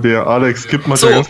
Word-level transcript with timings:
der 0.00 0.26
Alex 0.26 0.66
kippt 0.66 0.86
mal 0.86 0.96
so, 0.96 1.24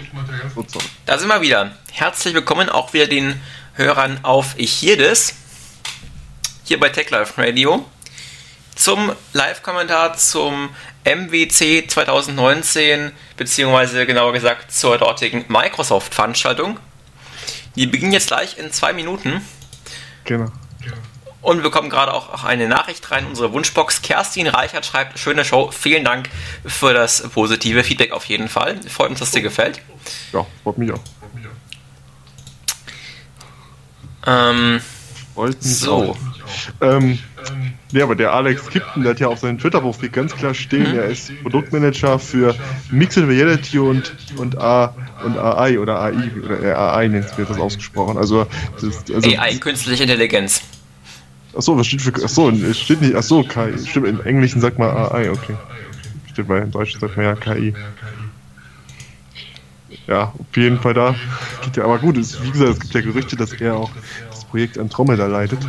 da 1.06 1.18
sind 1.18 1.28
wir 1.28 1.40
wieder. 1.40 1.72
Herzlich 1.92 2.34
willkommen 2.34 2.68
auch 2.68 2.92
wieder 2.92 3.06
den 3.06 3.40
Hörern 3.74 4.20
auf 4.22 4.54
Ich 4.56 4.72
hier 4.72 4.96
das 4.96 5.34
hier 6.64 6.78
bei 6.78 6.88
Tech 6.88 7.10
Life 7.10 7.40
Radio 7.40 7.84
zum 8.76 9.12
Live-Kommentar 9.32 10.16
zum 10.16 10.70
MWC 11.04 11.88
2019 11.88 13.12
beziehungsweise 13.36 14.06
genauer 14.06 14.32
gesagt 14.32 14.72
zur 14.72 14.98
dortigen 14.98 15.44
Microsoft-Veranstaltung. 15.48 16.78
Die 17.76 17.86
beginnen 17.86 18.12
jetzt 18.12 18.28
gleich 18.28 18.58
in 18.58 18.72
zwei 18.72 18.92
Minuten. 18.92 19.44
Genau. 20.24 20.50
Und 21.42 21.58
wir 21.58 21.64
bekommen 21.64 21.88
gerade 21.88 22.12
auch 22.12 22.44
eine 22.44 22.68
Nachricht 22.68 23.10
rein, 23.10 23.26
unsere 23.26 23.52
Wunschbox. 23.52 24.02
Kerstin 24.02 24.46
Reichert 24.46 24.84
schreibt, 24.84 25.18
schöne 25.18 25.44
Show, 25.44 25.70
vielen 25.70 26.04
Dank 26.04 26.28
für 26.66 26.92
das 26.92 27.22
positive 27.30 27.82
Feedback 27.82 28.12
auf 28.12 28.26
jeden 28.26 28.48
Fall. 28.48 28.78
Freut 28.88 29.10
uns, 29.10 29.20
dass 29.20 29.30
dir 29.30 29.40
gefällt. 29.40 29.80
Ja, 30.32 30.46
freut 30.62 30.78
mich 30.78 30.92
auch. 30.92 31.00
Ähm, 34.26 34.80
so. 35.60 36.16
Ähm, 36.80 37.18
ja, 37.92 38.04
aber 38.04 38.14
der 38.16 38.32
Alex 38.32 38.68
Kipton, 38.68 39.02
der 39.02 39.12
hat 39.12 39.20
ja 39.20 39.28
auf 39.28 39.38
seinem 39.38 39.58
Twitter-Profil 39.58 40.10
ganz 40.10 40.34
klar 40.36 40.52
stehen, 40.52 40.92
mhm. 40.92 40.98
er 40.98 41.06
ist 41.06 41.32
Produktmanager 41.42 42.18
für 42.18 42.54
Mixed 42.90 43.26
Reality 43.26 43.78
und, 43.78 44.14
und, 44.36 44.58
A, 44.58 44.94
und 45.24 45.38
AI 45.38 45.78
oder 45.78 46.00
AI, 46.00 46.30
oder 46.44 46.94
AI 46.94 47.08
nennt 47.08 47.38
wird 47.38 47.48
das 47.48 47.58
ausgesprochen. 47.58 48.18
Also, 48.18 48.46
das, 48.80 49.04
also 49.12 49.30
AI, 49.30 49.56
künstliche 49.56 50.02
Intelligenz. 50.02 50.62
Achso, 51.54 51.76
was 51.76 51.86
steht 51.86 52.02
für. 52.02 52.12
Achso, 52.22 52.52
steht 52.72 53.00
nicht. 53.00 53.14
Achso, 53.14 53.42
KI. 53.42 53.86
Stimmt, 53.86 54.08
im 54.08 54.20
Englischen 54.22 54.60
sagt 54.60 54.78
man 54.78 54.90
AI, 54.90 55.30
okay. 55.30 55.56
Steht 56.32 56.48
bei 56.48 56.58
im 56.58 56.70
Deutschen 56.70 57.00
sagt 57.00 57.16
man 57.16 57.26
ja 57.26 57.34
KI. 57.34 57.74
Ja, 60.06 60.32
auf 60.36 60.56
jeden 60.56 60.80
Fall 60.80 60.94
da. 60.94 61.14
Geht 61.64 61.76
ja, 61.76 61.84
aber 61.84 61.98
gut, 61.98 62.16
es, 62.16 62.42
wie 62.42 62.50
gesagt, 62.50 62.70
es 62.70 62.80
gibt 62.80 62.94
ja 62.94 63.00
Gerüchte, 63.00 63.36
dass 63.36 63.52
er 63.52 63.76
auch 63.76 63.90
das 64.30 64.44
Projekt 64.44 64.78
Andromeda 64.78 65.26
leitet. 65.26 65.60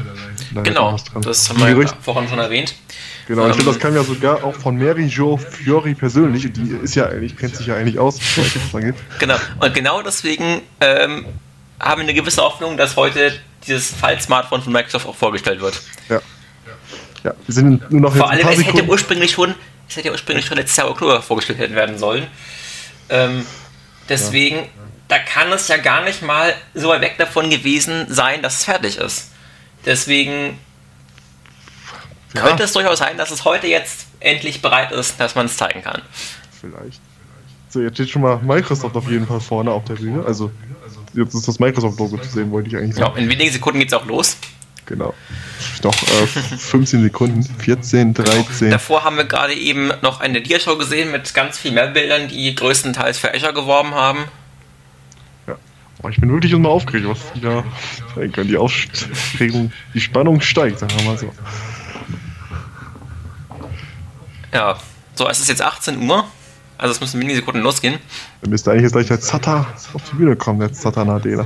Da 0.53 0.61
genau, 0.61 0.97
das 1.21 1.49
haben 1.49 1.59
wir 1.59 1.69
ja 1.69 1.87
vorhin 2.01 2.27
schon 2.27 2.39
erwähnt. 2.39 2.75
Genau, 3.27 3.43
ich 3.43 3.51
ähm, 3.51 3.57
glaube, 3.57 3.71
das 3.71 3.79
kam 3.79 3.95
ja 3.95 4.03
sogar 4.03 4.43
auch 4.43 4.55
von 4.55 4.77
Mary 4.77 5.05
Jo 5.05 5.37
Fiori 5.37 5.93
persönlich. 5.93 6.51
Die 6.51 6.75
ist 6.83 6.95
ja 6.95 7.05
eigentlich, 7.05 7.37
kennt 7.37 7.55
sich 7.55 7.67
ja 7.67 7.75
eigentlich 7.75 7.99
aus, 7.99 8.19
was 8.35 8.53
das 8.53 8.75
angeht. 8.75 8.95
Genau, 9.19 9.35
und 9.59 9.73
genau 9.73 10.01
deswegen 10.01 10.61
ähm, 10.79 11.25
haben 11.79 12.01
wir 12.01 12.09
eine 12.09 12.13
gewisse 12.13 12.41
Hoffnung, 12.41 12.77
dass 12.77 12.95
heute 12.95 13.33
dieses 13.67 13.93
Fall-Smartphone 13.93 14.61
von 14.61 14.73
Microsoft 14.73 15.07
auch 15.07 15.15
vorgestellt 15.15 15.61
wird. 15.61 15.79
Ja. 16.09 16.21
Ja, 17.23 17.33
wir 17.45 17.53
sind 17.53 17.91
nur 17.91 18.01
noch 18.01 18.15
Vor 18.15 18.29
allem, 18.29 18.47
es 18.47 18.65
hätte 18.65 18.83
ursprünglich 18.85 19.31
schon, 19.31 19.53
es 19.87 19.95
hätte 19.95 20.11
ursprünglich 20.11 20.45
schon 20.45 20.57
letztes 20.57 20.77
Jahr 20.77 20.89
Oktober 20.89 21.21
vorgestellt 21.21 21.59
werden 21.59 21.97
sollen. 21.97 22.25
Ähm, 23.09 23.45
deswegen, 24.09 24.55
ja. 24.57 24.65
da 25.07 25.19
kann 25.19 25.51
es 25.51 25.67
ja 25.67 25.77
gar 25.77 26.03
nicht 26.03 26.23
mal 26.23 26.55
so 26.73 26.89
weit 26.89 27.01
weg 27.01 27.17
davon 27.17 27.49
gewesen 27.49 28.07
sein, 28.09 28.41
dass 28.41 28.59
es 28.59 28.65
fertig 28.65 28.97
ist. 28.97 29.31
Deswegen 29.85 30.57
ja. 32.33 32.41
könnte 32.41 32.63
es 32.63 32.73
durchaus 32.73 32.99
sein, 32.99 33.17
dass 33.17 33.29
es 33.29 33.45
heute 33.45 33.67
jetzt 33.67 34.07
endlich 34.19 34.61
bereit 34.61 34.91
ist, 34.91 35.19
dass 35.19 35.35
man 35.35 35.45
es 35.45 35.57
zeigen 35.57 35.83
kann. 35.83 36.01
Vielleicht. 36.59 37.01
So, 37.69 37.81
jetzt 37.81 37.95
steht 37.95 38.09
schon 38.09 38.21
mal 38.21 38.37
Microsoft 38.37 38.95
auf 38.95 39.09
jeden 39.09 39.27
Fall 39.27 39.39
vorne 39.39 39.71
auf 39.71 39.85
der 39.85 39.95
Bühne. 39.95 40.25
Also 40.25 40.51
jetzt 41.13 41.33
ist 41.33 41.47
das 41.47 41.59
Microsoft-Logo 41.59 42.17
zu 42.17 42.29
sehen, 42.29 42.51
wollte 42.51 42.69
ich 42.69 42.77
eigentlich 42.77 42.95
sagen. 42.95 43.13
Ja, 43.15 43.21
in 43.21 43.29
wenigen 43.29 43.51
Sekunden 43.51 43.79
geht 43.79 43.89
es 43.89 43.93
auch 43.93 44.05
los. 44.05 44.37
Genau. 44.85 45.13
Doch, 45.81 45.93
äh, 45.93 46.27
15 46.27 47.03
Sekunden, 47.03 47.43
14, 47.43 48.13
13. 48.13 48.71
Davor 48.71 49.03
haben 49.03 49.15
wir 49.15 49.23
gerade 49.23 49.53
eben 49.53 49.91
noch 50.01 50.19
eine 50.19 50.41
Dia-Show 50.41 50.77
gesehen 50.77 51.11
mit 51.11 51.33
ganz 51.33 51.57
viel 51.57 51.71
mehr 51.71 51.87
Bildern, 51.87 52.27
die 52.27 52.53
größtenteils 52.53 53.17
für 53.17 53.33
Azure 53.33 53.53
geworben 53.53 53.93
haben. 53.93 54.25
Ja. 55.47 55.55
Oh, 56.03 56.09
ich 56.09 56.19
bin 56.19 56.31
wirklich 56.31 56.51
immer 56.51 56.69
aufgeregt, 56.69 57.07
was 57.07 57.19
die 57.33 57.41
da 57.41 57.63
zeigen 58.15 58.33
können. 58.33 58.49
Die 58.49 58.57
Aufregung, 58.57 59.71
die 59.93 60.01
Spannung 60.01 60.41
steigt, 60.41 60.79
sagen 60.79 60.93
wir 60.97 61.05
mal 61.05 61.17
so. 61.17 61.31
Ja, 64.53 64.77
so, 65.15 65.29
es 65.29 65.39
ist 65.39 65.47
jetzt 65.47 65.61
18 65.61 66.09
Uhr. 66.09 66.25
Also 66.81 66.95
es 66.95 66.99
müssen 66.99 67.21
wenige 67.21 67.35
Sekunden 67.35 67.61
losgehen. 67.61 67.99
Dann 68.41 68.49
müsste 68.49 68.71
eigentlich 68.71 68.81
jetzt 68.81 68.93
gleich 68.93 69.07
der 69.07 69.21
Zata 69.21 69.67
auf 69.93 70.01
die 70.09 70.15
Bühne 70.15 70.35
kommen, 70.35 70.59
der 70.59 70.73
Zata 70.73 71.05
Nadela. 71.05 71.45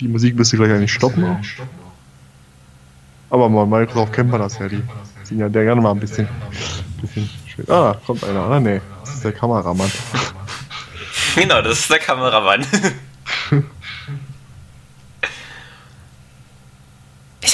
Die 0.00 0.08
Musik 0.08 0.34
müsste 0.34 0.56
gleich 0.56 0.72
eigentlich 0.72 0.92
stoppen 0.92 1.24
auch. 1.24 1.38
Aber 3.30 3.48
bei 3.48 3.64
Microsoft 3.64 4.12
kennt 4.12 4.32
man 4.32 4.40
das 4.40 4.58
ja, 4.58 4.68
die 4.68 4.82
sind 5.22 5.38
ja 5.38 5.48
der 5.48 5.62
gerne 5.62 5.80
mal 5.80 5.92
ein 5.92 6.00
bisschen, 6.00 6.26
bisschen 7.00 7.30
schön. 7.46 7.70
Ah, 7.70 7.96
kommt 8.04 8.24
einer, 8.24 8.48
oder? 8.48 8.58
Nee, 8.58 8.80
das 9.00 9.14
ist 9.14 9.24
der 9.24 9.32
Kameramann. 9.32 9.90
Genau, 11.36 11.60
das 11.60 11.80
ist 11.80 11.90
der 11.90 11.98
Kameramann. 11.98 12.62
ist 12.62 12.72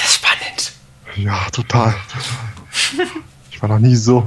das 0.01 0.15
spannend? 0.15 0.71
Ja, 1.17 1.49
total. 1.51 1.93
Ich 3.51 3.61
war 3.61 3.67
noch 3.67 3.79
nie 3.79 3.97
so 3.97 4.25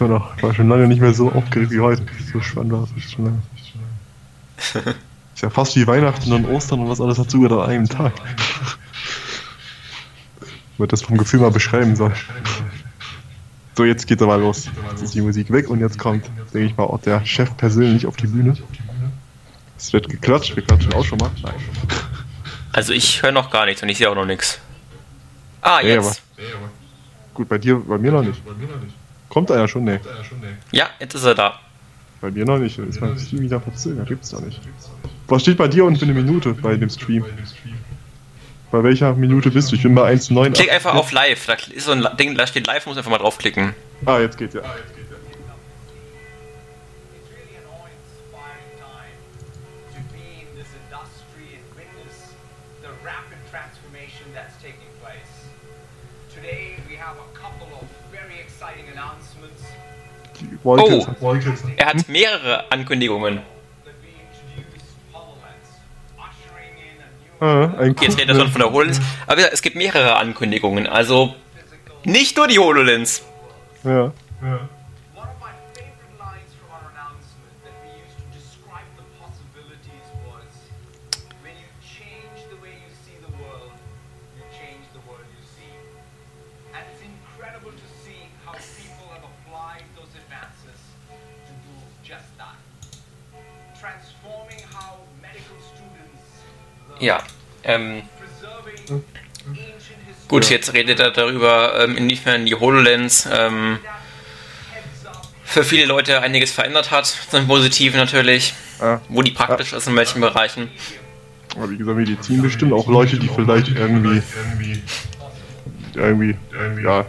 war, 0.00 0.08
noch, 0.08 0.42
war 0.42 0.54
schon 0.54 0.68
lange 0.68 0.88
nicht 0.88 1.00
mehr 1.00 1.14
so 1.14 1.30
aufgeregt 1.32 1.70
wie 1.70 1.80
heute. 1.80 2.02
So 2.32 2.40
spannend 2.40 2.72
war 2.72 2.86
es 2.96 3.12
schon 3.12 3.24
lange. 3.24 3.42
Ist 5.34 5.42
ja 5.42 5.50
fast 5.50 5.76
wie 5.76 5.86
Weihnachten 5.86 6.32
und 6.32 6.44
Ostern 6.46 6.80
und 6.80 6.90
was 6.90 7.00
alles 7.00 7.16
dazu 7.16 7.40
gehört 7.40 7.60
an 7.62 7.70
einem 7.70 7.88
Tag. 7.88 8.12
Ich 10.72 10.78
würde 10.78 10.90
das 10.90 11.02
vom 11.02 11.16
Gefühl 11.16 11.40
mal 11.40 11.50
beschreiben 11.50 11.96
soll. 11.96 12.12
So, 13.76 13.84
jetzt 13.84 14.06
geht's 14.06 14.22
aber 14.22 14.36
los. 14.36 14.68
Jetzt 14.90 15.02
ist 15.02 15.14
die 15.14 15.22
Musik 15.22 15.50
weg 15.50 15.70
und 15.70 15.80
jetzt 15.80 15.98
kommt, 15.98 16.26
denke 16.52 16.66
ich 16.66 16.76
mal, 16.76 16.84
auch 16.84 17.00
der 17.00 17.24
Chef 17.24 17.56
persönlich 17.56 18.06
auf 18.06 18.16
die 18.16 18.26
Bühne. 18.26 18.56
Es 19.78 19.92
wird 19.92 20.08
geklatscht, 20.10 20.54
wir 20.56 20.62
klatschen 20.62 20.92
auch 20.92 21.04
schon 21.04 21.18
mal. 21.18 21.30
Nein. 21.42 21.54
Also 22.72 22.92
ich 22.92 23.22
höre 23.22 23.32
noch 23.32 23.50
gar 23.50 23.64
nichts 23.64 23.82
und 23.82 23.88
ich 23.88 23.98
sehe 23.98 24.10
auch 24.10 24.14
noch 24.14 24.26
nichts. 24.26 24.60
Ah, 25.62 25.80
jetzt. 25.80 26.22
Nee, 26.36 26.44
aber, 26.54 26.70
gut, 27.32 27.48
bei 27.48 27.58
dir, 27.58 27.76
bei 27.76 27.98
mir 27.98 28.12
noch 28.12 28.22
nicht. 28.22 28.42
Kommt 29.30 29.48
er 29.48 29.58
ja 29.58 29.68
schon, 29.68 29.84
ne? 29.84 30.00
Ja, 30.72 30.90
jetzt 30.98 31.14
ist 31.14 31.24
er 31.24 31.34
da. 31.34 31.58
Bei 32.20 32.30
mir 32.30 32.44
noch 32.44 32.58
nicht. 32.58 32.78
Ist 32.78 33.00
mein 33.00 33.18
Stream 33.18 33.40
wieder 33.40 33.60
verzögert. 33.60 34.08
Gibt's 34.08 34.30
da 34.30 34.40
nicht. 34.40 34.60
Was 35.28 35.42
steht 35.42 35.56
bei 35.56 35.68
dir 35.68 35.86
und 35.86 35.96
für 35.96 36.04
eine 36.04 36.12
Minute 36.12 36.52
bei 36.52 36.76
dem 36.76 36.90
Stream? 36.90 37.24
Bei 38.70 38.84
welcher 38.84 39.14
Minute 39.14 39.50
bist 39.50 39.72
du? 39.72 39.76
Ich 39.76 39.82
bin 39.82 39.94
bei 39.94 40.12
1,9. 40.12 40.52
Klick 40.52 40.70
einfach 40.70 40.94
auf 40.94 41.12
Live. 41.12 41.46
Da 41.46 41.54
ist 41.54 41.86
so 41.86 41.92
ein 41.92 42.06
Ding, 42.18 42.34
da 42.34 42.46
steht 42.46 42.66
Live, 42.66 42.86
muss 42.86 42.98
einfach 42.98 43.10
mal 43.10 43.18
draufklicken. 43.18 43.74
Ah, 44.04 44.18
jetzt 44.18 44.36
geht's 44.36 44.54
ja. 44.54 44.62
Wolke. 60.62 61.06
Oh, 61.20 61.34
er 61.76 61.86
hat 61.86 62.08
mehrere 62.08 62.70
Ankündigungen. 62.70 63.40
Ah, 67.40 67.70
Jetzt 68.00 68.18
redet 68.18 68.28
er 68.28 68.34
schon 68.34 68.50
von 68.50 68.60
der 68.60 68.70
HoloLens. 68.70 69.00
Aber 69.26 69.50
es 69.50 69.62
gibt 69.62 69.74
mehrere 69.74 70.16
Ankündigungen. 70.16 70.86
Also 70.86 71.34
nicht 72.04 72.36
nur 72.36 72.46
die 72.48 72.58
HoloLens. 72.58 73.22
Ja. 73.82 74.12
ja. 74.42 74.68
Ja. 97.00 97.22
Ähm, 97.64 98.02
gut, 100.28 100.48
jetzt 100.50 100.72
redet 100.72 101.00
er 101.00 101.10
darüber, 101.10 101.82
ähm, 101.82 101.96
inwiefern 101.96 102.46
die 102.46 102.54
HoloLens 102.54 103.28
ähm, 103.32 103.78
für 105.44 105.64
viele 105.64 105.86
Leute 105.86 106.20
einiges 106.22 106.52
verändert 106.52 106.90
hat, 106.90 107.06
zum 107.06 107.46
Positiven 107.46 107.98
natürlich, 107.98 108.54
ja. 108.80 109.00
wo 109.08 109.22
die 109.22 109.32
praktisch 109.32 109.72
ja. 109.72 109.78
ist, 109.78 109.88
in 109.88 109.96
welchen 109.96 110.20
Bereichen. 110.20 110.70
Aber 111.56 111.68
wie 111.70 111.76
gesagt, 111.76 111.96
Medizin 111.96 112.42
bestimmt 112.42 112.72
auch 112.72 112.86
Leute, 112.86 113.18
die 113.18 113.28
vielleicht 113.28 113.68
irgendwie 113.68 114.22
irgendwie, 115.94 116.36
ja, 116.82 117.04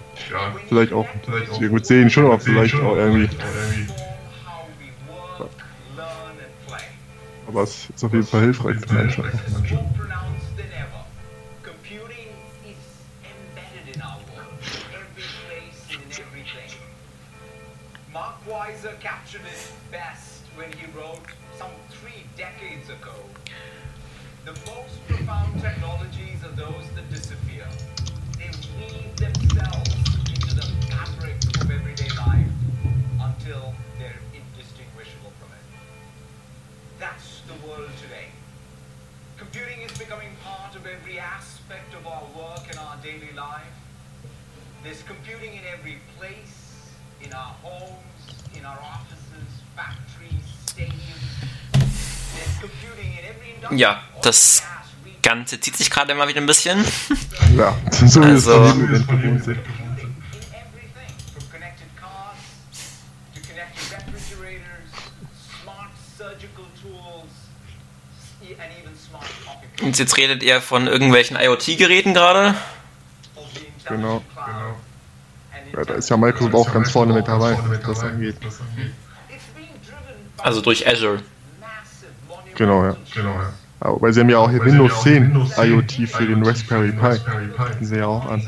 vielleicht 0.68 0.94
auch 0.94 1.08
irgendwie 1.60 1.86
sehen 1.86 2.10
schon, 2.10 2.26
aber 2.26 2.40
vielleicht 2.40 2.76
auch 2.76 2.96
irgendwie. 2.96 3.30
Aber 7.52 7.64
es 7.64 7.90
ist 7.90 8.04
auf 8.04 8.14
jeden 8.14 8.28
Fall 8.28 8.42
hilfreich. 8.44 8.78
Für 8.80 8.96
Computing 39.52 39.82
is 39.84 39.92
becoming 39.98 40.30
part 40.46 40.76
of 40.78 40.86
every 40.86 41.20
aspect 41.20 41.94
of 41.94 42.08
our 42.08 42.24
work 42.34 42.64
and 42.70 42.80
our 42.80 42.96
daily 43.04 43.34
life. 43.36 43.68
There's 44.82 45.04
computing 45.04 45.56
in 45.58 45.64
every 45.78 45.98
place, 46.18 46.88
in 47.22 47.34
our 47.34 47.54
homes, 47.62 48.48
in 48.58 48.64
our 48.66 48.80
offices, 48.80 49.50
factories, 49.76 50.48
stadiums. 50.68 51.36
There's 52.34 52.60
computing 52.62 53.12
in 53.20 53.26
every 53.26 53.52
industry. 53.56 53.78
Ja, 53.78 54.02
das 54.22 54.64
Ganze 55.22 55.60
zieht 55.60 55.76
sich 55.76 55.90
gerade 55.90 56.16
mal 56.16 56.30
wieder 56.30 56.40
ein 56.40 56.46
bisschen. 56.48 56.86
Ja, 57.58 57.76
so 58.08 58.22
Also- 58.22 58.64
von 58.66 58.80
Und 69.82 69.98
jetzt 69.98 70.18
redet 70.18 70.44
ihr 70.44 70.62
von 70.62 70.88
irgendwelchen 70.88 71.38
IoT-Geräten 71.38 72.14
gerade. 72.14 72.56
Genau, 73.88 74.22
genau. 74.34 74.76
and 75.54 75.74
Ja, 75.74 75.84
da 75.84 75.94
ist 75.96 76.10
ja 76.10 76.18
Microsoft 76.18 76.56
auch 76.56 76.74
ganz 76.74 76.92
vorne 76.92 77.14
mit 77.14 77.28
dabei, 77.28 77.58
was 77.68 77.80
das 77.82 78.04
angeht. 78.04 78.36
Also 80.38 80.62
durch 80.62 80.88
Azure. 80.88 81.20
massive 81.60 82.56
Genau, 82.56 82.86
ja. 82.86 82.96
Aber 83.80 84.02
weil 84.02 84.14
sie 84.14 84.20
haben 84.20 84.30
ja 84.30 84.38
auch 84.38 84.50
hier 84.50 84.64
Windows 84.64 85.02
10 85.02 85.52
IoT 85.58 85.92
für 86.08 86.26
den 86.26 86.46
Raspberry 86.46 86.92
Pi. 86.92 87.20
Bieten 87.58 87.86
sie 87.86 87.98
ja 87.98 88.06
auch 88.06 88.26
an. 88.28 88.48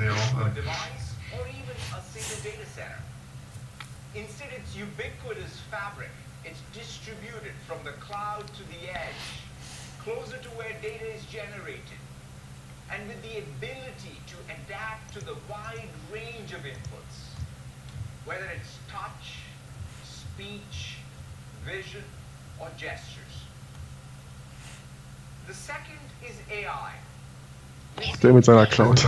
Der 28.22 28.34
mit 28.34 28.46
seiner 28.46 28.66
Cloud. 28.66 29.06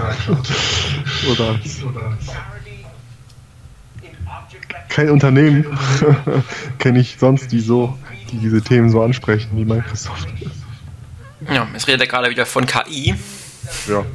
Oder 1.31 1.59
kein 4.89 5.09
Unternehmen 5.09 5.65
kenne 6.79 6.99
ich 6.99 7.17
sonst, 7.19 7.51
die 7.51 7.59
so, 7.59 7.97
die 8.31 8.37
diese 8.37 8.61
Themen 8.61 8.89
so 8.89 9.01
ansprechen 9.03 9.49
wie 9.57 9.65
Microsoft. 9.65 10.27
Ja, 11.49 11.67
jetzt 11.73 11.87
redet 11.87 12.01
er 12.01 12.07
gerade 12.07 12.29
wieder 12.29 12.45
von 12.45 12.65
KI. 12.65 13.15
Ja. 13.87 14.05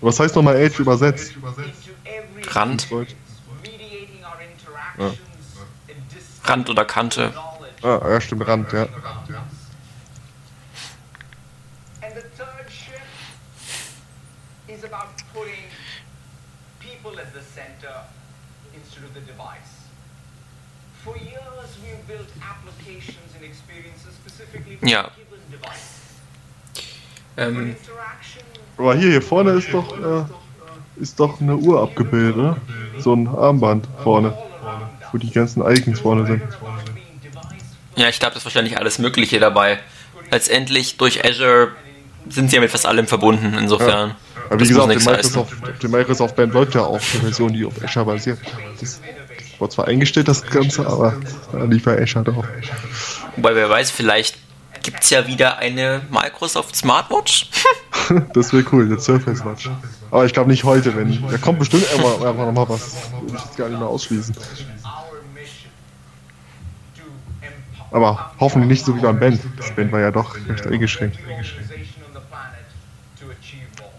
Was 0.00 0.20
heißt 0.20 0.34
nochmal 0.36 0.56
Edge 0.56 0.82
übersetzt? 0.82 1.32
Rand. 2.50 2.88
Dis- 2.90 3.04
Rand 6.44 6.70
oder 6.70 6.84
Kante. 6.84 7.32
Ah, 7.82 8.00
ja, 8.08 8.20
stimmt, 8.20 8.46
Rand, 8.46 8.72
ja. 8.72 8.86
Ja. 24.82 25.10
Ähm, 27.36 27.76
Aber 28.78 28.94
hier, 28.96 29.10
hier 29.10 29.22
vorne 29.22 29.52
ist 29.52 29.68
doch, 29.72 29.98
äh, 29.98 30.24
ist 31.00 31.20
doch 31.20 31.40
eine 31.40 31.56
Uhr 31.56 31.82
abgebildet, 31.82 32.36
oder? 32.36 32.56
So 32.98 33.12
ein 33.14 33.28
Armband 33.28 33.86
vorne, 34.02 34.36
wo 35.12 35.18
die 35.18 35.30
ganzen 35.30 35.62
Icons 35.66 36.00
vorne 36.00 36.26
sind. 36.26 36.42
ja, 37.96 38.08
ich 38.08 38.18
glaube, 38.18 38.34
das 38.34 38.42
ist 38.42 38.44
wahrscheinlich 38.46 38.78
alles 38.78 38.98
Mögliche 38.98 39.38
dabei. 39.38 39.78
Letztendlich 40.30 40.96
durch 40.96 41.24
Azure 41.24 41.68
sind 42.28 42.50
sie 42.50 42.56
ja 42.56 42.62
mit 42.62 42.70
fast 42.70 42.86
allem 42.86 43.06
verbunden, 43.06 43.54
insofern. 43.58 44.14
Aber 44.48 44.54
wie 44.60 44.64
Das 44.64 44.68
gesagt, 44.68 44.88
heißen. 44.88 45.12
Microsoft, 45.12 45.82
Microsoft 45.84 46.36
Band 46.36 46.54
läuft 46.54 46.74
ja 46.74 46.82
auch 46.82 46.94
eine 46.94 47.22
Version, 47.22 47.52
die 47.52 47.64
auf 47.64 47.74
Azure 47.84 48.06
basiert. 48.06 48.38
Das 48.80 49.00
war 49.58 49.68
zwar 49.70 49.86
eingestellt, 49.88 50.26
das 50.28 50.42
Ganze, 50.46 50.86
aber 50.86 51.14
lief 51.68 51.84
bei 51.84 52.00
Azure 52.02 52.24
drauf. 52.24 52.44
Wobei, 53.36 53.54
wer 53.54 53.68
weiß, 53.68 53.90
vielleicht 53.90 54.36
gibt 54.82 55.02
es 55.02 55.10
ja 55.10 55.26
wieder 55.26 55.58
eine 55.58 56.02
Microsoft 56.10 56.76
Smartwatch. 56.76 57.50
Das 58.34 58.52
wäre 58.52 58.64
cool, 58.70 58.88
der 58.88 59.00
Surface 59.00 59.44
Watch. 59.44 59.68
Aber 60.12 60.24
ich 60.24 60.32
glaube 60.32 60.48
nicht 60.50 60.62
heute, 60.62 60.94
wenn. 60.94 61.26
Da 61.28 61.38
kommt 61.38 61.58
bestimmt 61.58 61.84
einfach 61.92 62.34
nochmal 62.36 62.68
was. 62.68 63.10
Würde 63.20 63.36
ich 63.36 63.44
jetzt 63.44 63.56
gar 63.56 63.68
nicht 63.68 63.78
mehr 63.80 63.88
ausschließen. 63.88 64.36
Aber 67.90 68.32
hoffentlich 68.38 68.68
nicht 68.70 68.84
so 68.84 68.94
wie 68.96 69.00
beim 69.00 69.18
Band. 69.18 69.40
Das 69.56 69.70
Band 69.74 69.90
war 69.90 70.00
ja 70.00 70.10
doch 70.12 70.36
recht 70.48 70.66
eingeschränkt. 70.66 71.18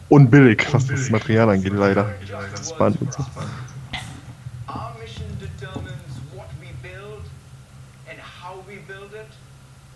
Unbillig, 0.09 0.65
was 0.71 0.87
das 0.87 1.09
Material 1.09 1.49
angeht, 1.49 1.73
leider. 1.73 2.13
Das 2.51 2.77
Band 2.77 3.01
und 3.01 3.11
so. 3.11 3.25
Our 4.69 4.93
mission 5.01 5.27
determines 5.39 6.15
what 6.33 6.47
we 6.61 6.69
build 6.81 7.23
and 8.07 8.17
how 8.19 8.63
we 8.67 8.77
build 8.87 9.11
it, 9.13 9.27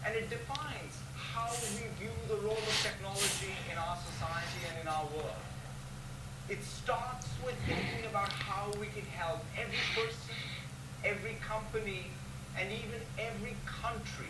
and 0.04 0.16
it 0.16 0.30
defines 0.30 1.00
how 1.16 1.48
we 1.76 1.88
view 2.00 2.12
the 2.28 2.36
role 2.44 2.58
of 2.60 2.76
technology 2.84 3.56
in 3.72 3.78
our 3.78 3.96
society 4.04 4.60
and 4.68 4.82
in 4.84 4.88
our 4.88 5.08
world. 5.16 5.40
It 6.50 6.60
starts 6.64 7.28
with 7.46 7.56
thinking 7.66 8.04
about 8.12 8.32
how 8.34 8.68
we 8.82 8.88
can 8.92 9.08
help 9.16 9.40
every 9.56 9.80
person, 9.96 10.36
every 11.06 11.38
company, 11.40 12.12
and 12.60 12.68
even 12.68 13.00
every 13.16 13.56
country. 13.64 14.28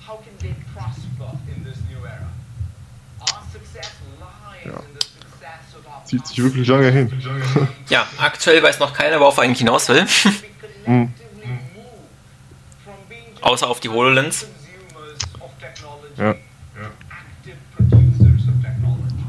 How 0.00 0.16
can 0.24 0.32
they 0.40 0.56
prosper 0.72 1.36
in 1.52 1.62
this 1.64 1.76
new 1.92 2.00
era? 2.08 2.32
Our 3.20 3.44
success 3.52 3.92
lies 4.16 4.64
Ja. 4.64 4.80
in 4.80 4.94
the 4.96 5.04
success 5.04 5.76
of 5.76 5.84
our 5.86 5.92
Zieht 6.04 6.26
sich 6.26 6.42
wirklich 6.42 6.68
lange 6.68 6.90
hin. 6.90 7.12
Ja, 7.88 8.06
aktuell 8.18 8.62
weiß 8.62 8.78
noch 8.78 8.92
keiner, 8.94 9.20
worauf 9.20 9.36
er 9.36 9.44
eigentlich 9.44 9.58
hinaus 9.58 9.88
will. 9.88 10.06
Mhm. 10.86 11.14
Außer 13.40 13.68
auf 13.68 13.80
die 13.80 13.88
HoloLens. 13.88 14.46
Ja. 16.18 16.30
active 16.30 17.56
producers 17.76 18.48
of 18.48 18.62
technology. 18.62 19.24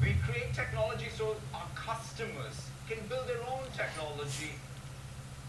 We 0.00 0.14
create 0.26 0.54
technology 0.54 1.08
so 1.18 1.34
our 1.52 1.66
customers 1.74 2.54
can 2.88 2.98
build 3.08 3.26
their 3.26 3.42
own 3.42 3.66
technology. 3.76 4.54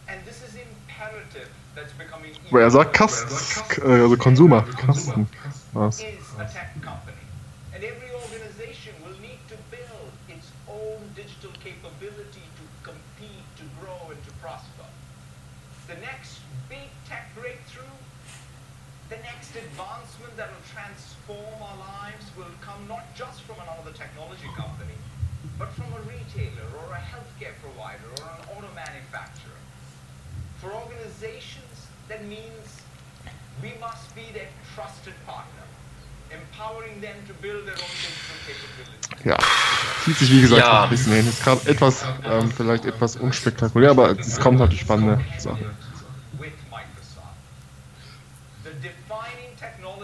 And 0.08 0.26
this 0.26 0.42
is 0.42 0.56
imperative 0.56 1.50
that's 1.76 1.94
becoming 1.94 2.32
Aber 2.50 2.62
er 2.62 2.72
sagt 2.72 2.94
Kast, 2.94 3.78
äh, 3.80 4.02
also 4.02 4.18
Konsumer. 4.18 4.64
Kasten. 4.78 5.28
Was? 5.74 6.00
is 6.00 6.06
a 6.38 6.46
tech 6.46 6.74
company. 6.82 7.18
And 7.74 7.84
every 7.84 8.10
organization 8.14 8.94
will 9.06 9.18
need 9.22 9.42
to 9.50 9.58
build 9.70 10.14
its 10.28 10.48
own 10.68 11.02
digital 11.16 11.52
capability 11.64 12.46
to 12.58 12.64
compete, 12.84 13.46
to 13.58 13.66
grow, 13.82 14.10
and 14.14 14.22
to 14.26 14.32
prosper. 14.42 14.86
The 15.88 15.98
next 16.00 16.42
big 16.70 16.90
tech 17.10 17.34
breakthrough, 17.36 17.98
the 19.10 19.18
next 19.26 19.52
advancement 19.58 20.38
that 20.38 20.50
will 20.54 20.66
transform 20.74 21.58
our 21.62 21.78
lives 21.78 22.26
will 22.38 22.54
come 22.62 22.88
not 22.88 23.04
just 23.18 23.42
from 23.44 23.58
another 23.62 23.92
technology 23.98 24.48
company, 24.56 24.98
but 25.60 25.70
from 25.74 25.90
a 25.94 26.02
retailer 26.06 26.70
or 26.82 26.94
a 26.94 27.02
healthcare 27.02 27.54
provider 27.62 28.10
or 28.22 28.30
an 28.30 28.42
auto 28.58 28.70
manufacturer. 28.74 29.60
For 30.62 30.72
organizations, 30.74 31.90
that 32.08 32.24
means 32.26 32.82
we 33.62 33.74
must 33.82 34.16
be 34.16 34.24
their 34.34 34.48
trusted 34.74 35.14
partner, 35.28 35.68
empowering 36.32 37.02
them 37.02 37.16
to 37.28 37.34
build 37.34 37.42
their 37.42 37.42
own 37.42 37.42
digital 37.42 37.42
capabilities. 37.42 37.43
Ja. 39.24 39.38
Zieht 40.04 40.18
sich 40.18 40.32
wie 40.32 40.42
gesagt 40.42 40.62
Ja. 40.62 40.84
ein 40.84 40.90
bisschen 40.90 41.14
hin. 41.14 41.28
Ist 41.28 41.44
gerade 41.44 41.66
etwas, 41.70 42.04
ähm, 42.30 42.52
vielleicht 42.52 42.86
etwas 42.86 43.16
unspektakulär, 43.16 43.92
aber 43.92 44.10
es 44.20 44.38
kommt 44.40 44.60
natürlich 44.60 44.82
spannende 44.82 45.22
Sachen. 45.38 45.66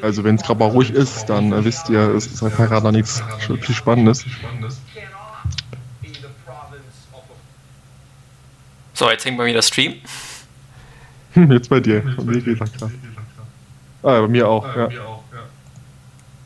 Also 0.02 0.24
wenn 0.24 0.36
es 0.36 0.44
gerade 0.44 0.60
mal 0.60 0.70
ruhig 0.70 0.92
ist, 0.92 1.26
dann 1.26 1.52
äh, 1.52 1.66
wisst 1.66 1.90
ihr, 1.90 2.00
es 2.16 2.28
ist 2.28 2.42
einfach 2.42 2.70
gerade 2.70 2.86
noch 2.86 2.92
nichts 2.94 3.22
wirklich 3.48 3.76
Spannendes. 3.76 4.26
So, 8.94 9.10
jetzt 9.10 9.26
hängt 9.26 9.38
bei 9.38 9.46
mir 9.46 9.54
der 9.54 9.62
Stream. 9.62 9.96
Hm, 11.34 11.52
Jetzt 11.52 11.70
bei 11.70 11.80
dir. 11.80 12.02
Bei 12.18 12.24
mir 12.24 12.42
geht 12.42 12.60
er 12.60 12.68
klar. 12.68 12.92
Ah, 14.04 14.14
ja, 14.14 14.22
bei 14.22 14.28
mir 14.28 14.48
auch, 14.48 14.76
ja. 14.76 14.90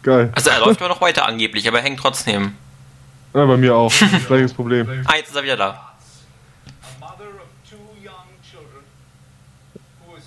Geil. 0.03 0.31
Also 0.36 0.50
er 0.50 0.60
läuft 0.60 0.81
aber 0.81 0.89
noch 0.89 1.01
weiter 1.01 1.25
angeblich, 1.25 1.67
aber 1.67 1.79
er 1.79 1.83
hängt 1.83 2.00
trotzdem. 2.00 2.55
Ja, 3.33 3.45
bei 3.45 3.57
mir 3.57 3.75
auch. 3.75 3.91
Gleiches 4.27 4.53
Problem. 4.53 5.05
Ah, 5.05 5.15
jetzt 5.15 5.29
ist 5.29 5.36
er 5.36 5.43
wieder 5.43 5.57
da. 5.57 5.89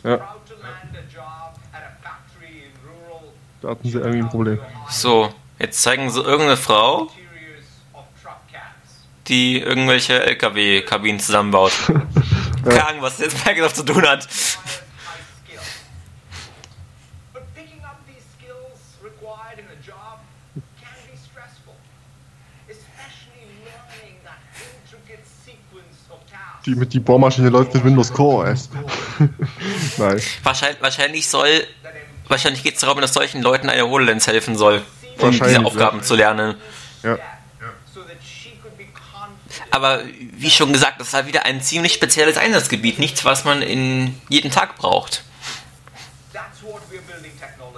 Ja. 0.02 0.36
Da 3.62 3.68
hatten 3.70 3.90
sie 3.90 3.98
irgendwie 3.98 4.18
ein 4.20 4.28
Problem. 4.28 4.60
So, 4.88 5.34
jetzt 5.58 5.82
zeigen 5.82 6.08
sie 6.10 6.20
irgendeine 6.20 6.56
Frau, 6.56 7.10
die 9.26 9.60
irgendwelche 9.60 10.22
LKW-Kabinen 10.22 11.18
zusammenbaut. 11.18 11.72
Keine 12.64 12.86
Ahnung, 12.86 13.02
was 13.02 13.16
das 13.16 13.32
jetzt 13.32 13.46
Microsoft 13.46 13.76
zu 13.76 13.84
tun 13.84 14.06
hat. 14.06 14.28
Die 26.66 26.74
mit 26.74 26.92
die 26.92 27.00
Bohrmaschine 27.00 27.48
läuft 27.48 27.74
mit 27.74 27.84
Windows 27.84 28.12
Core 28.12 28.50
OS. 28.50 28.68
Nein. 29.98 30.20
Wahrscheinlich, 30.42 30.82
wahrscheinlich 30.82 31.28
soll, 31.28 31.66
wahrscheinlich 32.28 32.62
geht 32.62 32.74
es 32.74 32.80
darum, 32.80 33.00
dass 33.00 33.14
solchen 33.14 33.40
Leuten 33.40 33.68
eine 33.68 33.82
HoloLens 33.82 34.26
helfen 34.26 34.56
soll, 34.56 34.82
um 35.18 35.30
diese 35.30 35.64
Aufgaben 35.64 35.98
ja. 35.98 36.02
zu 36.02 36.16
lernen. 36.16 36.56
Ja. 37.02 37.18
Aber 39.70 40.02
wie 40.32 40.50
schon 40.50 40.72
gesagt, 40.72 41.00
das 41.00 41.08
ist 41.08 41.14
halt 41.14 41.26
wieder 41.26 41.44
ein 41.44 41.60
ziemlich 41.62 41.94
spezielles 41.94 42.36
Einsatzgebiet. 42.36 42.98
Nichts, 42.98 43.24
was 43.24 43.44
man 43.44 43.62
in 43.62 44.20
jeden 44.28 44.50
Tag 44.50 44.76
braucht. 44.76 45.22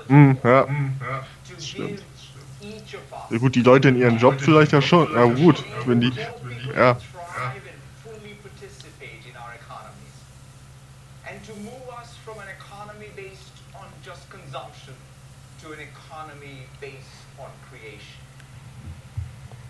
Hm, 0.08 0.38
ja. 0.42 0.66
us 1.58 1.74
ja. 3.30 3.38
Gut, 3.38 3.54
die 3.54 3.62
Leute 3.62 3.88
in 3.88 3.96
ihren 3.96 4.18
Job 4.18 4.40
vielleicht 4.40 4.72
ja 4.72 4.80
schon. 4.80 5.12
Ja 5.12 5.24
gut, 5.24 5.62
wenn 5.86 6.00
die. 6.00 6.12
Ja. 6.74 6.96
thrive 7.38 7.62
and 7.68 7.80
fully 8.02 8.34
participate 8.42 9.22
in 9.28 9.36
our 9.36 9.52
economies. 9.54 10.16
And 11.28 11.38
to 11.44 11.54
move 11.62 11.86
us 12.00 12.16
from 12.24 12.38
an 12.38 12.48
economy 12.48 13.10
based 13.14 13.54
on 13.74 13.86
just 14.02 14.28
consumption 14.30 14.94
to 15.62 15.72
an 15.72 15.80
economy 15.80 16.66
based 16.80 17.22
on 17.38 17.50
creation. 17.68 18.20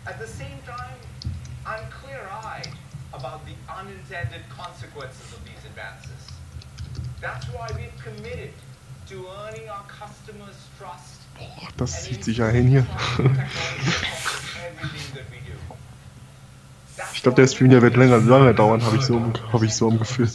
At 0.06 0.18
the 0.18 0.26
same 0.26 0.58
time, 0.64 0.98
I'm 1.66 1.84
clear-eyed 1.90 2.72
about 3.12 3.44
the 3.44 3.56
unintended 3.68 4.42
consequences 4.48 5.32
of 5.32 5.44
these 5.44 5.62
advances. 5.66 6.22
That's 7.20 7.46
why 7.46 7.68
we've 7.76 7.98
committed 8.02 8.52
to 9.08 9.26
earning 9.44 9.68
our 9.68 9.84
customers' 9.88 10.68
trust 10.78 11.18
Boah, 11.38 11.67
das 11.78 12.04
zieht 12.04 12.24
sich 12.24 12.38
ja 12.38 12.48
hin 12.48 12.66
hier. 12.68 12.86
Ich 17.14 17.22
glaube, 17.22 17.36
der 17.36 17.46
Stream 17.48 17.70
der 17.70 17.82
wird 17.82 17.96
länger, 17.96 18.18
lange 18.18 18.54
dauern, 18.54 18.84
habe 18.84 18.96
ich, 18.96 19.02
so, 19.02 19.16
im- 19.16 19.32
hab 19.52 19.62
ich 19.62 19.74
so 19.74 19.88
im 19.88 19.98
Gefühl. 19.98 20.28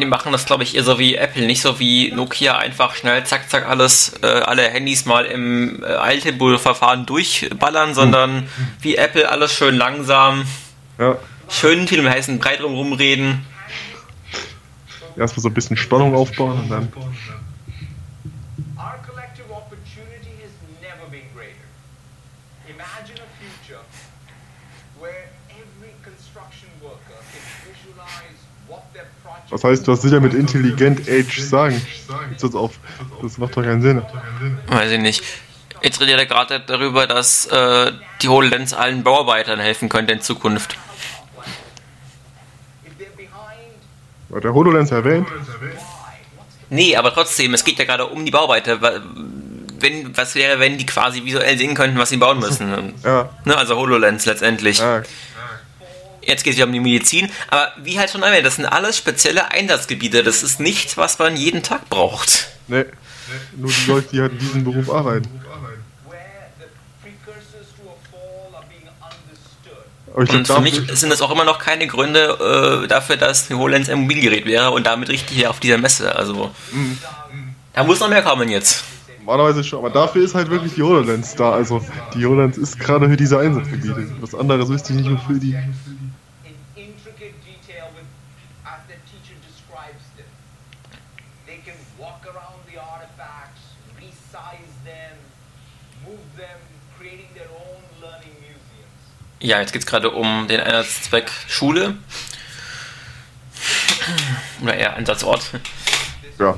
Die 0.00 0.04
machen 0.04 0.32
das, 0.32 0.44
glaube 0.46 0.62
ich, 0.64 0.74
eher 0.74 0.82
so 0.82 0.98
wie 0.98 1.14
Apple, 1.14 1.46
nicht 1.46 1.62
so 1.62 1.78
wie 1.78 2.10
Nokia, 2.12 2.58
einfach 2.58 2.94
schnell, 2.96 3.24
zack, 3.24 3.48
zack, 3.48 3.68
alles, 3.68 4.14
äh, 4.22 4.26
alle 4.26 4.68
Handys 4.68 5.04
mal 5.04 5.24
im 5.24 5.82
äh, 5.84 5.86
Eiltempo-Verfahren 5.96 7.06
durchballern, 7.06 7.94
sondern 7.94 8.48
wie 8.80 8.96
Apple 8.96 9.28
alles 9.30 9.52
schön 9.52 9.76
langsam, 9.76 10.44
Ja. 10.98 11.16
schön 11.48 11.86
viel 11.86 12.00
im 12.00 12.08
heißen 12.08 12.38
Brei 12.38 12.56
drum 12.56 12.74
rumreden. 12.74 13.44
Erstmal 15.16 15.42
so 15.42 15.48
ein 15.48 15.54
bisschen 15.54 15.76
Spannung 15.76 16.14
aufbauen 16.14 16.60
und 16.60 16.68
dann. 16.70 16.92
Was 29.50 29.62
heißt, 29.62 29.86
was 29.86 30.02
will 30.02 30.12
er 30.12 30.20
mit 30.20 30.34
intelligent 30.34 31.08
Age 31.08 31.40
sagen? 31.40 31.80
Das 32.40 32.54
auf? 32.54 32.78
Das 33.22 33.38
macht 33.38 33.56
doch 33.56 33.62
keinen 33.62 33.82
Sinn. 33.82 34.02
Weiß 34.66 34.90
ich 34.90 35.00
nicht. 35.00 35.22
Jetzt 35.82 36.00
redet 36.00 36.18
er 36.18 36.26
gerade 36.26 36.60
darüber, 36.60 37.06
dass 37.06 37.46
äh, 37.46 37.92
die 38.22 38.28
HoloLens 38.28 38.72
allen 38.72 39.04
Bauarbeitern 39.04 39.60
helfen 39.60 39.88
könnte 39.88 40.12
in 40.12 40.20
Zukunft. 40.20 40.76
Hat 44.34 44.44
der 44.44 44.52
HoloLens 44.52 44.90
erwähnt? 44.90 45.28
Nee, 46.68 46.96
aber 46.96 47.14
trotzdem, 47.14 47.54
es 47.54 47.62
geht 47.62 47.78
ja 47.78 47.84
gerade 47.84 48.06
um 48.06 48.24
die 48.24 48.30
Bauarbeiter. 48.30 48.80
Wenn, 49.78 50.16
was 50.16 50.34
wäre, 50.34 50.58
wenn 50.58 50.78
die 50.78 50.86
quasi 50.86 51.24
visuell 51.24 51.56
sehen 51.56 51.74
könnten, 51.74 51.98
was 51.98 52.08
sie 52.08 52.16
bauen 52.16 52.40
müssen? 52.40 52.94
Ja. 53.04 53.30
Ne, 53.44 53.56
also 53.56 53.76
HoloLens 53.76 54.26
letztendlich. 54.26 54.78
Ja, 54.78 55.02
Jetzt 56.26 56.42
geht 56.42 56.52
es 56.52 56.56
wieder 56.56 56.66
um 56.66 56.72
die 56.72 56.80
Medizin, 56.80 57.30
aber 57.48 57.72
wie 57.82 57.98
halt 57.98 58.10
schon 58.10 58.22
erwähnt, 58.22 58.44
das 58.44 58.56
sind 58.56 58.66
alles 58.66 58.96
spezielle 58.96 59.50
Einsatzgebiete. 59.52 60.22
Das 60.22 60.42
ist 60.42 60.60
nichts, 60.60 60.96
was 60.96 61.18
man 61.18 61.36
jeden 61.36 61.62
Tag 61.62 61.88
braucht. 61.88 62.48
nee. 62.68 62.84
Nur 63.56 63.70
die 63.70 63.90
Leute, 63.90 64.08
die 64.12 64.20
halt 64.20 64.32
in 64.32 64.38
diesem 64.38 64.64
Beruf 64.64 64.90
arbeiten. 64.90 65.28
Und 70.14 70.30
glaub, 70.30 70.46
für 70.46 70.62
mich 70.62 70.80
sind 70.98 71.10
das 71.10 71.20
auch 71.20 71.30
immer 71.30 71.44
noch 71.44 71.58
keine 71.58 71.86
Gründe 71.86 72.84
äh, 72.84 72.88
dafür, 72.88 73.16
dass 73.18 73.50
HoloLens 73.50 73.90
ein 73.90 74.00
Mobilgerät 74.00 74.46
wäre 74.46 74.70
und 74.70 74.86
damit 74.86 75.10
richtig 75.10 75.36
hier 75.36 75.50
auf 75.50 75.60
dieser 75.60 75.76
Messe. 75.76 76.16
Also, 76.16 76.52
da 77.74 77.84
muss 77.84 78.00
noch 78.00 78.08
mehr 78.08 78.22
kommen 78.22 78.48
jetzt. 78.48 78.82
Normalerweise 79.18 79.62
schon, 79.62 79.80
aber 79.80 79.90
dafür 79.90 80.24
ist 80.24 80.34
halt 80.34 80.48
wirklich 80.48 80.72
die 80.74 80.82
HoloLens 80.82 81.34
da. 81.34 81.50
Also 81.52 81.84
die 82.14 82.24
HoloLens 82.24 82.56
ist 82.56 82.78
gerade 82.78 83.10
für 83.10 83.16
diese 83.16 83.38
Einsatzgebiete. 83.38 84.06
Was 84.20 84.34
anderes 84.34 84.68
wüsste 84.70 84.92
ich 84.94 85.00
nicht 85.00 85.10
mehr 85.10 85.18
für 85.18 85.34
die. 85.34 85.50
in 85.52 86.54
intricate 86.76 87.34
detail 87.44 87.90
with, 87.92 88.06
as 88.64 88.80
the 88.88 88.94
teacher 89.10 89.36
describes 89.44 90.00
them. 90.16 90.24
They 91.46 91.58
can 91.64 91.74
walk 91.98 92.22
around 92.26 92.60
the 92.68 92.78
artifacts, 92.78 93.60
resize 93.96 94.74
them, 94.84 95.16
move 96.04 96.18
them, 96.36 96.58
creating 96.98 97.28
their 97.34 97.48
own 97.48 97.82
learning 98.00 98.34
museums. 98.40 99.40
Ja, 99.40 99.60
jetzt 99.60 99.72
geht 99.72 99.82
es 99.82 99.86
gerade 99.86 100.10
um 100.10 100.48
den 100.48 100.60
Einsatzzweck 100.60 101.30
Schule. 101.46 101.96
Oder 104.62 104.74
eher 104.74 104.94
Einsatzort. 104.94 105.50
Ja. 106.38 106.56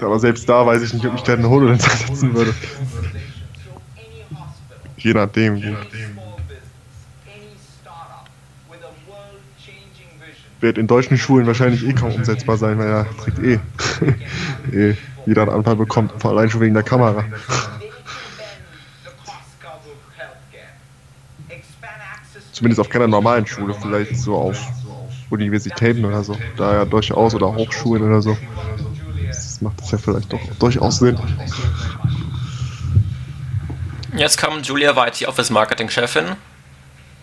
Aber 0.00 0.18
selbst 0.18 0.48
da 0.48 0.66
weiß 0.66 0.82
ich 0.82 0.92
nicht, 0.92 1.06
ob 1.06 1.14
ich 1.14 1.22
da 1.22 1.34
eine 1.34 1.48
HoloLens 1.48 1.88
einsetzen 1.88 2.34
würde. 2.34 2.54
any 3.96 4.24
hospital, 4.30 4.90
Je 4.96 5.14
nachdem. 5.14 5.76
Wird 10.64 10.78
in 10.78 10.86
deutschen 10.86 11.18
Schulen 11.18 11.46
wahrscheinlich 11.46 11.86
eh 11.86 11.92
kaum 11.92 12.14
umsetzbar 12.14 12.56
sein, 12.56 12.78
weil 12.78 12.88
er 12.88 13.06
trägt 13.18 13.38
eh, 13.38 13.58
eh 14.72 14.94
jeder 15.26 15.42
einen 15.42 15.50
Anfall 15.50 15.76
bekommt, 15.76 16.12
vor 16.16 16.30
allein 16.30 16.48
schon 16.48 16.62
wegen 16.62 16.72
der 16.72 16.82
Kamera. 16.82 17.22
Zumindest 22.52 22.80
auf 22.80 22.88
keiner 22.88 23.06
normalen 23.06 23.46
Schule, 23.46 23.74
vielleicht 23.74 24.16
so 24.16 24.36
auf 24.36 24.58
Universitäten 25.28 26.02
oder 26.02 26.24
so. 26.24 26.34
Da 26.56 26.72
ja 26.72 26.84
durchaus 26.86 27.34
oder 27.34 27.54
Hochschulen 27.54 28.02
oder 28.02 28.22
so. 28.22 28.34
Das 29.26 29.60
macht 29.60 29.80
das 29.80 29.90
ja 29.90 29.98
vielleicht 29.98 30.32
doch 30.32 30.40
durchaus 30.58 30.98
Sinn. 30.98 31.18
Jetzt 34.16 34.40
kommt 34.40 34.66
Julia 34.66 34.96
White, 34.96 35.18
die 35.18 35.26
Office-Marketing-Chefin. 35.26 36.36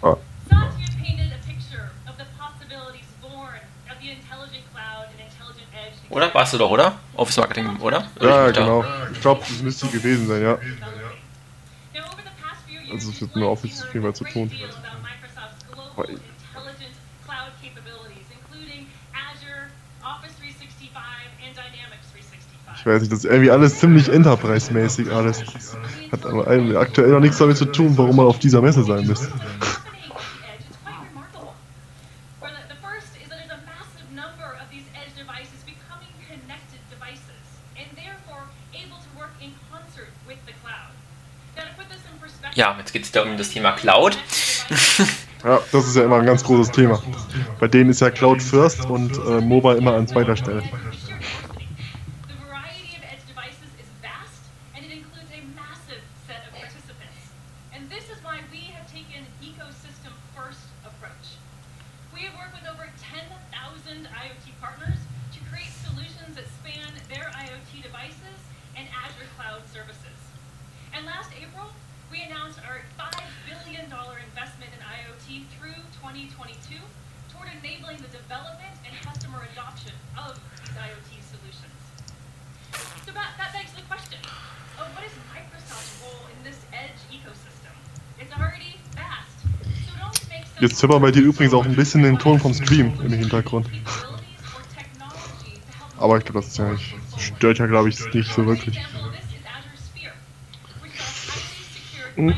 Ah, 0.03 0.17
Satya 0.49 0.87
painted 1.01 1.31
a 1.31 1.39
picture 1.47 1.91
of 2.07 2.17
the 2.17 2.25
possibilities 2.37 3.07
born 3.21 3.61
of 3.89 3.95
the 4.01 4.11
intelligent 4.11 4.63
cloud 4.73 5.07
and 5.11 5.19
intelligent 5.21 5.67
edge. 5.73 5.95
Oder? 6.11 6.33
Warst 6.33 6.53
du 6.53 6.57
doch, 6.57 6.69
oder? 6.69 6.93
Office-Marketing, 7.15 7.77
oder? 7.79 7.99
Ja, 8.21 8.45
Oder? 8.45 8.51
genau. 8.51 8.85
Ich 9.13 9.21
glaube, 9.21 9.41
das 9.47 9.61
müsste 9.61 9.87
gewesen 9.87 10.27
sein, 10.27 10.41
ja. 10.41 10.49
Now, 10.51 10.57
over 12.05 12.17
the 12.23 12.31
past 12.41 12.61
few 12.67 12.73
years, 12.79 12.91
Also, 12.91 13.09
es 13.11 13.21
wird 13.21 13.35
nur 13.35 13.45
learned 13.45 13.57
Office 13.59 13.83
viel 13.91 14.01
mehr 14.01 14.13
zu 14.13 14.23
tun. 14.25 14.49
deal 14.49 14.69
about 14.69 14.99
Microsoft's 15.01 15.65
global 15.71 15.91
Weil- 15.95 16.19
intelligent 16.19 16.95
cloud 17.25 17.51
capabilities, 17.63 18.27
including 18.35 18.87
Azure, 19.15 19.71
Office 20.03 20.35
365, 20.39 20.91
and 21.47 21.55
Dynamics 21.55 22.07
365. 22.11 22.79
Ich 22.79 22.85
weiß 22.85 23.01
nicht, 23.01 23.11
das 23.13 23.19
ist 23.19 23.25
irgendwie 23.31 23.51
alles 23.51 23.79
ziemlich 23.79 24.09
Enterprise-mäßig 24.09 25.09
alles. 25.11 25.39
Das 25.53 25.77
hat 26.11 26.25
aber 26.25 26.45
aktuell 26.79 27.11
noch 27.11 27.19
nichts 27.21 27.37
damit 27.37 27.55
zu 27.57 27.65
tun, 27.65 27.97
warum 27.97 28.17
man 28.17 28.25
auf 28.25 28.39
dieser 28.39 28.61
Messe 28.61 28.83
sein 28.83 29.07
müsste. 29.07 29.27
happening 29.31 30.11
at 30.11 30.19
the 30.19 30.43
edge 30.51 30.65
is 30.67 30.75
quite 30.83 30.99
remarkable. 31.07 31.53
For 32.41 32.49
the, 32.51 32.61
the 32.67 32.79
first 32.83 33.15
is 33.15 33.29
that 33.29 33.37
there's 33.39 33.53
a 33.55 33.61
massive 33.63 34.07
number 34.11 34.47
of 34.59 34.67
these 34.73 34.83
edge 34.97 35.13
devices 35.15 35.61
becoming 35.63 36.09
connected 36.27 36.81
devices 36.91 37.39
and 37.79 37.87
therefore 37.95 38.43
able 38.75 38.97
to 38.99 39.09
work 39.15 39.31
in 39.39 39.53
concert 39.71 40.09
with 40.27 40.41
the 40.49 40.53
cloud. 40.65 40.91
Now, 41.55 41.63
to 41.69 41.73
put 41.77 41.87
this 41.91 42.01
in 42.09 42.17
perspective, 42.19 42.50
Ja, 42.61 42.75
jetzt 42.77 42.93
geht 42.93 43.01
es 43.01 43.09
wieder 43.09 43.23
um 43.23 43.37
das 43.37 43.49
Thema 43.49 43.71
Cloud. 43.71 44.15
Ja, 45.43 45.59
das 45.71 45.87
ist 45.87 45.95
ja 45.95 46.03
immer 46.03 46.17
ein 46.17 46.27
ganz 46.27 46.43
großes 46.43 46.69
Thema. 46.69 47.01
Bei 47.59 47.67
denen 47.67 47.89
ist 47.89 48.01
ja 48.01 48.11
Cloud 48.11 48.39
first 48.39 48.85
und 48.85 49.17
äh, 49.17 49.41
Mobile 49.41 49.77
immer 49.77 49.95
an 49.95 50.05
zweiter 50.05 50.37
Stelle. 50.37 50.61
The 50.61 50.69
variety 52.45 52.93
of 52.93 53.01
edge 53.01 53.25
devices 53.25 53.73
is 53.81 53.89
vast, 54.05 54.45
and 54.77 54.85
it 54.85 54.93
includes 54.93 55.33
a 55.33 55.41
massive 55.57 56.05
set 56.29 56.45
of 56.45 56.53
participants. 56.53 57.33
And 57.73 57.89
this 57.89 58.05
is 58.13 58.21
why 58.21 58.45
we 58.53 58.69
have 58.77 58.85
taken 58.93 59.25
an 59.25 59.33
ecosystem 59.41 60.13
first 60.37 60.61
approach. 60.85 61.41
We 62.13 62.29
have 62.29 62.37
worked 62.37 62.53
with 62.53 62.69
over 62.69 62.85
10,000 63.01 64.05
IoT 64.05 64.45
partners 64.61 65.01
to 65.33 65.39
create 65.49 65.73
solutions 65.81 66.37
that 66.37 66.45
span 66.61 66.93
their 67.09 67.33
IoT 67.33 67.81
devices 67.81 68.37
and 68.77 68.85
Azure 68.93 69.25
cloud 69.33 69.65
services. 69.73 70.21
And 70.93 71.09
last 71.09 71.33
April, 71.33 71.73
we 72.11 72.21
announced 72.27 72.59
our 72.67 72.83
$5 72.99 73.07
billion 73.47 73.87
investment 73.87 74.71
in 74.75 74.81
IoT 74.83 75.47
through 75.55 75.79
2022 76.03 76.75
toward 77.31 77.47
enabling 77.55 78.03
the 78.03 78.11
development 78.11 78.75
and 78.83 78.91
customer 78.99 79.47
adoption 79.55 79.95
of 80.19 80.35
these 80.59 80.75
IoT 80.75 81.11
solutions. 81.23 81.79
So 83.07 83.15
that, 83.15 83.39
that 83.39 83.55
begs 83.55 83.71
the 83.71 83.87
question 83.87 84.19
of 84.75 84.91
what 84.91 85.07
is 85.07 85.15
Microsoft's 85.31 86.03
role 86.03 86.27
in 86.35 86.43
this 86.43 86.59
edge 86.75 86.99
ecosystem? 87.07 87.71
It's 88.19 88.35
already 88.35 88.75
vast. 88.91 89.47
So 89.87 89.95
it 89.95 90.03
only 90.03 90.27
makes 90.27 90.50
sense 90.50 90.50
Jetzt 90.61 90.79
hört 90.83 90.91
man 90.91 91.01
bei 91.01 91.09
dir 91.09 91.23
übrigens 91.23 91.55
auch 91.55 91.65
ein 91.65 91.75
bisschen 91.75 92.03
den 92.03 92.19
Ton 92.19 92.39
vom 92.39 92.53
Stream 92.53 92.93
im 93.03 93.11
Hintergrund. 93.11 93.67
Aber 95.97 96.19
ich 96.19 96.23
glaube, 96.23 96.41
das 96.41 96.55
ja 96.55 96.71
nicht, 96.71 96.95
stört 97.17 97.57
ja, 97.57 97.65
glaube 97.65 97.89
ich, 97.89 98.13
nicht 98.13 98.31
so 98.31 98.45
wirklich. 98.45 98.79
Mhm. 102.15 102.35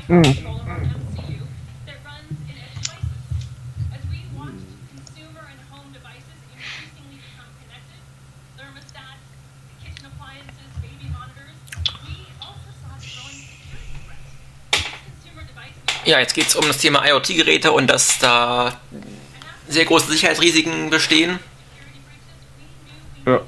Ja, 16.06 16.20
jetzt 16.20 16.34
geht 16.34 16.48
es 16.48 16.56
um 16.56 16.68
das 16.68 16.78
Thema 16.80 17.06
IoT-Geräte 17.08 17.72
und 17.72 17.88
dass 17.88 18.20
da 18.20 18.80
sehr 19.68 19.86
große 19.86 20.08
Sicherheitsrisiken 20.12 20.90
bestehen. 20.90 21.40
Ja. 23.26 23.42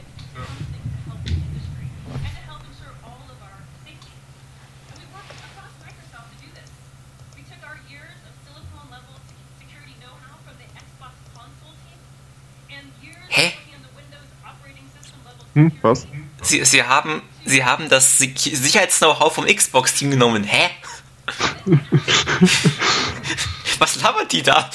Hä? 13.30 13.52
Hm, 15.54 15.72
was? 15.82 16.08
Sie, 16.42 16.64
sie, 16.64 16.84
haben, 16.84 17.22
sie 17.46 17.64
haben 17.66 17.90
das 17.90 18.18
Sich- 18.18 18.38
Sicherheits-Know-how 18.38 19.34
vom 19.34 19.46
Xbox-Team 19.46 20.12
genommen. 20.12 20.44
Hä? 20.44 20.70
Was 23.80 24.02
labert 24.02 24.32
die 24.32 24.44
da? 24.44 24.70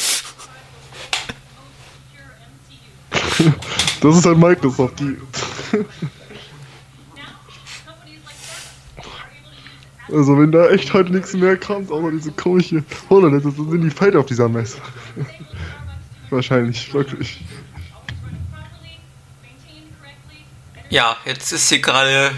Das 4.00 4.16
ist 4.16 4.26
halt 4.26 4.38
Microsoft, 4.38 5.00
die. 5.00 5.16
Also 10.12 10.36
wenn 10.38 10.50
da 10.50 10.68
echt 10.70 10.92
heute 10.92 11.12
nichts 11.12 11.34
mehr 11.34 11.56
kommt, 11.56 11.90
außer 11.90 12.10
diese 12.10 12.32
komische 12.32 12.82
HoloLens, 13.08 13.44
dann 13.44 13.70
sind 13.70 13.82
die 13.82 13.90
feit 13.90 14.16
auf 14.16 14.26
dieser 14.26 14.48
Messe. 14.48 14.78
Wahrscheinlich, 16.30 16.92
wirklich. 16.92 17.40
Ja, 20.88 21.16
jetzt 21.24 21.52
ist 21.52 21.68
hier 21.68 21.80
gerade 21.80 22.32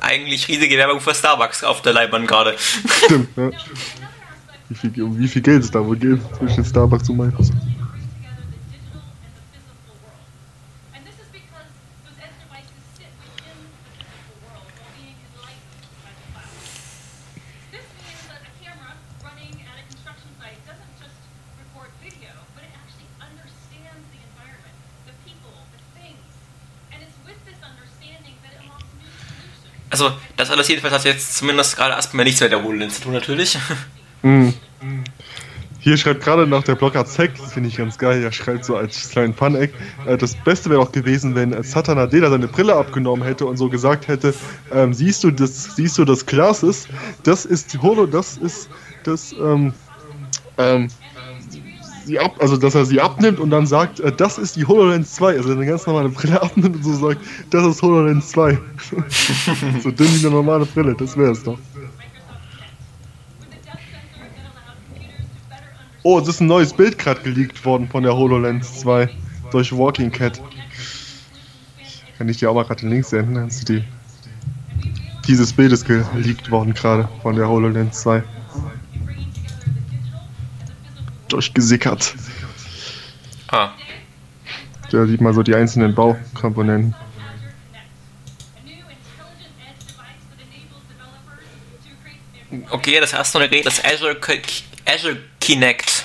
eigentlich 0.00 0.48
riesige 0.48 0.76
Werbung 0.76 1.00
für 1.00 1.14
Starbucks 1.14 1.64
auf 1.64 1.82
der 1.82 1.92
Leinwand 1.92 2.26
gerade. 2.26 2.54
Stimmt, 2.58 3.28
ja. 3.36 3.50
Wie 4.68 4.74
viel, 4.74 5.02
um 5.02 5.18
wie 5.18 5.28
viel 5.28 5.42
Geld 5.42 5.64
es 5.64 5.70
da 5.70 5.84
wohl 5.84 5.96
geht 5.96 6.20
zwischen 6.38 6.64
Starbucks 6.64 7.08
und 7.08 7.16
Microsoft. 7.16 7.58
Also, 30.00 30.16
das 30.38 30.50
alles 30.50 30.68
jedenfalls 30.68 30.94
hat 30.94 31.04
jetzt 31.04 31.36
zumindest 31.36 31.76
gerade 31.76 31.94
erstmal 31.94 32.24
nichts 32.24 32.40
mit 32.40 32.50
der 32.50 32.62
HoloLens 32.62 32.96
zu 32.96 33.02
tun, 33.02 33.12
natürlich. 33.12 33.58
Mhm. 34.22 34.52
Hier 35.78 35.96
schreibt 35.96 36.22
gerade 36.22 36.46
nach 36.46 36.62
der 36.62 36.74
Blogger 36.74 37.06
Zack, 37.06 37.30
finde 37.38 37.70
ich 37.70 37.78
ganz 37.78 37.96
geil, 37.96 38.22
er 38.22 38.32
schreibt 38.32 38.66
so 38.66 38.76
als 38.76 39.08
kleinen 39.08 39.32
Fun-Eck, 39.32 39.72
äh, 40.04 40.18
das 40.18 40.34
Beste 40.34 40.68
wäre 40.68 40.84
doch 40.84 40.92
gewesen, 40.92 41.34
wenn 41.34 41.54
äh, 41.54 41.62
Satan 41.62 41.96
Adela 41.96 42.28
seine 42.28 42.46
Brille 42.46 42.74
abgenommen 42.74 43.24
hätte 43.24 43.46
und 43.46 43.56
so 43.56 43.70
gesagt 43.70 44.08
hätte, 44.08 44.34
ähm, 44.74 44.92
siehst 44.92 45.24
du 45.24 45.30
das, 45.30 45.74
siehst 45.74 45.96
du 45.96 46.04
das 46.04 46.26
Glasses, 46.26 46.86
das 47.22 47.46
ist 47.46 47.80
Holo, 47.80 48.04
das 48.04 48.36
ist 48.36 48.68
das, 49.04 49.32
ähm, 49.32 49.72
ähm, 50.58 50.88
sie 52.04 52.18
ab, 52.18 52.36
also 52.40 52.56
dass 52.56 52.74
er 52.74 52.84
sie 52.84 53.00
abnimmt 53.00 53.38
und 53.38 53.50
dann 53.50 53.66
sagt, 53.66 54.00
äh, 54.00 54.12
das 54.12 54.38
ist 54.38 54.56
die 54.56 54.64
HoloLens 54.64 55.14
2, 55.14 55.36
also 55.36 55.52
eine 55.52 55.66
ganz 55.66 55.86
normale 55.86 56.08
Brille 56.08 56.40
abnimmt 56.42 56.76
und 56.76 56.84
so 56.84 56.94
sagt, 56.94 57.20
das 57.50 57.66
ist 57.66 57.82
HoloLens 57.82 58.28
2. 58.30 58.58
so 59.82 59.90
dünn 59.90 60.08
wie 60.08 60.26
eine 60.26 60.34
normale 60.34 60.66
Brille, 60.66 60.94
das 60.94 61.16
wäre 61.16 61.32
es 61.32 61.42
doch. 61.42 61.58
Oh, 66.02 66.18
es 66.18 66.28
ist 66.28 66.40
ein 66.40 66.46
neues 66.46 66.72
Bild 66.72 66.96
gerade 66.96 67.20
geleakt 67.20 67.62
worden 67.64 67.86
von 67.86 68.02
der 68.02 68.16
HoloLens 68.16 68.80
2 68.80 69.08
durch 69.50 69.76
Walking 69.76 70.10
Cat. 70.10 70.40
Kann 72.16 72.28
ich 72.28 72.38
dir 72.38 72.50
auch 72.50 72.54
mal 72.54 72.64
gerade 72.64 72.80
den 72.80 72.90
Link 72.90 73.04
senden? 73.04 73.34
Dann 73.34 73.50
die. 73.68 73.84
Dieses 75.26 75.52
Bild 75.52 75.72
ist 75.72 75.84
geleakt 75.86 76.50
worden 76.50 76.72
gerade 76.72 77.08
von 77.22 77.36
der 77.36 77.48
HoloLens 77.48 78.00
2. 78.00 78.22
Durchgesickert. 81.30 82.14
Ah, 83.48 83.70
Da 84.90 85.06
sieht 85.06 85.20
man 85.20 85.32
so 85.34 85.42
die 85.42 85.54
einzelnen 85.54 85.94
Baukomponenten. 85.94 86.94
okay, 92.70 93.00
das 93.00 93.12
erste 93.12 93.38
Gerät 93.38 93.66
ist 93.66 93.84
Azure, 93.84 94.16
Azure 94.86 95.16
Kinect. 95.40 96.04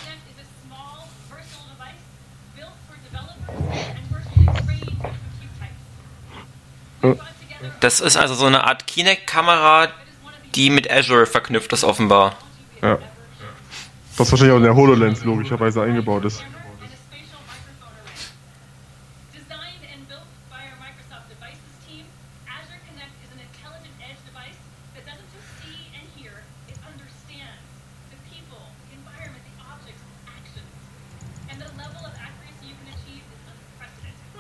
Das 7.80 8.00
ist 8.00 8.18
also 8.18 8.34
so 8.34 8.46
eine 8.46 8.64
Art 8.64 8.88
Kinect-Kamera, 8.88 9.90
die 10.56 10.70
mit 10.70 10.90
Azure 10.90 11.26
verknüpft 11.26 11.72
ist, 11.74 11.84
offenbar. 11.84 12.36
Ja. 12.82 12.98
Was 14.18 14.32
wahrscheinlich 14.32 14.54
auch 14.54 14.58
in 14.58 14.64
der 14.64 14.76
HoloLens 14.76 15.24
logischerweise 15.24 15.82
eingebaut 15.82 16.26
ist. 16.26 16.44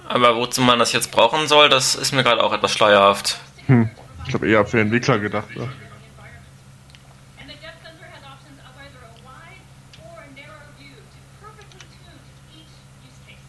Aber 0.08 0.38
wozu 0.38 0.62
man 0.62 0.80
das 0.80 0.94
jetzt 0.94 1.12
brauchen 1.12 1.48
soll, 1.50 1.68
das 1.68 1.96
ist 1.96 2.14
mir 2.14 2.24
gerade 2.24 2.42
auch 2.42 2.54
etwas 2.54 2.72
schleierhaft. 2.72 3.38
Hm. 3.68 3.90
Ich 4.24 4.30
glaube 4.30 4.48
eher 4.48 4.66
für 4.66 4.80
Entwickler 4.80 5.20
gedacht. 5.20 5.50
Ja. 5.56 5.64
And 7.36 7.52
the 7.52 7.58
depth 7.60 7.84
sensor 7.84 8.08
has 8.08 8.24
options 8.24 8.56
of 8.64 8.72
either 8.80 9.02
a 9.04 9.14
wide 9.28 9.60
or 10.08 10.24
a 10.24 10.30
narrow 10.32 10.64
view 10.80 10.96
to 10.96 11.20
perfectly 11.44 11.84
tune 11.92 12.16
to 12.16 12.34
each 12.56 12.72
use 13.04 13.20
case. 13.28 13.44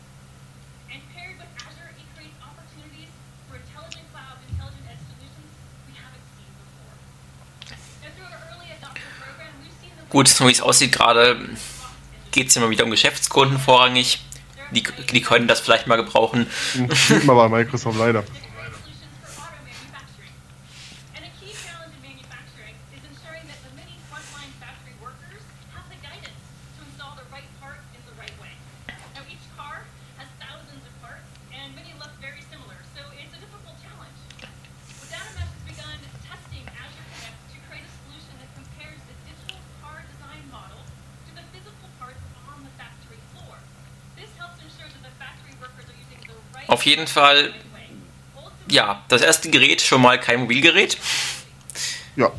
And 0.91 0.99
paired 1.15 1.39
with 1.39 1.55
Azure, 1.55 1.93
it 1.95 2.09
creates 2.19 2.35
opportunities 2.43 3.15
for 3.47 3.63
intelligent 3.63 4.11
cloud, 4.11 4.35
intelligent 4.51 4.91
edge 4.91 5.07
solutions 5.07 5.51
we 5.87 5.95
haven't 5.95 6.27
seen 6.35 6.51
before. 6.51 6.99
Now, 8.03 8.11
through 8.11 8.27
our 8.27 8.43
early 8.51 8.75
adopter 8.75 9.07
program, 9.23 9.55
we've 9.63 9.79
seen 9.79 9.95
the 9.95 10.06
Gut, 10.17 10.29
so 10.29 10.49
wie 10.49 10.53
es 10.53 10.63
aussieht 10.63 10.93
gerade, 10.93 11.39
geht 12.31 12.49
es 12.49 12.57
immer 12.57 12.71
wieder 12.71 12.85
um 12.85 12.91
Geschäftskunden 12.91 13.59
vorrangig. 13.59 14.19
Die, 14.71 14.83
die 15.13 15.21
können 15.21 15.47
das 15.47 15.61
vielleicht 15.61 15.89
mal 15.89 15.97
gebrauchen. 15.97 16.47
Sieht 16.73 17.25
man 17.25 17.37
bei 17.37 17.49
Microsoft 17.51 17.99
leider. 17.99 18.25
solutions 18.87 19.13
for 19.21 19.45
auto 19.45 19.61
manufacturing. 19.61 20.33
And 21.13 21.25
a 21.29 21.33
key 21.37 21.53
challenge 21.53 21.93
in 21.93 22.01
manufacturing 22.01 22.75
is 22.97 23.03
ensuring 23.05 23.45
that 23.45 23.61
the 23.61 23.73
many 23.77 24.01
frontline 24.09 24.53
factory 24.57 24.97
workers 25.05 25.45
have 25.77 25.85
the 25.93 26.01
guidance 26.01 26.41
to 26.77 26.81
install 26.89 27.13
the 27.21 27.29
right 27.29 27.51
part 27.61 27.85
in 27.93 28.01
the 28.09 28.17
right 28.17 28.33
way. 28.41 28.57
Now, 29.13 29.21
each 29.29 29.45
car 29.53 29.85
has 30.17 30.29
thousands 30.41 30.81
of 30.81 30.93
parts, 31.05 31.29
and 31.53 31.77
many 31.77 31.93
look 32.01 32.15
very 32.25 32.41
similar, 32.49 32.81
so 32.97 33.05
it's 33.21 33.37
a 33.37 33.41
difficult 33.43 33.77
challenge. 33.85 34.17
Well, 34.41 35.09
DataMesh 35.13 35.45
has 35.45 35.53
begun 35.69 35.99
testing 36.25 36.65
Azure 36.73 37.05
Connect 37.13 37.37
to 37.53 37.57
create 37.69 37.85
a 37.85 37.93
solution 38.07 38.33
that 38.41 38.51
compares 38.57 39.01
the 39.13 39.17
digital 39.29 39.61
car 39.85 40.01
design 40.09 40.43
model 40.49 40.81
to 41.27 41.31
the 41.37 41.45
physical 41.53 41.89
parts 42.01 42.23
on 42.49 42.65
the 42.65 42.73
factory 42.81 43.21
floor. 43.35 43.59
This 44.17 44.31
helps 44.41 44.63
ensure 44.63 44.89
that 44.89 45.03
the 45.05 45.15
factory 45.21 45.55
workers 45.61 45.87
are 45.91 45.99
using 45.99 46.21
the 46.27 46.39
right 46.55 46.66
Auf 46.77 46.85
jeden 46.85 47.07
Fall, 47.07 47.55
ja, 48.69 49.03
das 49.09 49.23
erste 49.23 49.49
Gerät 49.49 49.81
schon 49.81 50.03
mal 50.03 50.21
kein 50.21 50.41
Mobilgerät. 50.41 50.99
Ja, 52.17 52.31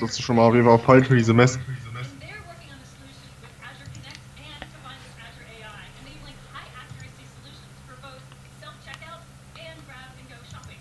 das 0.00 0.10
ist 0.10 0.22
schon 0.22 0.36
mal 0.36 0.42
auf 0.42 0.54
jeden 0.54 0.78
Fall 0.78 1.04
für 1.04 1.16
diese 1.16 1.34
Messe. 1.34 1.58
and 1.58 2.22
they're 2.22 2.38
working 2.46 2.70
on 2.70 2.78
a 2.78 2.86
solution 2.86 3.26
with 3.42 3.50
Azure 3.66 3.90
Connect 3.98 4.22
and 4.38 4.62
combined 4.62 5.02
with 5.02 5.18
Azure 5.26 5.48
AI, 5.58 5.82
enabling 6.06 6.38
high 6.54 6.70
accuracy 6.78 7.26
solutions 7.34 7.74
for 7.90 7.98
both 7.98 8.22
self-checkout 8.62 9.26
and 9.58 9.74
grab-and-go 9.90 10.38
shopping. 10.46 10.78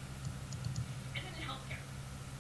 And 1.17 1.25
then 1.25 1.33
in 1.33 1.49
healthcare, 1.49 1.81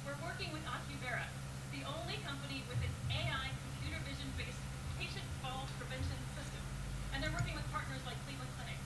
we're 0.05 0.21
working 0.21 0.53
with 0.53 0.61
Acuvera, 0.69 1.25
the 1.73 1.81
only 1.89 2.21
company 2.21 2.61
with 2.69 2.77
an 2.77 2.93
AI 3.09 3.49
computer 3.65 3.97
vision-based 4.05 4.61
patient 5.01 5.25
fall 5.41 5.65
prevention 5.81 6.17
system. 6.37 6.61
And 7.09 7.25
they're 7.25 7.33
working 7.33 7.57
with 7.57 7.65
partners 7.73 8.05
like 8.05 8.21
Cleveland 8.29 8.53
Clinic. 8.53 8.77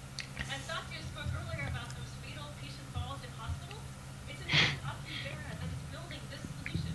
As 0.49 0.61
Satya 0.65 0.97
spoke 1.05 1.29
earlier 1.29 1.69
about 1.69 1.89
those 1.93 2.09
fatal 2.25 2.49
patient 2.57 2.87
falls 2.89 3.21
in 3.21 3.29
hospitals, 3.37 3.85
it's 4.25 4.41
indeed 4.41 4.81
Acuvera 4.81 5.45
that 5.61 5.69
is 5.69 5.81
building 5.93 6.21
this 6.33 6.41
solution 6.41 6.93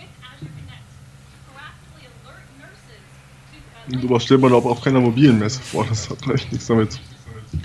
with 0.00 0.08
Azure 0.24 0.48
Connect 0.48 0.88
to 0.88 1.36
proactively 1.44 2.04
alert 2.08 2.48
nurses 2.56 3.04
to 3.52 3.56
uh, 3.60 3.92
Und 3.92 3.93
sowas 4.08 4.24
stellt 4.24 4.40
man 4.40 4.52
aber 4.52 4.70
auf 4.70 4.80
keiner 4.80 5.00
mobilen 5.00 5.38
Messe 5.38 5.60
vor. 5.60 5.86
Das 5.86 6.10
hat 6.10 6.22
gleich 6.22 6.50
nichts 6.50 6.66
damit. 6.66 6.98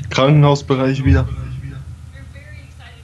Krankenhausbereich 0.10 1.04
wieder. 1.04 1.28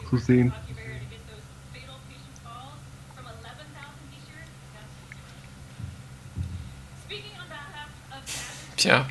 Zu 0.10 0.18
sehen. 0.18 0.46
with 0.46 0.54
Acuvera 0.54 1.00
to 1.00 1.06
get 1.10 1.20
those 1.28 1.42
fatal 1.74 1.98
patient 2.08 2.38
falls 2.44 2.78
from 3.16 3.26
11,000 3.26 3.66
each 4.14 4.28
year 4.30 4.46
down 4.72 4.86
to 4.88 4.94
Speaking 7.04 7.36
on 7.42 7.48
behalf 7.50 7.90
of 8.12 8.20
the 8.26 8.32
Azure 8.78 8.78
Tja. 8.78 9.06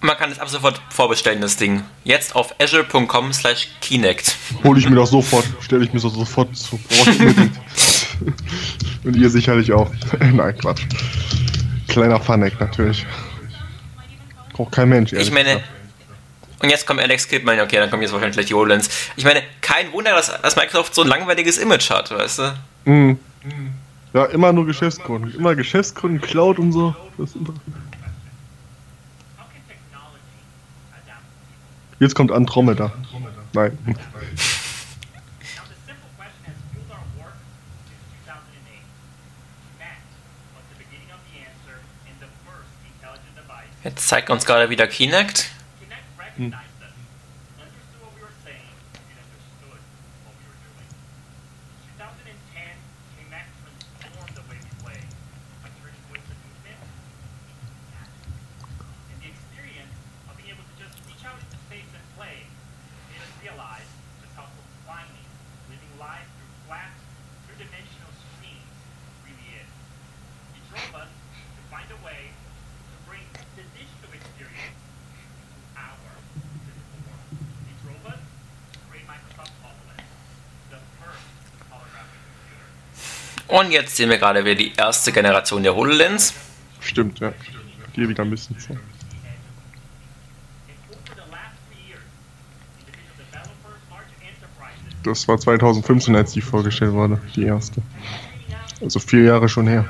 Man 0.00 0.16
kann 0.18 0.30
es 0.30 0.38
ab 0.38 0.48
sofort 0.48 0.80
vorbestellen, 0.90 1.40
das 1.40 1.56
Ding. 1.56 1.82
Jetzt 2.04 2.36
auf 2.36 2.54
azure.com 2.60 3.32
slash 3.32 3.68
Kinect. 3.80 4.36
Hole 4.62 4.78
ich 4.78 4.88
mir 4.88 4.94
doch 4.96 5.06
sofort. 5.06 5.46
Stelle 5.60 5.84
ich 5.84 5.92
mir 5.94 6.00
so 6.00 6.10
sofort 6.10 6.54
zu. 6.54 6.78
Und 9.04 9.16
ihr 9.16 9.30
sicherlich 9.30 9.72
auch. 9.72 9.90
Nein, 10.20 10.56
Quatsch. 10.58 10.82
Kleiner 11.94 12.18
Funhack 12.20 12.58
natürlich. 12.58 13.06
Braucht 14.52 14.72
kein 14.72 14.88
Mensch, 14.88 15.12
Ich 15.12 15.30
meine, 15.30 15.44
gesagt. 15.54 15.64
und 16.60 16.70
jetzt 16.70 16.86
kommt 16.88 16.98
Alex 17.00 17.28
Kidman, 17.28 17.60
okay, 17.60 17.76
dann 17.76 17.88
kommen 17.88 18.02
jetzt 18.02 18.10
wahrscheinlich 18.12 18.34
gleich 18.36 18.46
die 18.46 18.54
HoloLens. 18.54 18.88
Ich 19.14 19.24
meine, 19.24 19.42
kein 19.60 19.92
Wunder, 19.92 20.10
dass, 20.10 20.40
dass 20.42 20.56
Microsoft 20.56 20.92
so 20.92 21.02
ein 21.02 21.08
langweiliges 21.08 21.56
Image 21.58 21.88
hat, 21.90 22.10
weißt 22.10 22.38
du? 22.40 22.54
Mhm. 22.86 23.18
Ja, 24.12 24.24
immer 24.26 24.52
nur 24.52 24.66
Geschäftskunden. 24.66 25.34
Immer 25.36 25.54
Geschäftskunden, 25.54 26.20
Cloud 26.20 26.58
und 26.58 26.72
so. 26.72 26.96
Jetzt 32.00 32.14
kommt 32.14 32.32
Andromeda. 32.32 32.92
Nein. 33.52 33.78
Now, 33.86 33.94
the 33.94 35.78
simple 35.86 36.10
question 36.18 36.42
has 36.44 36.58
fueled 36.72 36.90
our 36.90 37.06
work 37.22 37.34
since 37.86 38.02
2008. 38.26 38.82
Connect 39.78 40.02
was 40.54 40.64
the 40.74 40.78
beginning 40.82 41.10
of 41.14 41.20
the 41.30 41.38
answer 41.46 41.78
and 42.10 42.16
the 42.18 42.26
first 42.42 42.74
intelligent 42.82 43.34
device. 43.38 43.73
Jetzt 43.84 44.08
zeigt 44.08 44.30
uns 44.30 44.46
gerade 44.46 44.70
wieder 44.70 44.86
Kinect. 44.86 45.50
Connect 46.36 46.56
Und 83.54 83.70
jetzt 83.70 83.94
sehen 83.94 84.10
wir 84.10 84.18
gerade 84.18 84.44
wieder 84.44 84.56
die 84.56 84.72
erste 84.76 85.12
Generation 85.12 85.62
der 85.62 85.76
HoloLens. 85.76 86.34
Stimmt, 86.80 87.20
ja. 87.20 87.32
Hier 87.92 88.08
wieder 88.08 88.24
ein 88.24 88.30
bisschen 88.30 88.56
enterprises, 88.56 88.82
Das 95.04 95.28
war 95.28 95.38
2015, 95.38 96.16
als 96.16 96.32
die 96.32 96.40
vorgestellt 96.40 96.94
wurde. 96.94 97.20
Die 97.36 97.44
erste. 97.44 97.80
Also 98.80 98.98
vier 98.98 99.22
Jahre 99.22 99.48
schon 99.48 99.68
her. 99.68 99.84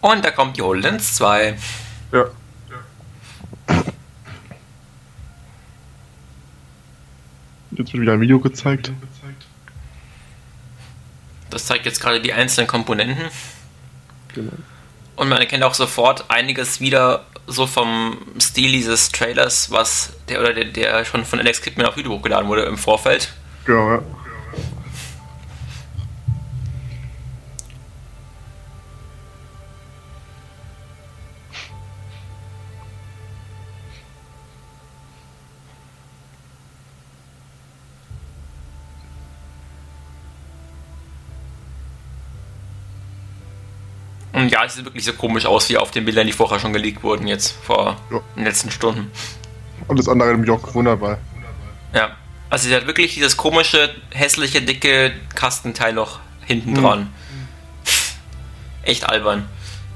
Und 0.00 0.24
da 0.24 0.30
kommt 0.30 0.56
die 0.56 0.62
HoloLens 0.62 1.14
2. 1.16 1.58
Ja. 2.12 2.24
Jetzt 7.72 7.92
wird 7.92 8.02
wieder 8.02 8.12
ein 8.12 8.20
Video 8.20 8.40
gezeigt. 8.40 8.92
Das 11.50 11.66
zeigt 11.66 11.86
jetzt 11.86 12.00
gerade 12.00 12.20
die 12.20 12.32
einzelnen 12.32 12.66
Komponenten. 12.66 13.26
Genau. 14.34 14.52
Und 15.16 15.28
man 15.28 15.38
erkennt 15.38 15.64
auch 15.64 15.74
sofort 15.74 16.30
einiges 16.30 16.80
wieder 16.80 17.24
so 17.46 17.66
vom 17.66 18.18
Stil 18.40 18.70
dieses 18.70 19.10
Trailers, 19.10 19.70
was 19.70 20.12
der 20.28 20.40
oder 20.40 20.52
der, 20.52 20.66
der 20.66 21.04
schon 21.04 21.24
von 21.24 21.40
Alex 21.40 21.62
Kidman 21.62 21.86
auf 21.86 21.96
YouTube 21.96 22.18
hochgeladen 22.18 22.48
wurde 22.48 22.62
im 22.62 22.78
Vorfeld. 22.78 23.32
Genau, 23.64 23.90
ja. 23.90 24.02
Und 44.42 44.50
ja, 44.50 44.64
es 44.64 44.74
sieht 44.74 44.84
wirklich 44.84 45.04
so 45.04 45.12
komisch 45.14 45.46
aus 45.46 45.68
wie 45.68 45.76
auf 45.76 45.90
den 45.90 46.04
Bildern, 46.04 46.26
die 46.26 46.32
vorher 46.32 46.58
schon 46.60 46.72
geleakt 46.72 47.02
wurden, 47.02 47.26
jetzt 47.26 47.56
vor 47.62 47.96
Ja. 48.10 48.20
den 48.36 48.44
letzten 48.44 48.70
Stunden. 48.70 49.10
Alles 49.88 50.08
andere 50.08 50.30
im 50.32 50.44
Jock, 50.44 50.74
wunderbar. 50.74 51.18
Ja. 51.94 52.10
Also 52.50 52.68
sie 52.68 52.74
hat 52.74 52.86
wirklich 52.86 53.14
dieses 53.14 53.36
komische, 53.36 53.94
hässliche, 54.10 54.62
dicke 54.62 55.12
Kastenteil 55.34 55.92
noch 55.92 56.20
hinten 56.46 56.74
dran. 56.74 57.12
Echt 58.82 59.08
albern. 59.08 59.46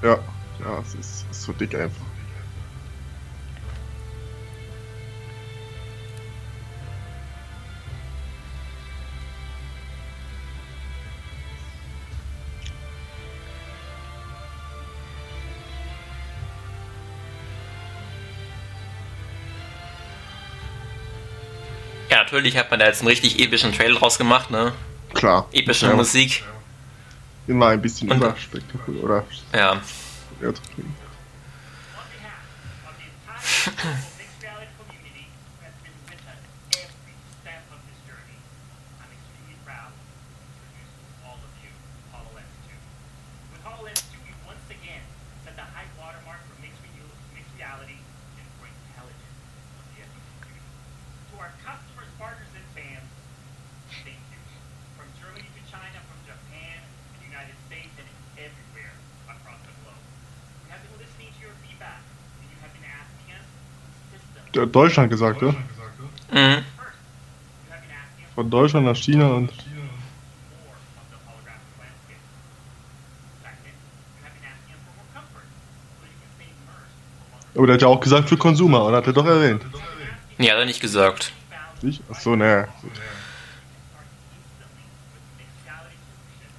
Ja, 0.03 0.19
ja, 0.61 0.79
es 0.87 0.95
ist, 0.95 1.25
ist 1.31 1.43
so 1.45 1.53
dick 1.53 1.75
einfach. 1.75 2.05
Natürlich 22.33 22.57
hat 22.57 22.71
man 22.71 22.81
da 22.81 22.87
jetzt 22.87 23.01
einen 23.01 23.09
richtig 23.09 23.39
epischen 23.41 23.73
Trailer 23.73 23.99
draus 23.99 24.17
gemacht, 24.17 24.51
ne? 24.51 24.73
Klar. 25.13 25.49
Epische 25.53 25.87
Ja, 25.87 25.95
Musik. 25.95 26.43
Immer 27.47 27.69
ein 27.69 27.83
bisschen 27.83 28.11
Und- 28.11 28.17
überspektakulär 28.19 29.05
oder 29.05 29.25
Ja. 29.53 29.81
übertrieben. 30.41 30.95
On 31.93 32.05
behalf 32.17 32.89
of 32.89 32.95
the 32.97 33.05
entire 33.13 33.77
global 33.77 34.01
mixed 34.17 34.41
reality 34.41 34.73
community 34.81 35.27
who 35.29 35.61
has 35.67 35.75
been 35.85 35.93
with 36.09 36.25
us 36.25 36.41
every 36.73 37.15
step 37.43 37.61
of 37.69 37.81
this 37.85 37.99
journey, 38.09 38.39
I'm 39.03 39.13
extremely 39.13 39.59
proud 39.69 39.93
to 39.93 40.01
introduce 40.41 40.89
all 41.29 41.37
of 41.37 41.53
you 41.61 41.69
HoloLens 42.17 42.55
2. 42.65 42.73
With 43.53 43.63
HoloLens 43.69 44.01
2, 44.09 44.17
we 44.25 44.33
once 44.49 44.65
again 44.73 45.05
set 45.45 45.53
the 45.61 45.67
high 45.69 45.85
watermark 46.01 46.41
for 46.49 46.57
mixed, 46.65 46.81
re- 46.81 47.13
mixed 47.37 47.53
reality 47.61 48.01
and 48.41 48.47
for 48.57 48.65
intelligence 48.73 49.37
of 49.77 49.85
the 49.93 50.01
FE 50.09 50.21
community. 50.41 50.73
To 51.29 51.43
our 51.43 51.53
customers, 51.61 52.09
partners, 52.23 52.53
and 52.57 52.65
fans, 52.79 53.05
thank 54.07 54.23
you. 54.31 54.39
From 54.95 55.11
Germany 55.19 55.51
to 55.51 55.63
China, 55.67 55.99
from 56.07 56.19
Japan 56.23 56.79
to 56.79 57.17
the 57.19 57.27
United 57.35 57.59
States, 57.67 57.91
and 57.99 58.07
everywhere 58.39 58.95
across 59.27 59.59
the 59.67 59.75
globe. 59.83 59.99
We 60.65 60.71
have 60.71 60.81
been 60.87 60.97
listening 61.03 61.31
to 61.35 61.41
your 61.43 61.55
feedback, 61.65 62.01
and 62.41 62.47
you 62.53 62.57
have 62.63 62.73
been 62.77 62.87
asking 62.87 63.29
us 63.35 63.47
systems. 64.13 64.47
Der 64.55 64.62
hat 64.62 64.62
Deutschland 64.73 65.11
gesagt, 65.11 65.43
ja? 65.43 65.55
Mhm. 66.33 66.65
Von 68.35 68.51
Deutschland 68.51 68.87
nach 68.87 68.97
China 68.97 69.29
und. 69.29 69.53
Aber 77.55 77.67
der 77.67 77.75
hat 77.75 77.83
ja 77.83 77.89
auch 77.89 78.01
gesagt 78.01 78.31
für 78.31 78.39
Consumer, 78.39 78.87
oder? 78.87 78.97
Hat 78.97 79.07
er 79.07 79.13
doch 79.13 79.27
erwähnt. 79.27 79.63
Nee, 80.39 80.51
hat 80.51 80.59
er 80.59 80.65
nicht 80.65 80.81
gesagt. 80.81 81.33
Nicht? 81.83 82.03
Achso, 82.11 82.35
ne. 82.35 82.69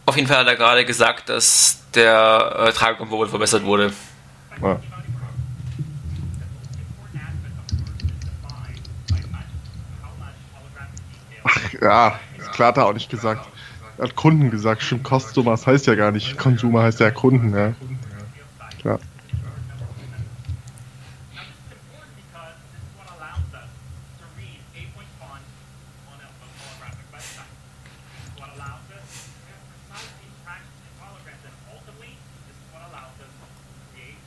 Auf 0.05 0.15
jeden 0.15 0.27
Fall 0.27 0.37
hat 0.37 0.47
er 0.47 0.55
gerade 0.55 0.85
gesagt, 0.85 1.29
dass 1.29 1.83
der 1.95 2.67
äh, 2.67 2.71
Tragekomfort 2.73 3.29
verbessert 3.29 3.63
wurde. 3.63 3.91
Ja. 4.61 4.79
Ach, 11.43 11.73
ja, 11.93 12.19
klar 12.53 12.69
hat 12.69 12.77
er 12.77 12.87
auch 12.87 12.93
nicht 12.93 13.09
gesagt. 13.09 13.47
Er 13.99 14.05
hat 14.05 14.15
Kunden 14.15 14.49
gesagt. 14.49 14.81
Stimmt, 14.81 15.07
Customer, 15.07 15.51
das 15.51 15.67
heißt 15.67 15.85
ja 15.85 15.93
gar 15.93 16.11
nicht. 16.11 16.37
Consumer 16.39 16.81
heißt 16.81 16.99
ja 16.99 17.11
Kunden, 17.11 17.55
ja. 17.55 17.73
Klar. 18.81 18.99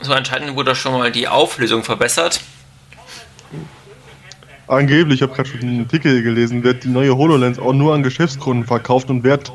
So 0.01 0.13
anscheinend 0.13 0.55
wurde 0.55 0.77
schon 0.77 0.93
mal 0.93 1.11
die 1.11 1.27
Auflösung 1.27 1.83
verbessert. 1.83 2.41
Angeblich, 4.69 5.17
ich 5.17 5.23
habe 5.23 5.33
gerade 5.33 5.49
schon 5.49 5.61
einen 5.61 5.81
Artikel 5.81 6.23
gelesen, 6.23 6.65
wird 6.65 6.83
die 6.83 6.89
neue 6.89 7.17
HoloLens 7.17 7.59
auch 7.59 7.73
nur 7.73 7.95
an 7.95 8.03
Geschäftskunden 8.03 8.67
verkauft 8.67 9.11
und 9.11 9.23
wird 9.23 9.53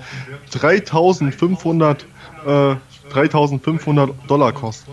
3500, 0.52 2.06
äh, 2.45 2.76
3500 3.10 4.30
Dollar 4.30 4.54
kosten. 4.54 4.91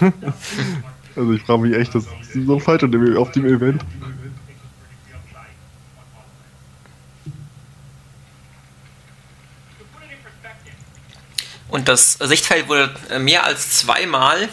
also 1.16 1.32
ich 1.32 1.42
frage 1.42 1.62
mich 1.62 1.76
echt, 1.76 1.94
das 1.94 2.04
ist 2.04 2.46
so 2.46 2.58
falsch 2.60 2.84
auf 3.16 3.32
dem, 3.32 3.46
Event. 3.46 3.84
Und 11.68 11.88
das 11.88 12.12
Sichtfeld 12.12 12.68
wurde 12.68 12.94
äh, 13.10 13.18
mehr 13.18 13.42
als 13.42 13.78
zweimal 13.78 14.48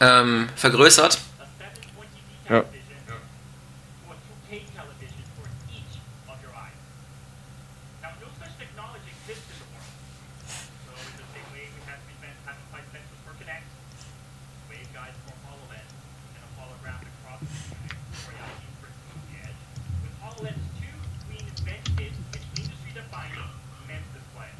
ähm, 0.00 0.48
vergrößert. 0.56 1.18
A 2.50 2.58
720p 2.58 2.58
Ja. 2.58 2.66
television 2.66 2.98
to 3.06 3.14
a 4.10 4.16
2K 4.26 4.66
television 4.74 5.26
for 5.38 5.46
each 5.70 5.94
of 6.26 6.36
your 6.42 6.50
eyes. 6.58 6.82
Now, 8.02 8.10
no 8.18 8.26
such 8.42 8.58
technology 8.58 9.06
exists 9.06 9.46
in 9.54 9.58
the 9.62 9.68
world. 9.70 9.94
So, 10.50 10.90
in 10.98 11.14
the 11.14 11.28
same 11.30 11.46
way 11.54 11.70
we 11.70 11.80
have 11.86 12.02
been 12.10 12.34
have 12.50 12.58
applied 12.58 12.90
sensors 12.90 13.22
for 13.22 13.38
Kinect, 13.38 13.70
waveguides 14.66 15.18
for 15.30 15.34
HoloLens, 15.46 15.94
and 16.34 16.42
a 16.42 16.50
holographic 16.58 17.14
processing 17.22 17.70
unit 17.86 18.02
for 18.18 18.34
the 18.34 18.42
ID 18.42 18.62
for 18.82 18.90
the 19.30 19.38
edge, 19.46 19.60
with 20.02 20.14
HoloLens 20.18 20.66
2, 20.82 20.90
we 21.30 21.38
invented 21.38 22.10
an 22.34 22.42
industry-defining 22.58 23.46
MEMS 23.86 24.10
display. 24.10 24.50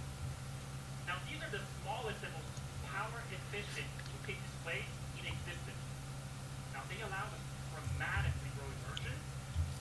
Now, 1.10 1.18
these 1.26 1.42
are 1.42 1.50
the 1.50 1.62
smallest 1.82 2.22
and 2.22 2.38
most 2.38 2.54
power-efficient 2.86 3.90
2K 4.14 4.38
displays 4.38 4.86
in 5.18 5.26
existence. 5.26 5.82
Now, 6.70 6.86
they 6.86 7.02
allow 7.02 7.26
us 7.26 7.42
to 7.42 7.50
dramatically 7.70 8.50
grow 8.58 8.66
immersion 8.66 9.16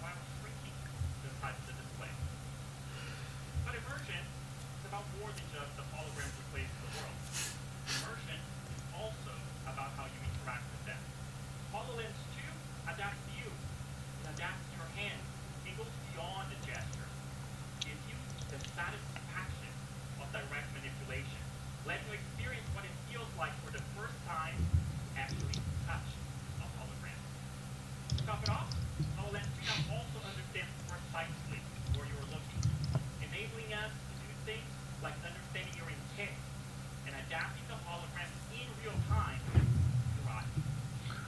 while 0.02 0.18
shrinking 0.40 0.78
the 1.26 1.32
size 1.42 1.58
of 1.58 1.66
the 1.72 1.76
display. 1.78 2.12
But 3.66 3.74
immersion 3.76 4.22
is 4.24 4.86
about 4.88 5.06
more 5.20 5.32
than 5.34 5.48
just 5.52 5.72
the 5.76 5.86
hologram 5.90 6.30
displays 6.38 6.70
in 6.70 6.82
the 6.86 6.92
world. 7.00 7.18
Immersion 7.90 8.40
is 8.40 8.82
also 8.94 9.34
about 9.68 9.90
how 9.98 10.06
you 10.06 10.20
interact 10.22 10.64
with 10.70 10.84
them. 10.86 11.02
HoloLens 11.74 12.20
2 12.38 12.94
adapts 12.94 13.22
to 13.26 13.32
you. 13.42 13.50
It 13.50 14.28
adapts 14.38 14.64
to 14.70 14.74
your 14.78 14.92
hand. 15.00 15.20
It 15.66 15.74
goes 15.76 15.94
beyond 16.14 16.46
the 16.54 16.60
gesture. 16.64 17.10
Gives 17.84 18.04
you 18.06 18.18
the 18.54 18.60
satisfaction 18.78 19.72
of 20.22 20.28
direct 20.30 20.70
manipulation. 20.78 21.42
Letting 21.88 22.06
you 22.12 22.16
experience 22.22 22.68
what 22.78 22.86
it 22.86 22.94
feels 23.10 23.32
like 23.40 23.56
for 23.66 23.74
the 23.74 23.84
first 23.98 24.16
time 24.30 24.56
to 24.60 24.68
actually 25.18 25.58
touch 25.90 26.10
a 26.62 26.68
hologram. 26.78 27.20
To 28.20 28.22
top 28.28 28.44
it 28.44 28.52
off, 28.52 28.70
HoloLens 29.18 29.48
2 29.58 29.64
now 29.64 29.80
also 29.96 30.18
understands 30.22 30.74
precisely 30.86 31.60
where 31.96 32.06
you're 32.06 32.30
looking, 32.30 32.62
enabling 33.24 33.72
us 33.74 33.90
to 33.90 34.14
do 34.20 34.30
things 34.46 34.70
like 35.02 35.16
understanding 35.24 35.74
your 35.80 35.88
intent 35.90 36.36
and 37.08 37.16
adapting 37.26 37.64
the 37.72 37.80
hologram 37.88 38.28
in 38.54 38.68
real 38.84 38.98
time 39.08 39.40
to 39.56 39.62
your 39.64 40.30
eyes. 40.30 40.52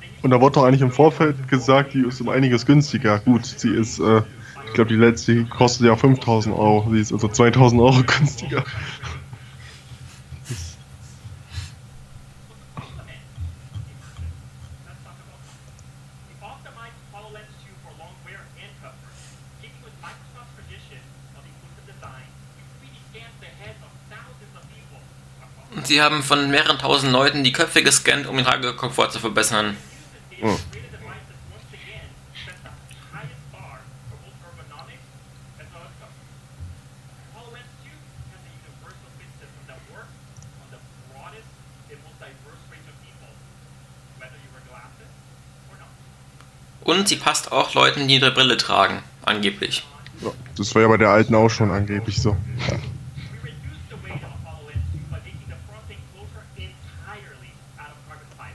Then 0.03 0.09
you 0.11 0.20
Und 0.31 0.37
da 0.37 0.41
wurde 0.43 0.53
doch 0.53 0.63
eigentlich 0.63 0.79
im 0.79 0.91
Vorfeld 0.91 1.49
gesagt, 1.49 1.93
die 1.93 2.05
ist 2.07 2.21
um 2.21 2.29
einiges 2.29 2.65
günstiger. 2.65 3.19
Gut, 3.19 3.45
sie 3.45 3.75
ist, 3.75 3.99
äh, 3.99 4.21
ich 4.65 4.73
glaube, 4.73 4.87
die 4.87 4.95
letzte 4.95 5.43
kostet 5.43 5.87
ja 5.87 5.97
5000 5.97 6.55
Euro. 6.55 6.87
Sie 6.89 7.01
ist 7.01 7.11
also 7.11 7.27
2000 7.27 7.81
Euro 7.81 8.01
günstiger. 8.07 8.63
complement 12.73 13.19
immersion. 13.91 14.31
Let's 14.87 15.03
talk 15.03 15.19
about 15.19 15.43
we 16.31 16.39
optimized 16.39 16.95
HoloLens 17.11 17.51
2 17.59 17.75
for 17.83 17.91
long 17.99 18.15
wear 18.23 18.39
and 18.39 18.71
comfort. 18.79 18.95
Keeping 19.59 19.83
with 19.83 19.91
Microsoft's 19.99 20.55
tradition 20.55 21.03
of 21.35 21.43
inclusive 21.43 21.91
design, 21.91 22.23
we 22.79 22.87
3D 22.87 22.95
scanned 23.11 23.35
the 23.43 23.51
heads 23.59 23.83
of 23.83 23.91
thousands 24.07 24.55
of 24.55 24.63
people 24.71 24.95
across 24.95 25.75
Und 25.75 25.87
sie 25.87 25.99
haben 26.01 26.23
von 26.23 26.49
mehreren 26.49 26.79
tausend 26.79 27.11
Leuten 27.11 27.43
die 27.43 27.51
Köpfe 27.51 27.83
gescannt, 27.83 28.27
um 28.27 28.37
den 28.37 28.45
Tragekomfort 28.45 29.11
zu 29.11 29.19
verbessern. 29.19 29.75
Und 47.01 47.07
sie 47.07 47.15
passt 47.15 47.51
auch 47.51 47.73
Leuten, 47.73 48.07
die 48.07 48.17
eine 48.17 48.29
Brille 48.29 48.57
tragen, 48.57 49.01
angeblich. 49.25 49.83
Ja, 50.21 50.29
das 50.55 50.75
war 50.75 50.83
ja 50.83 50.87
bei 50.87 50.97
der 50.97 51.09
alten 51.09 51.33
auch 51.33 51.49
schon 51.49 51.71
angeblich 51.71 52.21
so. 52.21 52.37
We 52.37 52.37
reduced 53.41 53.89
the 53.89 53.97
weight 54.05 54.21
of 54.21 54.29
HoloLens 54.45 54.85
2 55.09 55.09
by 55.09 55.17
making 55.25 55.49
the 55.49 55.57
front 55.65 55.89
enclosure 55.89 56.45
entirely 56.61 57.57
out 57.81 57.89
of 57.89 57.97
carbon 58.05 58.29
fiber, 58.37 58.53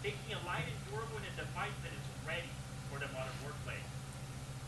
making 0.00 0.24
it 0.32 0.40
light 0.48 0.64
and 0.64 0.78
durable 0.88 1.20
in 1.20 1.28
a 1.28 1.34
device 1.36 1.76
that 1.84 1.92
is 1.92 2.06
ready 2.24 2.48
for 2.88 2.96
the 2.96 3.12
modern 3.12 3.36
workplace. 3.44 3.84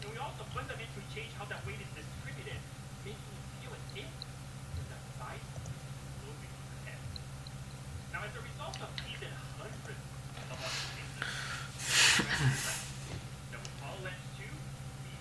And 0.05 0.13
we 0.13 0.21
also 0.21 0.45
fundamentally 0.53 1.09
changed 1.17 1.33
how 1.41 1.49
that 1.49 1.65
weight 1.65 1.81
is 1.81 1.89
distributed, 1.97 2.61
making 3.09 3.25
it 3.25 3.45
feel 3.65 3.73
as 3.73 3.85
if 3.97 4.05
the 4.05 4.85
device 4.85 5.49
is 5.65 5.81
floating 6.21 6.53
on 6.53 6.65
your 6.77 6.93
head. 6.93 7.01
Now, 8.13 8.21
as 8.21 8.37
a 8.37 8.45
result 8.45 8.77
of 8.85 8.93
these 9.01 9.25
and 9.25 9.33
hundreds 9.57 9.97
of 10.53 10.61
other 10.61 10.77
changes, 10.93 11.25
that 12.27 13.61
with 13.61 13.77
HoloLens 13.85 14.25
2, 14.37 14.45
we 14.49 15.13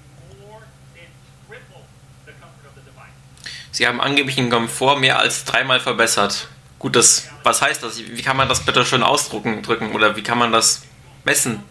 more 0.48 0.64
than 0.96 1.10
triple 1.46 1.84
the 2.26 2.32
comfort 2.40 2.66
of 2.66 2.74
the 2.76 2.82
device. 2.82 3.20
Sie 3.76 3.86
haben 3.86 4.00
angeblich 4.00 4.38
den 4.38 4.50
Komfort 4.50 5.02
mehr 5.02 5.20
als 5.20 5.44
dreimal 5.44 5.82
verbessert. 5.82 6.48
Gut, 6.80 6.96
das, 6.96 7.28
was 7.44 7.62
heißt 7.62 7.84
das? 7.84 8.00
Wie 8.00 8.22
kann 8.22 8.38
man 8.38 8.48
das 8.48 8.66
bitte 8.66 8.86
schön 8.86 9.04
ausdrucken 9.04 9.64
drücken 9.64 9.92
oder 9.92 10.16
wie 10.16 10.24
kann 10.24 10.38
man 10.38 10.54
das 10.54 10.84
messen? 11.26 11.62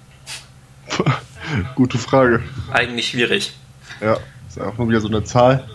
Gute 1.74 1.96
Frage. 1.96 2.42
Eigentlich 2.70 3.08
schwierig. 3.08 3.54
Ja, 4.02 4.18
ist 4.46 4.60
einfach 4.60 4.76
nur 4.76 4.90
wieder 4.90 5.00
so 5.00 5.08
eine 5.08 5.24
Zahl. 5.24 5.66
A 5.66 5.70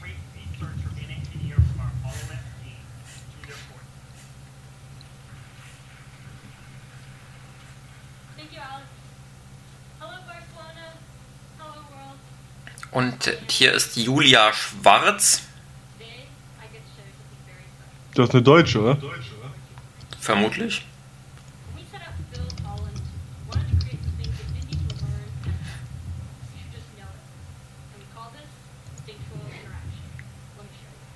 great 0.00 0.14
researcher 0.32 0.86
and 0.94 1.10
engineer 1.10 1.56
from 1.56 1.80
our 1.80 1.90
HoloLens 2.04 2.46
team 2.62 2.78
to 3.34 3.46
their 3.48 3.56
court. 3.66 3.82
Thank 8.36 8.52
you, 8.52 8.60
Alex. 8.60 8.86
Hello, 9.98 10.18
Barcelona. 10.24 10.94
Hello, 11.58 11.82
world. 11.90 12.20
Und 12.92 13.47
hier 13.58 13.72
ist 13.72 13.96
Julia 13.96 14.52
Schwarz. 14.52 15.42
Das 18.14 18.28
ist 18.28 18.34
eine 18.34 18.42
Deutsche, 18.42 18.80
oder? 18.80 18.96
vermutlich. 20.20 20.84
When 21.74 21.82
we 21.82 21.90
set 21.90 22.02
out 22.02 22.14
to 22.18 22.22
build 22.30 22.54
Holland, 22.66 22.94
we 22.94 23.50
wanted 23.50 23.70
to 23.70 23.76
create 23.82 23.98
something 24.02 24.30
that 24.30 24.44
didn't 24.54 24.70
need 24.70 24.82
to 24.90 24.94
learn. 25.06 25.30
You 26.54 26.58
should 26.62 26.72
just 26.74 26.90
know 26.98 27.10
it. 27.10 27.22
And 27.94 27.98
we 28.02 28.06
call 28.14 28.30
this 28.34 28.50
instinctual 28.94 29.42
interaction. 29.50 30.02
Let 30.58 30.66
me 30.66 30.74
show 30.78 30.92
you. 30.94 31.06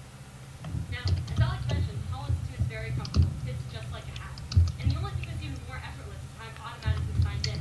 Now, 0.95 1.05
as 1.07 1.39
Alex 1.43 1.63
mentioned, 1.71 2.01
Holland 2.11 2.35
2 2.51 2.59
is 2.59 2.67
very 2.67 2.91
comfortable. 2.99 3.31
It 3.47 3.55
fits 3.55 3.63
just 3.71 3.89
like 3.95 4.07
a 4.07 4.15
hat. 4.19 4.35
And 4.83 4.87
the 4.91 4.97
only 4.99 5.15
thing 5.19 5.27
that's 5.31 5.43
even 5.43 5.59
more 5.71 5.79
effortless 5.79 6.23
is 6.23 6.33
how 6.39 6.47
I'm 6.51 6.59
automatically 6.67 7.19
signed 7.23 7.47
in. 7.51 7.61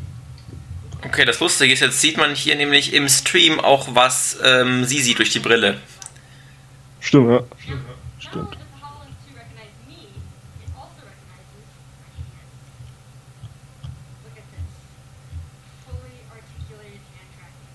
Okay, 1.21 1.27
das 1.27 1.39
Lustige 1.39 1.71
ist, 1.71 1.81
jetzt 1.81 2.01
sieht 2.01 2.17
man 2.17 2.33
hier 2.33 2.55
nämlich 2.55 2.95
im 2.95 3.07
Stream 3.07 3.59
auch, 3.59 3.93
was 3.93 4.39
ähm, 4.43 4.85
sie 4.85 4.99
sieht 4.99 5.19
durch 5.19 5.29
die 5.29 5.37
Brille. 5.37 5.77
Stimmt, 6.99 7.29
ja. 7.29 7.43
Stimmt. 8.17 8.57
not 8.57 8.57
only 8.57 8.57
does 8.57 8.57
the 8.65 8.81
HoloLens 8.81 9.21
2 9.29 9.37
recognize 9.37 9.77
me, 9.85 10.09
it 10.65 10.73
recognizes 10.73 11.61
my 12.01 12.09
hands. 12.25 12.57
Look 14.25 14.33
at 14.33 14.49
this. 14.49 14.65
Fully 15.85 16.25
articulated 16.33 17.05
hand 17.13 17.29
tracking. 17.37 17.69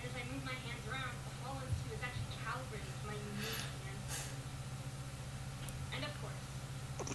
And 0.00 0.02
as 0.08 0.16
I 0.16 0.24
move 0.32 0.40
my 0.48 0.56
hands 0.64 0.84
around, 0.88 1.12
the 1.12 1.36
HoloLens 1.44 1.76
2 1.76 1.92
is 1.92 2.00
actually 2.00 2.40
calibrated 2.40 2.88
to 2.88 3.04
my 3.04 3.16
unique 3.20 3.60
hand 3.84 4.00
size. 4.08 4.32
And 5.92 6.08
of 6.08 6.12
course, 6.24 6.40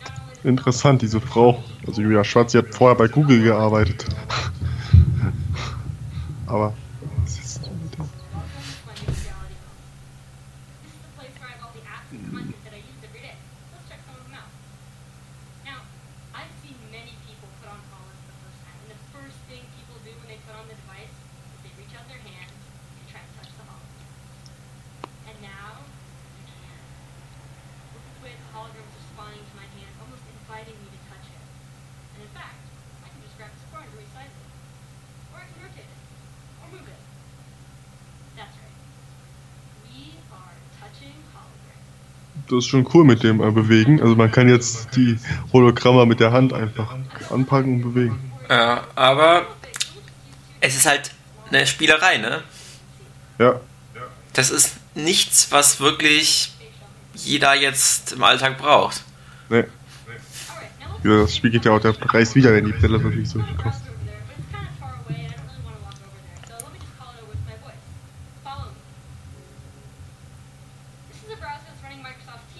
not 0.05 0.21
only 0.21 0.37
does 0.37 0.45
the 0.45 0.53
Interessant, 0.53 1.01
diese 1.01 1.17
Frau. 1.17 1.63
Also 1.87 2.03
Julia 2.03 2.23
Schwarz, 2.23 2.51
die 2.51 2.59
hat 2.59 2.69
vorher 2.69 2.93
bei 2.93 3.07
Google 3.07 3.41
gearbeitet. 3.41 4.05
Aber. 6.45 6.84
Das 42.55 42.63
ist 42.63 42.69
schon 42.69 42.87
cool 42.93 43.03
mit 43.03 43.21
dem 43.21 43.41
äh, 43.41 43.51
Bewegen. 43.51 44.01
Also 44.01 44.15
man 44.15 44.31
kann 44.31 44.47
jetzt 44.47 44.95
die 44.95 45.19
Hologramme 45.51 46.05
mit 46.05 46.21
der 46.21 46.31
Hand 46.31 46.53
einfach 46.53 46.95
anpacken 47.29 47.75
und 47.75 47.93
bewegen. 47.93 48.31
Ja, 48.49 48.85
aber 48.95 49.45
es 50.61 50.75
ist 50.77 50.85
halt 50.85 51.11
eine 51.49 51.67
Spielerei, 51.67 52.17
ne? 52.17 52.43
Ja. 53.39 53.59
Das 54.31 54.51
ist 54.51 54.75
nichts, 54.93 55.51
was 55.51 55.81
wirklich 55.81 56.53
jeder 57.13 57.53
jetzt 57.55 58.13
im 58.13 58.23
Alltag 58.23 58.57
braucht. 58.57 59.03
Nee. 59.49 59.65
Ja, 61.03 61.21
Das 61.21 61.35
Spiel 61.35 61.51
geht 61.51 61.65
ja 61.65 61.71
auch 61.71 61.81
der 61.81 61.91
Preis 61.93 62.35
wieder, 62.35 62.53
wenn 62.53 62.65
die 62.65 62.71
Brille 62.71 63.03
wirklich 63.03 63.29
so 63.29 63.39
kostet. 63.61 63.94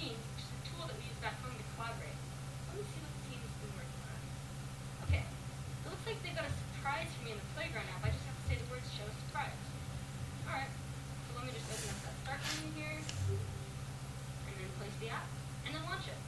Microsoft 0.05 0.21
which 0.35 0.45
is 0.45 0.51
a 0.53 0.61
tool 0.69 0.85
that 0.85 0.97
we 0.97 1.03
use 1.09 1.17
back 1.21 1.33
home 1.41 1.55
to 1.57 1.65
collaborate. 1.73 2.19
Let 2.69 2.77
me 2.77 2.85
see 2.85 2.99
what 3.01 3.09
the 3.09 3.21
team 3.25 3.39
has 3.41 3.53
been 3.57 3.73
working 3.73 4.01
on. 4.05 4.21
Okay, 5.09 5.23
it 5.25 5.87
looks 5.89 6.05
like 6.05 6.19
they've 6.21 6.37
got 6.37 6.45
a 6.45 6.53
surprise 6.53 7.09
for 7.17 7.21
me 7.25 7.31
in 7.33 7.39
the 7.41 7.49
playground 7.57 7.89
app. 7.89 8.05
I 8.05 8.13
just 8.13 8.25
have 8.29 8.37
to 8.37 8.45
say 8.45 8.55
the 8.61 8.67
words 8.69 8.85
show 8.93 9.07
surprise. 9.25 9.57
Alright, 10.45 10.69
so 10.69 11.29
let 11.41 11.49
me 11.49 11.51
just 11.57 11.65
open 11.73 11.89
up 11.89 11.99
that 12.05 12.15
start 12.21 12.39
menu 12.45 12.69
here, 12.77 13.01
and 13.01 14.53
then 14.53 14.69
place 14.77 14.93
the 15.01 15.09
app, 15.09 15.25
and 15.65 15.73
then 15.73 15.81
launch 15.89 16.05
it. 16.05 16.19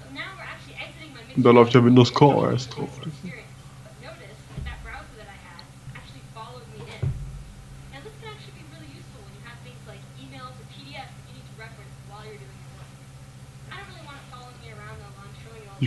So 0.00 0.08
now 0.16 0.32
we're 0.40 0.48
actually 0.48 0.80
exiting 0.80 1.12
my 1.12 1.20
Und 1.36 1.44
da 1.44 1.52
läuft 1.52 1.74
ja 1.74 1.84
Windows 1.84 2.12
Core 2.12 2.52
OS 2.52 2.68
drauf. 2.68 2.88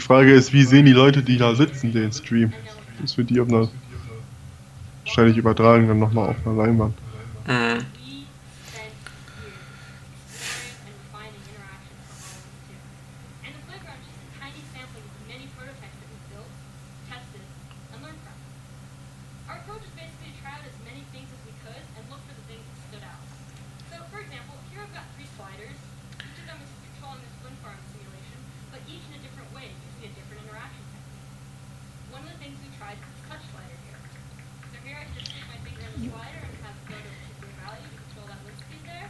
Frage 0.04 0.34
ist, 0.34 0.52
wie 0.52 0.64
sehen 0.64 0.86
die 0.86 0.92
Leute, 0.92 1.24
die 1.24 1.38
da 1.38 1.56
sitzen, 1.56 1.94
den 1.94 2.12
Stream? 2.12 2.52
Das 3.02 3.18
wird 3.18 3.30
die 3.30 3.40
auf 3.40 3.48
einer 3.48 3.70
wahrscheinlich 5.06 5.38
übertragen 5.38 5.88
dann 5.88 6.00
nochmal 6.00 6.30
auf 6.30 6.36
einer 6.46 6.58
Leinwand. 6.58 6.94
Mhm. 7.48 7.86
We 8.04 8.28
spent 8.68 8.92
years 9.24 9.56
exploring 9.64 10.76
and 10.84 10.96
refining 11.00 11.40
interactions 11.40 12.04
for 12.04 12.20
HoloLens 12.20 12.52
2. 12.68 13.48
And 13.48 13.52
the 13.56 13.64
playground 13.64 14.00
is 14.04 14.12
just 14.12 14.20
a 14.28 14.32
tiny 14.44 14.60
sampling 14.76 15.08
of 15.08 15.16
the 15.16 15.26
many 15.32 15.48
prototypes 15.56 15.96
that 15.96 16.10
we 16.12 16.20
built, 16.36 16.52
tested, 17.08 17.46
and 17.96 18.04
learned 18.04 18.20
from. 18.28 18.36
Our 19.48 19.64
approach 19.64 19.88
is 19.88 19.96
basically 19.96 20.36
to 20.36 20.38
try 20.44 20.52
out 20.52 20.68
as 20.68 20.76
many 20.84 21.08
things 21.16 21.32
as 21.32 21.40
we 21.48 21.56
could 21.64 21.84
and 21.96 22.04
look 22.12 22.20
for 22.28 22.36
the 22.36 22.44
things 22.52 22.64
that 22.68 22.76
stood 22.92 23.06
out. 23.08 23.24
So, 23.88 24.04
for 24.12 24.20
example, 24.20 24.60
here 24.68 24.84
I've 24.84 24.92
got 24.92 25.08
three 25.16 25.32
sliders. 25.40 25.80
Each 26.20 26.44
of 26.44 26.48
them 26.52 26.60
is 26.60 26.72
controlling 26.92 27.24
this 27.24 27.36
wind 27.40 27.56
farm 27.64 27.80
simulation, 27.92 28.40
but 28.68 28.84
each 28.88 29.04
in 29.08 29.16
a 29.16 29.22
different 29.24 29.48
way, 29.52 29.72
using 29.72 30.08
a 30.08 30.14
different 30.16 30.48
interaction 30.48 30.84
technique. 30.96 31.20
One 32.16 32.24
of 32.24 32.32
the 32.32 32.40
things 32.40 32.56
we 32.64 32.72
tried 32.80 32.98
is 32.98 33.04
this 33.04 33.24
touch 33.28 33.44
slider 33.52 33.78
here. 33.84 34.00
So 34.72 34.78
here 34.82 34.98
I 34.98 35.06
can 35.06 35.14
just 35.18 35.30
stick 35.30 35.46
my 35.50 35.60
finger 35.62 35.86
on 35.86 35.94
the 35.94 36.10
slider 36.10 36.42
and 36.42 36.58
have 36.66 36.74
it 36.74 36.86
go 36.90 36.98
to 36.98 37.06
a 37.06 37.14
particular 37.14 37.54
value 37.62 37.86
to 37.90 37.98
control 38.04 38.26
that 38.34 38.40
wind 38.44 38.58
speed 38.58 38.82
there. 38.90 39.10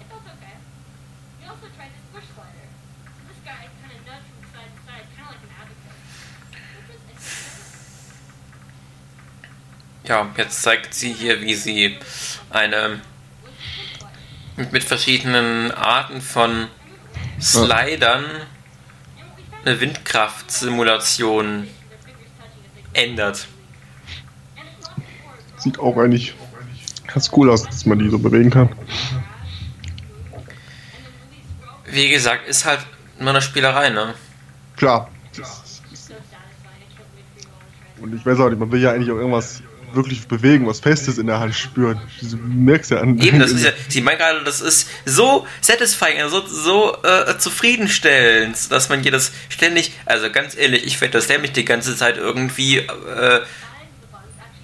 It 0.00 0.06
felt 0.08 0.24
okay. 0.40 0.56
We 1.40 1.44
also 1.48 1.68
tried 1.76 1.92
this 1.92 2.06
push 2.12 2.28
slider. 2.32 2.66
So 3.16 3.20
this 3.28 3.40
guy 3.44 3.68
kind 3.84 3.92
of 3.92 4.00
nudged 4.08 4.28
from 4.32 4.44
side 4.52 4.70
to 4.72 4.80
side, 4.88 5.04
kind 5.12 5.28
of 5.28 5.36
like 5.36 5.44
an 5.44 5.52
abacus. 5.60 5.98
Which 6.76 6.88
was 6.88 7.02
interesting. 7.04 7.68
Ja, 10.08 10.24
jetzt 10.40 10.62
zeigt 10.62 10.94
sie 10.94 11.12
hier, 11.12 11.42
wie 11.42 11.54
sie 11.54 11.98
eine 12.48 13.00
mit, 14.56 14.82
verschiedenen 14.82 15.70
Arten 15.70 16.22
von 16.22 16.68
Slidern 17.40 18.24
eine 19.64 19.80
Windkraftsimulation 19.80 21.68
ändert. 22.94 23.46
Sieht 25.58 25.78
auch 25.78 25.98
eigentlich 25.98 26.34
ganz 27.06 27.30
cool 27.36 27.50
aus, 27.50 27.64
dass 27.64 27.84
man 27.84 27.98
die 27.98 28.08
so 28.08 28.18
bewegen 28.18 28.50
kann. 28.50 28.70
Wie 31.84 32.08
gesagt, 32.08 32.48
ist 32.48 32.64
halt 32.64 32.80
nur 33.18 33.30
eine 33.30 33.42
Spielerei, 33.42 33.90
ne? 33.90 34.14
Klar. 34.76 35.10
Und 38.00 38.14
ich 38.14 38.24
weiß 38.24 38.40
auch 38.40 38.48
nicht, 38.48 38.58
man 38.58 38.72
will 38.72 38.80
ja 38.80 38.92
eigentlich 38.92 39.10
auch 39.10 39.16
irgendwas 39.16 39.62
wirklich 39.94 40.26
bewegen, 40.28 40.66
was 40.66 40.80
Festes 40.80 41.18
in 41.18 41.26
der 41.26 41.40
Hand 41.40 41.54
spüren. 41.54 42.00
Du 42.20 42.36
merkst 42.36 42.90
ja 42.90 43.00
an. 43.00 43.18
Eben, 43.18 43.38
das 43.38 43.50
ist 43.52 43.64
ja, 43.64 43.70
sie 43.88 44.00
meint 44.00 44.18
gerade, 44.18 44.44
das 44.44 44.60
ist 44.60 44.88
so 45.04 45.46
satisfying, 45.60 46.20
also 46.20 46.46
so, 46.46 46.96
so 46.96 46.96
äh, 47.02 47.38
zufriedenstellend, 47.38 48.70
dass 48.70 48.88
man 48.88 49.02
hier 49.02 49.12
das 49.12 49.32
ständig, 49.48 49.92
also 50.06 50.30
ganz 50.30 50.56
ehrlich, 50.56 50.84
ich 50.84 51.00
werde 51.00 51.12
das 51.12 51.28
nämlich 51.28 51.52
die 51.52 51.64
ganze 51.64 51.96
Zeit 51.96 52.16
irgendwie 52.16 52.78
äh, 52.78 53.40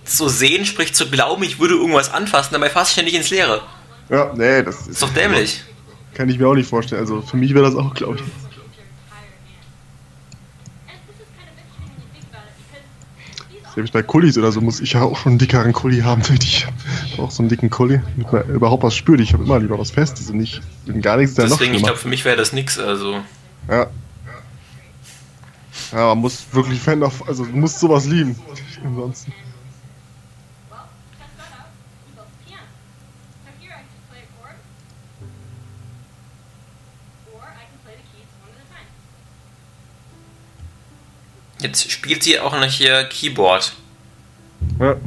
zu 0.04 0.28
sehen, 0.28 0.64
sprich 0.64 0.94
zu 0.94 1.10
glauben, 1.10 1.42
ich 1.42 1.58
würde 1.58 1.74
irgendwas 1.74 2.12
anfassen, 2.12 2.52
dabei 2.52 2.70
fasse 2.70 2.88
ich 2.90 2.92
ständig 2.92 3.14
ins 3.14 3.30
Leere. 3.30 3.62
Ja, 4.08 4.32
nee, 4.36 4.62
das 4.62 4.82
ist, 4.82 4.88
Ist 4.88 5.02
doch 5.02 5.12
dämlich. 5.12 5.62
kann 6.14 6.28
ich 6.28 6.38
mir 6.38 6.46
auch 6.46 6.54
nicht 6.54 6.68
vorstellen. 6.68 7.00
Also 7.00 7.22
für 7.22 7.36
mich 7.36 7.54
wäre 7.54 7.64
das 7.64 7.74
auch, 7.74 7.92
glaube 7.94 8.16
ich. 8.16 8.45
Selbst 13.76 13.92
bei 13.92 14.02
Kullis 14.02 14.36
oder 14.36 14.50
so 14.50 14.60
muss 14.60 14.80
ich 14.80 14.94
ja 14.94 15.02
auch 15.02 15.16
schon 15.16 15.32
einen 15.32 15.38
dickeren 15.38 15.72
Kulli 15.72 16.00
haben. 16.00 16.22
Ich 16.42 16.66
habe 16.66 17.22
auch 17.22 17.30
so 17.30 17.42
einen 17.42 17.48
dicken 17.50 17.70
Kulli, 17.70 18.00
damit 18.16 18.32
man 18.32 18.54
überhaupt 18.54 18.82
was 18.82 18.96
spürt. 18.96 19.20
Ich 19.20 19.32
habe 19.32 19.44
immer 19.44 19.60
lieber 19.60 19.78
was 19.78 19.92
Festes 19.92 20.28
und 20.30 20.38
nicht, 20.38 20.62
wenn 20.86 21.00
gar 21.02 21.16
nichts 21.18 21.36
ja 21.36 21.44
noch 21.44 21.58
Deswegen, 21.58 21.74
ich 21.74 21.82
glaube, 21.84 21.98
für 21.98 22.08
mich 22.08 22.24
wäre 22.24 22.36
das 22.36 22.52
nix, 22.52 22.78
also. 22.78 23.20
Ja, 23.70 23.86
Ja, 25.92 26.08
man 26.08 26.18
muss 26.18 26.46
wirklich 26.52 26.80
Fan 26.80 27.02
auf, 27.02 27.28
also 27.28 27.44
du 27.44 27.56
musst 27.56 27.78
sowas 27.78 28.06
lieben. 28.06 28.34
Ansonsten. 28.84 29.32
Well, 30.70 30.78
check 31.18 31.28
that 31.36 31.46
out. 31.52 31.70
We 32.06 32.12
built 32.14 32.26
a 32.26 32.44
piano. 32.44 32.62
So 33.44 33.50
here 33.60 33.72
I 33.72 33.84
can 33.84 34.00
play 34.10 34.22
a 34.22 34.28
chord, 34.36 34.56
or 37.32 37.42
I 37.42 37.64
can 37.70 37.78
play 37.84 37.94
the 37.96 38.04
keys 38.10 38.28
one 38.42 38.50
at 38.52 38.64
a 38.64 38.68
time. 38.72 38.88
Jetzt 41.66 41.90
spielt 41.90 42.22
sie 42.22 42.38
auch 42.38 42.52
noch 42.52 42.70
hier 42.70 43.02
Keyboard. 43.06 43.72
Ja. 44.78 44.86
Alright. 44.86 45.00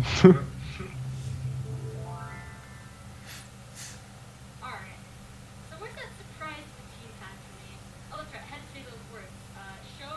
So 5.70 5.78
where's 5.80 5.96
that 5.96 6.12
surprise 6.20 6.68
the 6.76 6.84
team 7.00 7.12
had 7.22 7.32
for 7.40 7.56
me? 7.56 7.72
Oh, 8.12 8.18
that's 8.18 8.34
right. 8.34 8.44
I 8.44 8.52
had 8.52 8.60
to 8.60 8.68
say 8.74 8.84
those 8.84 9.00
words. 9.14 9.32
Uh, 9.56 9.80
show 9.96 10.12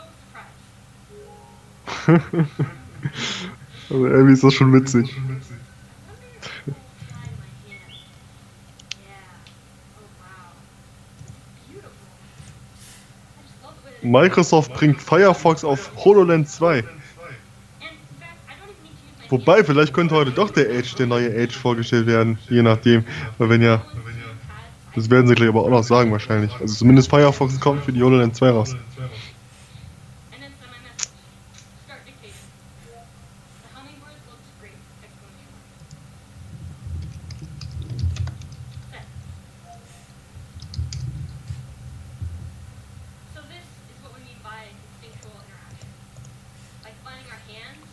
surprise. 1.95 2.59
also 3.89 4.05
irgendwie 4.05 4.33
ist 4.33 4.43
das 4.43 4.53
schon 4.53 4.73
witzig. 4.73 5.15
Microsoft 14.13 14.71
bringt 14.73 15.01
Firefox 15.01 15.63
auf 15.63 15.89
HoloLens 15.97 16.57
2. 16.57 16.77
And 16.77 16.85
in 16.85 16.85
fact, 16.85 17.33
I 17.79 17.85
don't 17.87 18.69
even 18.69 18.85
need 18.85 18.99
to 19.29 19.33
use 19.33 19.39
my 19.39 19.39
Wobei, 19.39 19.63
vielleicht 19.63 19.93
könnte 19.93 20.13
heute 20.13 20.29
doch 20.29 20.51
der 20.51 20.69
Edge, 20.69 20.91
der 20.99 21.07
neue 21.07 21.33
Edge 21.33 21.55
vorgestellt 21.55 22.05
werden, 22.05 22.37
je 22.47 22.61
nachdem. 22.61 23.05
Weil 23.39 23.49
wenn 23.49 23.63
ja, 23.63 23.81
das 24.93 25.09
werden 25.09 25.27
sie 25.27 25.33
gleich 25.33 25.49
aber 25.49 25.63
auch 25.63 25.69
noch 25.69 25.83
sagen 25.83 26.11
wahrscheinlich. 26.11 26.53
Also 26.61 26.75
zumindest 26.75 27.09
Firefox 27.09 27.59
kommt 27.59 27.83
für 27.83 27.91
die 27.91 28.03
HoloLens 28.03 28.37
2 28.37 28.49
raus. 28.51 28.75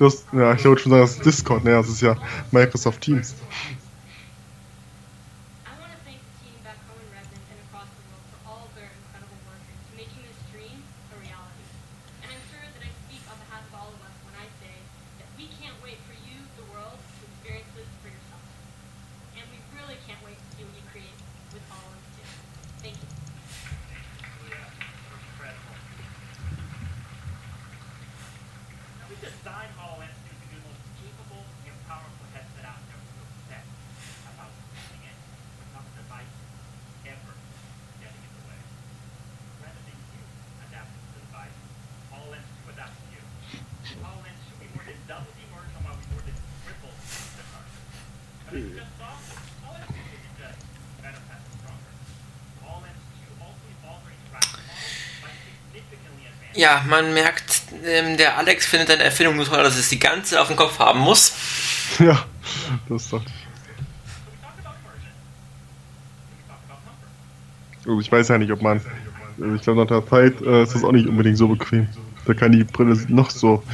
Das, 0.00 0.24
ja, 0.32 0.54
ich 0.54 0.64
wollte 0.64 0.80
schon 0.80 0.92
sagen, 0.92 1.02
das 1.02 1.16
ist 1.16 1.26
Discord, 1.26 1.62
ne, 1.62 1.72
das 1.72 1.88
ist 1.88 2.00
ja 2.00 2.16
Microsoft 2.52 3.02
Teams. 3.02 3.34
I 5.68 5.76
want 5.76 5.92
to 5.92 5.98
thank 6.08 6.16
the 6.24 6.32
team 6.40 6.56
back 6.64 6.80
home 6.88 6.96
in 7.04 7.12
Redmond 7.12 7.44
and 7.52 7.60
across 7.68 7.84
the 7.92 8.00
world 8.08 8.24
for 8.32 8.40
all 8.48 8.64
of 8.64 8.72
their 8.72 8.88
incredible 8.88 9.36
work 9.44 9.60
to 9.60 9.92
making 10.00 10.24
this 10.24 10.40
dream 10.56 10.80
a 11.12 11.20
reality. 11.20 11.68
And 12.24 12.32
I'm 12.32 12.40
sure 12.48 12.64
that 12.64 12.80
I 12.80 12.88
speak 13.04 13.20
on 13.28 13.36
behalf 13.44 13.60
of 13.60 13.76
all 13.76 13.92
of 13.92 14.00
us 14.00 14.16
when 14.24 14.40
I 14.40 14.48
say 14.64 14.72
that 15.20 15.28
we 15.36 15.52
can't 15.60 15.76
wait 15.84 16.00
for 16.08 16.16
you, 16.24 16.40
the 16.56 16.64
world, 16.72 16.96
to 16.96 17.22
experience 17.28 17.68
this 17.76 17.92
for 18.00 18.08
yourself. 18.08 18.40
And 19.36 19.44
we 19.52 19.60
really 19.76 20.00
can't 20.08 20.24
wait 20.24 20.40
to 20.40 20.46
see 20.56 20.64
what 20.64 20.80
you 20.80 20.84
create 20.96 21.12
with 21.52 21.60
HoloLens 21.68 22.08
2. 22.16 22.88
Thank 22.88 22.96
you. 22.96 23.08
Yeah, 24.48 24.64
incredible. 24.64 25.76
Now, 28.96 29.12
we 29.12 29.20
designed 29.20 29.76
HoloLens 29.76 30.16
to 30.16 30.32
be 30.40 30.56
the 30.56 30.62
most 30.64 30.80
capable 31.00 31.44
and 31.66 31.76
powerful 31.90 32.26
headset 32.32 32.64
out 32.64 32.78
there 32.88 33.00
for 33.00 33.26
the 33.26 33.26
set 33.50 33.64
about 34.30 34.52
using 34.70 35.02
it 35.10 35.16
without 35.60 35.84
the 35.90 35.94
device 36.00 36.34
ever 37.10 37.34
getting 37.98 38.22
in 38.22 38.32
the 38.38 38.44
way. 38.46 38.60
Rather 39.60 39.82
than 39.82 39.98
you 40.14 40.22
adapting 40.62 41.02
to 41.02 41.10
the 41.18 41.22
device, 41.26 41.56
HoloLens 42.14 42.46
2 42.64 42.70
adapts 42.70 42.98
to 43.02 43.06
you. 43.10 43.22
HoloLens 43.98 44.40
2, 44.46 44.62
we 44.62 44.66
more 44.78 44.86
than 44.86 44.98
double 45.10 45.32
the 45.34 45.42
immersion 45.42 45.78
while 45.82 45.96
we 45.98 46.04
more 46.14 46.22
than 46.22 46.36
triple 46.64 46.94
the 46.94 47.44
charge. 47.50 47.74
But 48.46 48.54
it's 48.62 48.72
just 48.78 48.94
software. 48.94 49.42
HoloLens 49.66 49.90
2 49.90 50.16
isn't 50.16 50.36
just 50.38 50.60
better, 51.02 51.20
faster, 51.26 51.52
stronger. 51.58 51.92
HoloLens 52.62 53.02
2 53.26 53.42
also 53.42 53.64
evolved 53.74 54.06
our 54.06 54.14
interaction 54.14 54.62
model 54.70 54.86
by 55.18 55.30
significantly 55.34 56.24
advancing 56.30 56.59
Ja, 56.70 56.84
man 56.88 57.12
merkt, 57.14 57.62
ähm, 57.84 58.16
der 58.16 58.38
Alex 58.38 58.64
findet 58.64 58.92
eine 58.92 59.02
Erfindung 59.02 59.36
so 59.42 59.50
toll, 59.50 59.64
dass 59.64 59.76
es 59.76 59.88
die 59.88 59.98
ganze 59.98 60.40
auf 60.40 60.46
dem 60.46 60.56
Kopf 60.56 60.78
haben 60.78 61.00
muss. 61.00 61.32
Ja, 61.98 62.24
das 62.88 63.10
dachte 63.10 63.26
ich. 63.26 63.48
Also 67.88 68.00
ich 68.00 68.12
weiß 68.12 68.28
ja 68.28 68.38
nicht, 68.38 68.52
ob 68.52 68.62
man. 68.62 68.80
Also 69.40 69.54
ich 69.56 69.62
glaube, 69.62 69.80
nach 69.80 69.88
der 69.88 70.06
Zeit 70.06 70.40
äh, 70.40 70.62
ist 70.62 70.76
das 70.76 70.84
auch 70.84 70.92
nicht 70.92 71.08
unbedingt 71.08 71.36
so 71.36 71.48
bequem. 71.48 71.88
Da 72.26 72.34
kann 72.34 72.52
die 72.52 72.62
Brille 72.62 72.96
noch 73.08 73.30
so. 73.30 73.64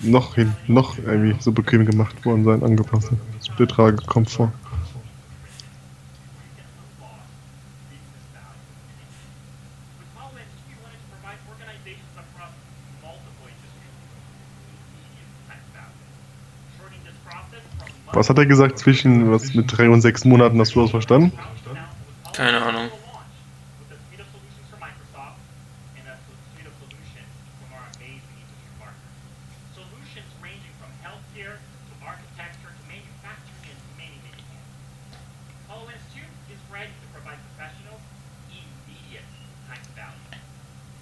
noch 0.00 0.36
hin, 0.36 0.54
noch 0.66 0.96
irgendwie 0.96 1.36
so 1.38 1.52
bequem 1.52 1.84
gemacht 1.84 2.24
worden 2.24 2.44
sein, 2.44 2.62
angepasst. 2.62 3.10
Splittragekomfort. 3.44 4.46
You 4.46 4.59
Was 18.12 18.28
hat 18.28 18.38
er 18.38 18.46
gesagt 18.46 18.78
zwischen 18.78 19.30
was 19.30 19.54
mit 19.54 19.66
drei 19.70 19.88
und 19.88 20.00
sechs 20.00 20.24
Monaten? 20.24 20.58
Hast 20.58 20.74
du 20.74 20.82
das 20.82 20.90
verstanden? 20.90 21.32
Keine 22.32 22.60
Ahnung. 22.60 22.90
With 22.90 23.94
a 23.94 23.98
suite 24.08 24.20
of 24.20 24.26
solutions 24.34 24.66
from 24.70 24.80
Microsoft 24.82 25.38
and 25.94 26.06
a 26.10 26.16
suite 26.26 26.66
of 26.66 26.74
solutions 26.82 27.30
from 27.62 27.70
our 27.76 27.86
amazing 27.94 28.34
industry 28.42 28.70
partners. 28.82 29.14
Solutions 29.78 30.30
ranging 30.42 30.74
from 30.82 30.90
healthcare 31.06 31.54
to 31.62 31.92
architecture 32.02 32.72
to 32.74 32.82
manufacturing 32.90 33.70
and 33.70 33.78
many, 33.94 34.18
many 34.26 34.42
more. 34.50 34.66
HoloLens 35.70 36.02
2 36.10 36.18
is 36.50 36.58
ready 36.74 36.90
to 36.90 37.06
provide 37.14 37.38
professionals 37.54 38.02
immediate 38.50 39.26
time 39.70 39.82
to 39.86 39.92
value. 39.94 40.34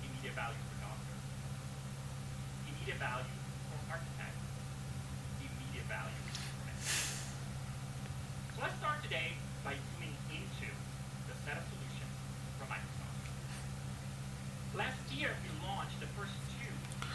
Immediate 0.04 0.36
value 0.36 0.60
for 0.68 0.76
doctors. 0.84 1.22
Immediate 2.68 3.00
value 3.00 3.32
for 3.72 3.78
architects. 3.96 4.44
Immediate 5.40 5.88
value 5.88 6.20
for 6.28 6.68
engineers. 6.68 7.08
So 8.56 8.64
let's 8.64 8.76
start 8.80 8.98
today 9.06 9.36
by 9.62 9.76
zooming 9.76 10.16
into 10.34 10.66
the 11.30 11.34
set 11.46 11.54
of 11.60 11.64
solutions 11.70 12.10
from 12.58 12.66
Microsoft. 12.74 13.22
Last 14.74 14.98
year, 15.14 15.30
we 15.46 15.50
launched 15.62 15.98
the 16.02 16.10
first 16.18 16.34
two 16.58 16.70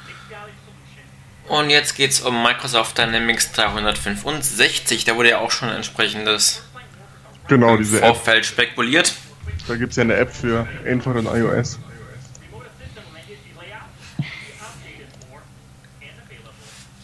mixed 0.07 0.23
reality 0.31 0.55
solutions. 0.63 1.11
Jetzt 1.73 1.95
geht's 1.95 2.21
um 2.21 2.43
Microsoft 2.43 2.99
Dynamics 2.99 3.51
365. 3.53 5.05
Da 5.05 5.15
wurde 5.15 5.29
ja 5.31 5.39
auch 5.39 5.49
schon 5.49 5.69
entsprechendes 5.69 6.61
Genau, 7.47 7.77
diese 7.77 7.97
App. 7.97 8.15
Vorfeld 8.15 8.45
spekuliert. 8.45 9.15
Da 9.67 9.75
gibt 9.75 9.89
es 9.89 9.95
ja 9.97 10.03
eine 10.03 10.13
App 10.15 10.31
für 10.31 10.67
Android 10.87 11.17
und 11.17 11.25
iOS. 11.25 11.79
Remote 12.45 12.69
Assistant 12.69 13.07
Legacy 13.15 13.49
layout 13.57 13.89
will 14.19 14.29
be 14.29 14.53
updated 14.61 15.09
for 15.31 15.41
and 15.99 16.13
available 16.21 16.53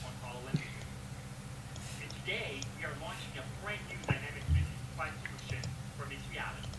on 0.05 0.13
HoloLens 0.21 0.61
2. 0.61 2.03
And 2.03 2.11
today, 2.13 2.61
we 2.77 2.85
are 2.85 2.93
launching 3.01 3.33
a 3.41 3.43
brand 3.65 3.81
new 3.89 3.97
Dynamics 4.05 4.45
365 4.53 5.17
solution 5.17 5.61
for 5.97 6.05
mixed 6.05 6.29
reality. 6.29 6.69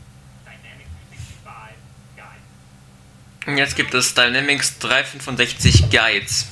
Dynamics 0.47 0.95
365 1.43 1.75
Guides. 2.15 3.49
Und 3.51 3.59
jetzt 3.59 3.75
gibt 3.75 3.95
es 3.95 4.15
Dynamics 4.15 4.79
365 4.79 5.91
Guides. 5.91 6.47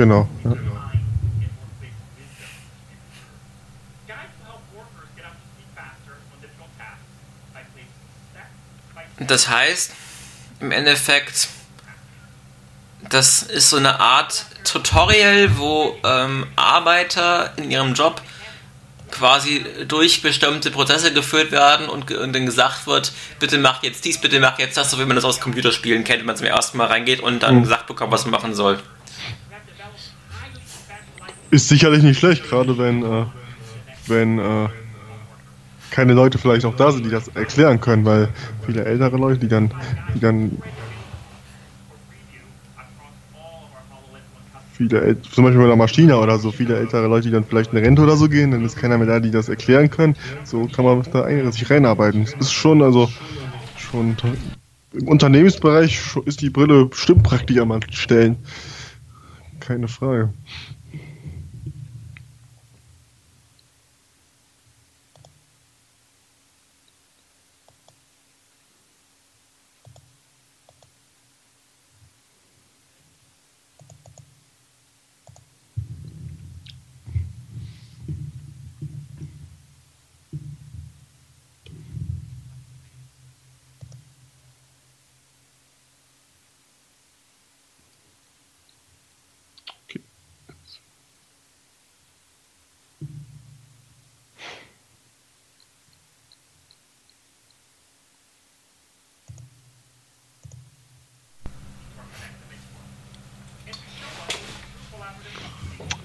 Genau. 0.00 0.26
Ja. 0.44 0.56
Das 9.18 9.48
heißt, 9.48 9.92
im 10.60 10.72
Endeffekt, 10.72 11.48
das 13.10 13.42
ist 13.42 13.68
so 13.70 13.76
eine 13.76 14.00
Art 14.00 14.46
Tutorial, 14.64 15.58
wo 15.58 15.96
ähm, 16.04 16.46
Arbeiter 16.56 17.52
in 17.58 17.70
ihrem 17.70 17.92
Job 17.92 18.22
quasi 19.10 19.64
durch 19.86 20.22
bestimmte 20.22 20.70
Prozesse 20.70 21.12
geführt 21.12 21.50
werden 21.50 21.88
und, 21.88 22.10
und 22.12 22.32
dann 22.32 22.46
gesagt 22.46 22.86
wird, 22.86 23.12
bitte 23.40 23.58
mach 23.58 23.82
jetzt 23.82 24.04
dies, 24.04 24.18
bitte 24.20 24.40
mach 24.40 24.58
jetzt 24.58 24.76
das, 24.76 24.90
so 24.90 24.98
wie 24.98 25.04
man 25.04 25.16
das 25.16 25.24
aus 25.24 25.40
Computerspielen 25.40 26.04
kennt, 26.04 26.20
wenn 26.20 26.26
man 26.26 26.36
zum 26.36 26.46
ersten 26.46 26.78
Mal 26.78 26.86
reingeht 26.86 27.20
und 27.20 27.42
dann 27.42 27.56
Mhm. 27.56 27.62
gesagt 27.64 27.86
bekommt, 27.88 28.12
was 28.12 28.24
man 28.24 28.30
machen 28.30 28.54
soll. 28.54 28.76
We 28.76 28.82
have 29.52 29.66
developed 29.66 29.98
highly 30.30 30.62
specialized 30.64 31.39
Ist 31.50 31.68
sicherlich 31.68 32.02
nicht 32.02 32.18
schlecht, 32.18 32.48
gerade 32.48 32.78
wenn, 32.78 33.02
äh, 33.02 33.24
wenn 34.06 34.38
äh, 34.38 34.68
keine 35.90 36.12
Leute 36.12 36.38
vielleicht 36.38 36.64
auch 36.64 36.76
da 36.76 36.92
sind, 36.92 37.04
die 37.04 37.10
das 37.10 37.28
erklären 37.28 37.80
können, 37.80 38.04
weil 38.04 38.28
viele 38.64 38.84
ältere 38.84 39.16
Leute, 39.16 39.40
die 39.40 39.48
dann, 39.48 39.72
die 40.14 40.20
dann 40.20 40.58
viele, 44.72 45.20
zum 45.22 45.44
Beispiel 45.44 45.60
bei 45.60 45.66
der 45.66 45.76
Maschine 45.76 46.16
oder 46.18 46.38
so, 46.38 46.52
viele 46.52 46.78
ältere 46.78 47.06
Leute, 47.06 47.28
die 47.28 47.32
dann 47.32 47.44
vielleicht 47.44 47.72
in 47.72 47.78
Rente 47.78 48.02
oder 48.02 48.16
so 48.16 48.28
gehen, 48.28 48.52
dann 48.52 48.64
ist 48.64 48.76
keiner 48.76 48.96
mehr 48.96 49.06
da, 49.06 49.20
die 49.20 49.30
das 49.30 49.48
erklären 49.48 49.90
können. 49.90 50.16
So 50.44 50.66
kann 50.66 50.84
man 50.84 51.02
da 51.12 51.24
eigentlich 51.24 51.54
sich 51.54 51.68
reinarbeiten. 51.68 52.22
Es 52.22 52.34
ist 52.34 52.52
schon, 52.52 52.82
also, 52.82 53.10
schon 53.76 54.16
im 54.92 55.08
Unternehmensbereich 55.08 56.16
ist 56.24 56.40
die 56.40 56.50
Brille 56.50 56.86
bestimmt 56.86 57.22
praktisch 57.22 57.58
an 57.58 57.68
manchen 57.68 57.92
Stellen. 57.92 58.36
Keine 59.60 59.88
Frage. 59.88 60.30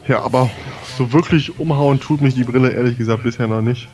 Ja, 0.08 0.22
aber 0.22 0.50
so 0.98 1.12
wirklich 1.12 1.60
umhauen 1.60 2.00
tut 2.00 2.22
mich 2.22 2.36
die 2.36 2.44
Brille 2.44 2.72
ehrlich 2.72 2.98
gesagt 2.98 3.24
bisher 3.24 3.48
noch 3.48 3.62
nicht. 3.62 3.88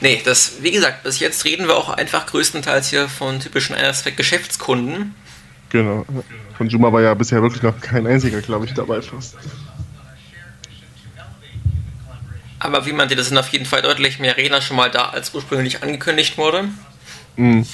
Nee, 0.00 0.20
das, 0.24 0.56
wie 0.60 0.70
gesagt, 0.70 1.02
bis 1.02 1.18
jetzt 1.18 1.44
reden 1.44 1.66
wir 1.66 1.76
auch 1.76 1.88
einfach 1.88 2.26
größtenteils 2.26 2.90
hier 2.90 3.08
von 3.08 3.40
typischen 3.40 3.74
Aspect-Geschäftskunden. 3.74 5.14
Genau. 5.70 6.04
Von 6.56 6.68
Juma 6.68 6.92
war 6.92 7.02
ja 7.02 7.14
bisher 7.14 7.42
wirklich 7.42 7.62
noch 7.62 7.80
kein 7.80 8.06
einziger, 8.06 8.40
glaube 8.40 8.66
ich, 8.66 8.74
dabei 8.74 9.02
fast. 9.02 9.36
Aber 12.60 12.86
wie 12.86 12.92
man 12.92 13.08
sieht, 13.08 13.18
es 13.18 13.28
sind 13.28 13.38
auf 13.38 13.48
jeden 13.48 13.66
Fall 13.66 13.82
deutlich 13.82 14.18
mehr 14.18 14.36
Redner 14.36 14.62
schon 14.62 14.76
mal 14.76 14.90
da, 14.90 15.08
als 15.08 15.34
ursprünglich 15.34 15.82
angekündigt 15.82 16.38
wurde. 16.38 16.68
Mhm. 17.36 17.66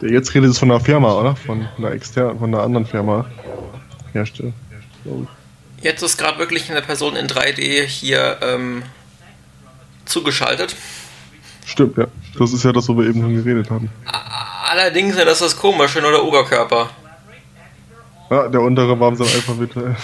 Der 0.00 0.10
jetzt 0.10 0.34
redet 0.34 0.50
ist 0.50 0.58
von 0.58 0.70
einer 0.70 0.80
Firma, 0.80 1.12
oder? 1.14 1.34
Von 1.36 1.68
einer 1.76 1.90
externen, 1.92 2.38
von 2.38 2.54
einer 2.54 2.62
anderen 2.62 2.86
Firma. 2.86 3.26
Hersteller. 4.12 4.52
Jetzt 5.80 6.02
ist 6.02 6.16
gerade 6.16 6.38
wirklich 6.38 6.70
eine 6.70 6.82
Person 6.82 7.16
in 7.16 7.26
3D 7.26 7.84
hier 7.84 8.38
ähm, 8.42 8.82
zugeschaltet. 10.04 10.74
Stimmt, 11.66 11.98
ja. 11.98 12.06
Das 12.38 12.52
ist 12.52 12.64
ja 12.64 12.72
das, 12.72 12.88
wo 12.88 12.96
wir 12.96 13.06
eben 13.06 13.20
schon 13.20 13.34
geredet 13.34 13.70
haben. 13.70 13.90
Allerdings 14.70 15.16
ist 15.16 15.26
das 15.26 15.38
das 15.40 15.56
Komische, 15.56 16.00
nur 16.00 16.10
der 16.10 16.24
Oberkörper. 16.24 16.90
Ja, 18.30 18.48
der 18.48 18.60
untere 18.60 18.98
war 19.00 19.12
im 19.12 19.20
Alphabet. 19.22 19.74
Now, 19.76 19.86
to 19.86 19.94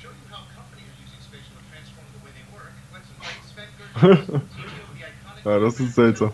show 0.00 0.08
you 0.08 0.26
how 0.30 0.42
companies 0.56 0.90
are 0.90 0.98
using 1.06 1.22
spatial 1.22 1.54
to 1.54 1.62
transform 1.70 2.08
the 2.12 2.20
way 2.24 2.32
they 2.34 2.46
work, 2.52 2.72
let's 2.92 3.08
invite 3.14 3.38
Sven 3.54 3.70
Gertrude, 3.78 4.42
CEO 4.42 4.74
of 4.74 4.90
the 4.90 5.04
iconic. 5.06 5.44
Ja, 5.44 5.58
das 5.60 5.78
ist 5.78 5.94
seltsam. 5.94 6.32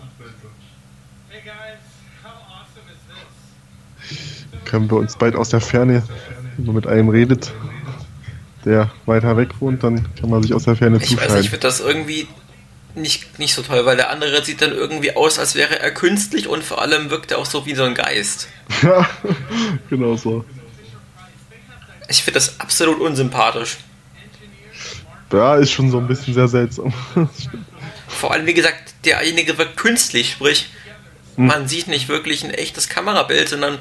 Hey 1.28 1.42
guys, 1.44 1.80
how 2.22 2.32
awesome 2.48 2.88
is 2.88 3.02
this? 3.12 4.46
Können 4.72 4.90
wir 4.90 4.96
uns 4.96 5.16
bald 5.16 5.36
aus 5.36 5.50
der 5.50 5.60
Ferne, 5.60 6.02
wenn 6.56 6.64
man 6.64 6.76
mit 6.76 6.86
einem 6.86 7.10
redet, 7.10 7.52
der 8.64 8.90
weiter 9.04 9.36
weg 9.36 9.50
wohnt, 9.60 9.84
dann 9.84 10.08
kann 10.18 10.30
man 10.30 10.42
sich 10.42 10.54
aus 10.54 10.64
der 10.64 10.76
Ferne 10.76 10.96
Ich 10.96 11.02
weiß 11.02 11.10
nicht, 11.10 11.12
ich 11.12 11.26
zuschalten. 11.26 11.50
finde 11.50 11.66
das 11.66 11.80
irgendwie 11.80 12.26
nicht, 12.94 13.38
nicht 13.38 13.52
so 13.52 13.60
toll, 13.60 13.84
weil 13.84 13.98
der 13.98 14.08
andere 14.08 14.42
sieht 14.42 14.62
dann 14.62 14.72
irgendwie 14.72 15.14
aus, 15.14 15.38
als 15.38 15.56
wäre 15.56 15.78
er 15.78 15.90
künstlich 15.90 16.48
und 16.48 16.64
vor 16.64 16.80
allem 16.80 17.10
wirkt 17.10 17.32
er 17.32 17.38
auch 17.38 17.44
so 17.44 17.66
wie 17.66 17.74
so 17.74 17.82
ein 17.84 17.94
Geist. 17.94 18.48
Ja, 18.82 19.06
genau 19.90 20.16
so. 20.16 20.42
Ich 22.08 22.22
finde 22.22 22.38
das 22.38 22.58
absolut 22.58 22.98
unsympathisch. 22.98 23.76
Ja, 25.30 25.56
ist 25.56 25.70
schon 25.70 25.90
so 25.90 25.98
ein 25.98 26.08
bisschen 26.08 26.32
sehr 26.32 26.48
seltsam. 26.48 26.94
Vor 28.08 28.32
allem, 28.32 28.46
wie 28.46 28.54
gesagt, 28.54 28.94
derjenige 29.04 29.58
wirkt 29.58 29.76
künstlich, 29.76 30.32
sprich, 30.32 30.70
man 31.36 31.68
sieht 31.68 31.88
nicht 31.88 32.08
wirklich 32.08 32.42
ein 32.42 32.50
echtes 32.52 32.88
Kamerabild, 32.88 33.50
sondern 33.50 33.78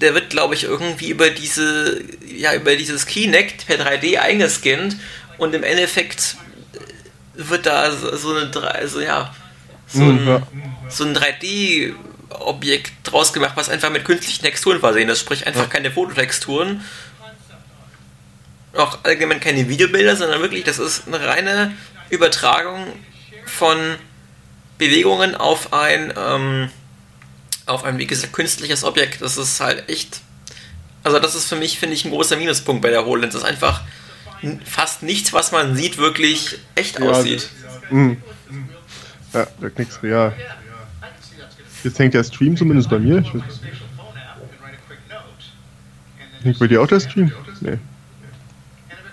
der 0.00 0.14
wird, 0.14 0.30
glaube 0.30 0.54
ich, 0.54 0.64
irgendwie 0.64 1.10
über 1.10 1.30
diese, 1.30 2.02
ja, 2.26 2.54
über 2.54 2.76
dieses 2.76 3.06
Kinect 3.06 3.66
per 3.66 3.76
3D 3.76 4.18
eingescannt 4.18 4.96
und 5.38 5.54
im 5.54 5.62
Endeffekt 5.62 6.36
wird 7.34 7.66
da 7.66 7.90
so 7.92 8.34
eine, 8.34 8.50
also 8.72 9.00
ja, 9.00 9.34
so 9.86 10.02
ja. 10.02 10.08
ein, 10.08 10.46
so 10.88 11.04
ein 11.04 11.16
3D-Objekt 11.16 12.92
draus 13.04 13.32
gemacht, 13.32 13.52
was 13.56 13.68
einfach 13.68 13.90
mit 13.90 14.04
künstlichen 14.04 14.42
Texturen 14.42 14.80
versehen 14.80 15.08
ist, 15.08 15.20
sprich 15.20 15.46
einfach 15.46 15.68
keine 15.68 15.90
Fototexturen, 15.90 16.82
auch 18.74 18.98
allgemein 19.02 19.40
keine 19.40 19.68
Videobilder, 19.68 20.16
sondern 20.16 20.40
wirklich, 20.40 20.64
das 20.64 20.78
ist 20.78 21.06
eine 21.06 21.20
reine 21.26 21.74
Übertragung 22.08 22.86
von 23.46 23.96
Bewegungen 24.78 25.34
auf 25.34 25.72
ein, 25.72 26.12
ähm, 26.16 26.70
auf 27.70 27.84
ein, 27.84 27.98
wie 27.98 28.06
gesagt, 28.06 28.32
künstliches 28.32 28.84
Objekt. 28.84 29.22
Das 29.22 29.36
ist 29.36 29.60
halt 29.60 29.88
echt, 29.88 30.20
also 31.02 31.18
das 31.18 31.34
ist 31.34 31.46
für 31.46 31.56
mich, 31.56 31.78
finde 31.78 31.94
ich, 31.94 32.04
ein 32.04 32.10
großer 32.10 32.36
Minuspunkt 32.36 32.82
bei 32.82 32.90
der 32.90 33.04
HoloLens. 33.04 33.34
Das 33.34 33.42
ist 33.42 33.48
einfach 33.48 33.82
fast 34.64 35.02
nichts, 35.02 35.32
was 35.32 35.52
man 35.52 35.76
sieht, 35.76 35.98
wirklich 35.98 36.58
echt 36.74 36.98
Ja, 36.98 37.06
aussieht. 37.06 37.48
Mhm. 37.90 38.16
Ja, 39.32 39.46
wirkt 39.58 39.78
nichts 39.78 40.02
real. 40.02 40.34
Jetzt 41.84 41.98
hängt 41.98 42.14
der 42.14 42.24
Stream 42.24 42.56
zumindest 42.56 42.90
bei 42.90 42.98
mir. 42.98 43.18
Ich 43.18 43.34
weiß, 43.34 43.60
hängt 46.42 46.58
bei 46.58 46.66
dir 46.66 46.82
auch 46.82 46.86
der 46.86 47.00
Stream? 47.00 47.32
Nee. 47.60 47.78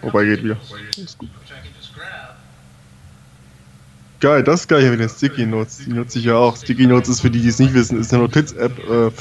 Wobei 0.02 0.24
comes 0.24 0.36
geht 0.36 0.44
wieder. 0.44 0.58
to 0.58 1.26
which 1.26 1.47
Geil, 4.20 4.44
das 4.44 4.62
ist 4.62 4.68
geil 4.68 4.82
hier 4.82 4.90
mit 4.92 5.00
den 5.00 5.10
Sticky 5.10 5.46
Notes. 5.46 5.78
Die 5.78 5.92
nutze 5.92 6.18
ich 6.18 6.26
ja 6.26 6.36
auch. 6.36 6.58
Sticky 6.58 6.88
Notes 6.88 7.08
ist 7.10 7.22
für 7.22 7.30
die, 7.30 7.40
die 7.42 7.50
es 7.50 7.60
nicht 7.60 7.74
wissen, 7.76 8.00
ist 8.00 8.12
eine 8.14 8.24
Notiz-App 8.24 8.80
äh, 8.80 9.12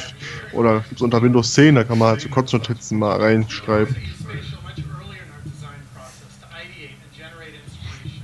oder 0.56 0.80
gibt's 0.88 1.02
unter 1.02 1.20
Windows 1.22 1.52
10, 1.52 1.74
da 1.74 1.84
kann 1.84 1.98
man 1.98 2.08
halt 2.08 2.22
so 2.22 2.28
Kurznotizen 2.30 2.98
mal 2.98 3.20
reinschreiben. 3.20 3.94
spatial 3.94 4.58
much 4.62 4.78
earlier 4.78 5.20
in 5.20 5.30
our 5.36 5.42
design 5.44 5.80
process 5.92 6.32
to 6.40 6.46
ideate 6.56 6.96
and 6.96 7.12
generate 7.12 7.52
inspiration. 7.60 8.22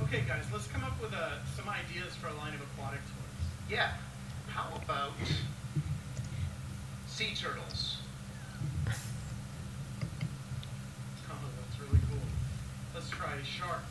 Okay, 0.00 0.22
guys, 0.26 0.44
let's 0.50 0.66
come 0.72 0.82
up 0.82 0.96
with 1.02 1.12
uh, 1.12 1.36
some 1.56 1.68
ideas 1.68 2.16
for 2.16 2.28
a 2.28 2.34
line 2.40 2.54
of 2.56 2.62
aquatic 2.72 3.00
toys. 3.04 3.44
Yeah. 3.68 3.92
How 4.48 4.64
about 4.80 5.12
sea 7.06 7.34
turtles? 7.36 7.98
Oh, 11.28 11.36
that's 11.60 11.76
really 11.84 12.00
cool. 12.08 12.24
Let's 12.94 13.10
try 13.10 13.36
sharks. 13.44 13.84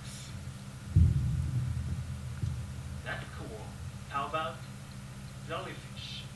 That's 3.05 3.23
cool. 3.39 3.61
How 4.09 4.27
about 4.27 4.55
jellyfish? 5.47 6.27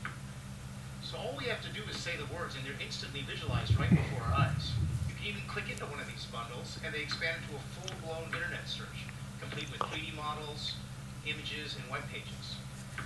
So 1.04 1.18
all 1.20 1.36
we 1.36 1.44
have 1.52 1.60
to 1.60 1.72
do 1.76 1.84
is 1.90 1.96
say 2.00 2.16
the 2.16 2.24
words, 2.32 2.56
and 2.56 2.64
they're 2.64 2.80
instantly 2.80 3.20
visualized 3.28 3.76
right 3.76 3.90
before 3.92 4.24
our 4.24 4.48
eyes. 4.48 4.72
You 5.08 5.14
can 5.20 5.26
even 5.28 5.42
click 5.52 5.68
into 5.68 5.84
one 5.84 6.00
of 6.00 6.08
these 6.08 6.24
bundles, 6.32 6.80
and 6.80 6.88
they 6.96 7.04
expand 7.04 7.36
into 7.44 7.60
a 7.60 7.62
full-blown 7.76 8.32
internet 8.32 8.64
search, 8.64 9.04
complete 9.44 9.68
with 9.68 9.84
3D 9.92 10.16
models, 10.16 10.80
images, 11.28 11.76
and 11.76 11.84
web 11.92 12.00
pages. 12.08 12.56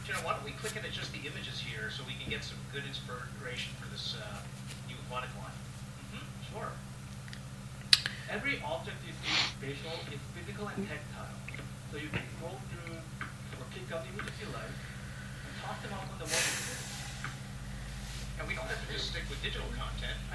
You 0.07 0.15
know, 0.15 0.23
why 0.23 0.39
don't 0.39 0.47
we 0.47 0.55
click 0.63 0.79
into 0.79 0.87
just 0.95 1.11
the 1.11 1.19
images 1.27 1.59
here 1.59 1.91
so 1.91 2.07
we 2.07 2.15
can 2.15 2.31
get 2.31 2.47
some 2.47 2.63
good 2.71 2.87
inspiration 2.87 3.75
for 3.83 3.91
this 3.91 4.15
uh, 4.15 4.39
new 4.87 4.95
aquatic 5.11 5.35
line? 5.43 5.51
Mm-hmm, 6.15 6.55
sure. 6.55 6.71
Every 8.31 8.63
object 8.63 9.03
you 9.03 9.11
see 9.19 9.35
spatial 9.59 9.99
is 10.15 10.23
physical 10.39 10.71
and 10.71 10.87
tactile. 10.87 11.35
So 11.91 11.99
you 11.99 12.07
can 12.15 12.23
scroll 12.39 12.55
through 12.71 12.95
or 13.59 13.67
pick 13.75 13.87
up 13.91 14.07
images 14.07 14.35
you 14.39 14.47
like 14.55 14.71
and 14.71 15.53
toss 15.63 15.79
them 15.83 15.91
up 15.95 16.07
on 16.07 16.19
the 16.23 16.27
wall. 16.31 16.47
And 18.39 18.45
we 18.47 18.55
don't 18.55 18.67
have 18.69 18.79
to 18.83 18.89
just 18.93 19.11
stick 19.11 19.23
with 19.31 19.41
digital 19.43 19.67
content. 19.75 20.13
I 20.31 20.35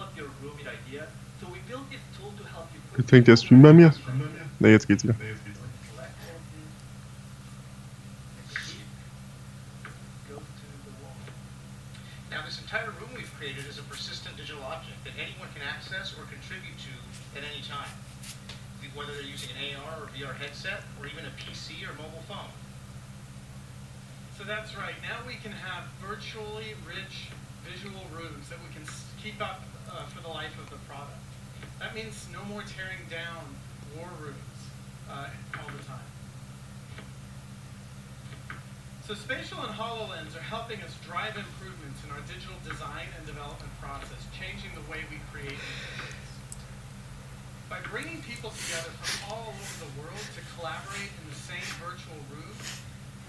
up 0.00 0.16
your 0.16 0.26
room 0.42 0.56
with 0.56 0.66
ideas, 0.66 1.08
so 1.40 1.46
we 1.52 1.58
built 1.68 1.90
this 1.90 2.00
tool 2.18 2.32
to 2.38 2.44
help 2.48 2.68
you 2.72 2.80
Jetzt 2.96 3.12
hängt 3.12 3.28
der 3.28 3.36
Stream 3.36 3.62
bei 3.62 3.72
mir. 3.72 3.92
Ne, 4.58 4.70
jetzt 4.70 4.88
geht's 4.88 5.04
wieder. 5.04 5.14
select 5.14 6.14
all 6.24 6.40
these 6.40 6.58
to 16.78 17.38
at 17.38 17.44
any 17.44 17.62
time, 17.62 17.88
whether 18.94 19.12
they're 19.12 19.22
using 19.22 19.50
an 19.56 19.76
AR 19.76 20.02
or 20.02 20.06
VR 20.14 20.34
headset 20.34 20.82
or 20.98 21.06
even 21.06 21.24
a 21.24 21.32
PC 21.40 21.86
or 21.86 21.92
mobile 21.94 22.24
phone. 22.26 22.50
So 24.36 24.44
that's 24.44 24.76
right. 24.76 24.94
Now 25.02 25.18
we 25.26 25.34
can 25.34 25.52
have 25.52 25.84
virtually 26.00 26.74
rich 26.86 27.30
visual 27.66 28.06
rooms 28.14 28.48
that 28.48 28.58
we 28.62 28.72
can 28.72 28.82
s- 28.82 29.04
keep 29.22 29.40
up 29.42 29.62
uh, 29.90 30.06
for 30.06 30.22
the 30.22 30.28
life 30.28 30.56
of 30.58 30.70
the 30.70 30.78
product. 30.88 31.18
That 31.78 31.94
means 31.94 32.26
no 32.32 32.42
more 32.44 32.62
tearing 32.62 33.02
down 33.10 33.44
war 33.96 34.08
rooms 34.20 34.58
uh, 35.10 35.28
all 35.58 35.70
the 35.70 35.84
time. 35.84 36.06
So 39.08 39.14
Spatial 39.14 39.64
and 39.64 39.72
HoloLens 39.72 40.36
are 40.36 40.44
helping 40.44 40.82
us 40.84 40.92
drive 41.00 41.32
improvements 41.32 42.04
in 42.04 42.12
our 42.12 42.20
digital 42.28 42.60
design 42.60 43.08
and 43.16 43.24
development 43.24 43.72
process, 43.80 44.20
changing 44.36 44.68
the 44.76 44.84
way 44.84 45.00
we 45.08 45.16
create 45.32 45.56
new 45.56 45.80
things. 45.96 46.28
By 47.72 47.80
bringing 47.88 48.20
people 48.20 48.52
together 48.52 48.92
from 49.00 49.32
all 49.32 49.44
over 49.48 49.74
the 49.80 49.92
world 49.96 50.24
to 50.36 50.42
collaborate 50.56 51.08
in 51.08 51.24
the 51.24 51.40
same 51.40 51.64
virtual 51.80 52.20
room, 52.28 52.52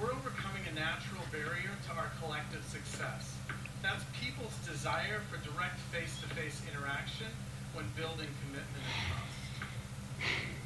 we're 0.04 0.12
overcoming 0.12 0.68
a 0.68 0.76
natural 0.76 1.24
barrier 1.32 1.72
to 1.88 1.92
our 1.96 2.12
collective 2.20 2.64
success. 2.68 3.36
That's 3.80 4.04
people's 4.20 4.56
desire 4.80 5.20
for 5.30 5.36
direct 5.44 5.78
face-to-face 5.92 6.62
interaction 6.72 7.28
when 7.76 7.84
building 8.00 8.32
commitment 8.40 8.80
and 8.88 8.96
trust. 9.12 9.36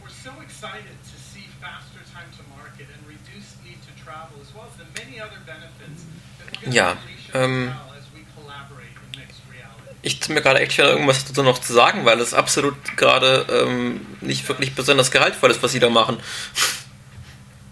We're 0.03 0.13
so 0.13 0.29
excited 0.45 0.93
to 1.01 1.17
see 1.17 1.49
faster 1.57 1.97
time 2.13 2.29
to 2.37 2.43
market 2.53 2.93
and 2.93 3.01
reduced 3.09 3.57
need 3.65 3.81
to 3.81 3.93
travel, 4.05 4.37
as 4.37 4.53
well 4.53 4.69
as 4.69 4.77
the 4.77 4.85
many 5.01 5.17
other 5.19 5.41
benefits 5.49 6.05
that 6.37 6.45
we're 6.45 6.61
going 6.61 6.73
to 6.73 6.77
Ja, 6.77 6.91
unleash 6.93 7.33
ähm, 7.33 7.69
as 7.69 7.73
well 7.73 7.97
as 7.97 8.05
we 8.13 8.21
collaborate 8.37 8.93
in 9.01 9.19
mixed 9.19 9.41
reality. 9.49 9.97
Ich 10.03 10.19
tue 10.19 10.35
mir 10.35 10.41
gerade 10.41 10.59
echt 10.59 10.73
schwer, 10.73 10.89
irgendwas 10.89 11.25
dazu 11.25 11.41
noch 11.41 11.57
zu 11.57 11.73
sagen, 11.73 12.05
weil 12.05 12.19
es 12.19 12.35
absolut 12.35 12.77
gerade 12.95 13.47
ähm, 13.49 14.05
nicht 14.21 14.47
wirklich 14.47 14.75
besonders 14.75 15.09
gehaltvoll 15.09 15.49
ist, 15.49 15.63
was 15.63 15.71
sie 15.71 15.79
da 15.79 15.89
machen. 15.89 16.17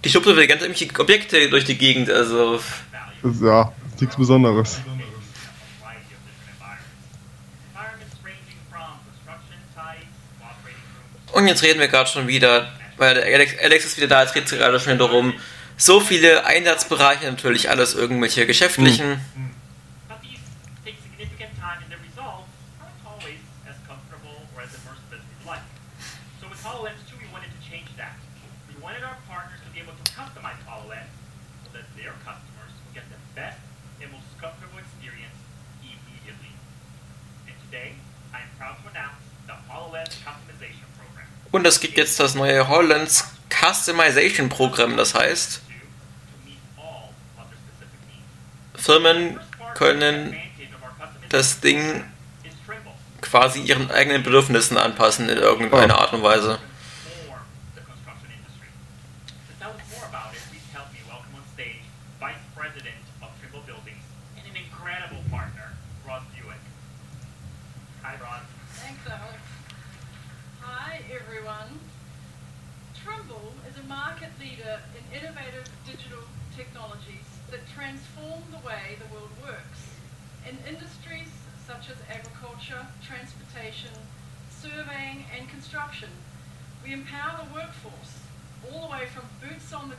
Die 0.03 0.09
schubsen 0.09 0.33
wieder 0.33 0.47
ganz 0.47 0.63
irgendwelche 0.63 0.99
Objekte 0.99 1.49
durch 1.51 1.65
die 1.65 1.77
Gegend, 1.77 2.09
also. 2.09 2.59
Ja, 3.43 3.71
nichts 3.99 4.15
Besonderes. 4.15 4.81
Und 11.41 11.47
jetzt 11.47 11.63
reden 11.63 11.79
wir 11.79 11.87
gerade 11.87 12.07
schon 12.07 12.27
wieder, 12.27 12.71
weil 12.97 13.17
Alex, 13.17 13.53
Alex 13.63 13.85
ist 13.85 13.97
wieder 13.97 14.05
da, 14.05 14.21
jetzt 14.21 14.35
geht 14.35 14.45
es 14.45 14.51
gerade 14.51 14.79
schon 14.79 14.99
darum. 14.99 15.33
So 15.75 15.99
viele 15.99 16.45
Einsatzbereiche, 16.45 17.25
natürlich 17.25 17.67
alles 17.67 17.95
irgendwelche 17.95 18.45
geschäftlichen. 18.45 19.19
But 20.07 20.21
these 20.21 20.37
take 20.85 21.01
significant 21.01 21.49
time 21.57 21.81
and 21.81 21.89
the 21.89 21.97
results 22.05 22.45
aren't 22.77 23.01
always 23.09 23.41
as 23.65 23.73
comfortable 23.89 24.45
or 24.53 24.61
as 24.61 24.69
immersive 24.77 25.17
as 25.17 25.25
we'd 25.25 25.49
like. 25.49 25.65
So 26.37 26.45
with 26.45 26.61
HoloLens 26.61 27.01
2, 27.09 27.17
we 27.17 27.25
wanted 27.33 27.49
to 27.49 27.61
change 27.65 27.89
that. 27.97 28.13
We 28.69 28.77
wanted 28.77 29.01
our 29.01 29.17
partners 29.25 29.65
to 29.65 29.69
be 29.73 29.81
able 29.81 29.97
to 29.97 30.05
customize 30.13 30.61
HoloLens 30.69 31.09
so 31.65 31.73
that 31.73 31.89
their 31.97 32.13
customers 32.21 32.69
will 32.85 32.93
get 32.93 33.09
the 33.09 33.17
best 33.33 33.57
and 33.97 34.13
most 34.13 34.29
comfortable 34.37 34.77
experience 34.77 35.41
immediately. 35.81 36.53
And 37.49 37.57
today, 37.65 37.97
I 38.29 38.45
am 38.45 38.51
proud 38.61 38.77
to 38.77 38.93
announce 38.93 39.25
the 39.49 39.57
HoloLens 39.65 40.21
Customization 40.21 40.85
Program. 41.01 41.40
Und 41.51 41.67
es 41.67 41.79
gibt 41.79 41.97
jetzt 41.97 42.19
das 42.19 42.35
neue 42.35 42.67
HoloLens 42.67 43.25
Customization 43.49 44.49
Programm, 44.49 44.95
das 44.97 45.13
heißt. 45.13 45.61
Firmen 48.75 49.39
können 49.75 50.35
das 51.29 51.59
Ding 51.59 52.03
quasi 53.21 53.61
ihren 53.61 53.91
eigenen 53.91 54.23
Bedürfnissen 54.23 54.77
anpassen 54.77 55.29
in 55.29 55.37
irgendeiner 55.37 55.99
Art 55.99 56.13
und 56.13 56.23
Weise. 56.23 56.59
Thanks, 68.81 69.07
Alex. 69.07 69.39
Hi, 70.61 70.99
everyone. 71.09 71.79
Trimble 73.03 73.53
is 73.69 73.77
a 73.77 73.87
market 73.87 74.29
leader 74.39 74.79
in 74.97 75.17
innovative 75.17 75.65
digital 75.85 76.23
technologies 76.55 77.25
that 77.49 77.61
transform 77.73 78.43
the 78.51 78.59
way 78.67 78.97
the 78.99 79.07
world 79.13 79.31
works. 79.41 79.79
In 80.47 80.57
industries 80.67 81.29
such 81.65 81.89
as 81.89 81.97
agriculture, 82.09 82.85
transportation, 83.01 83.89
surveying, 84.49 85.25
and 85.35 85.47
construction, 85.49 85.49
we 85.49 85.49
empower 85.49 85.49
the 85.49 85.49
workforce 85.49 85.49
all 85.49 85.49
the 85.49 85.49
way 85.49 85.49
from 85.49 85.49
boots 85.49 85.59
on 85.61 85.71
the 85.71 85.80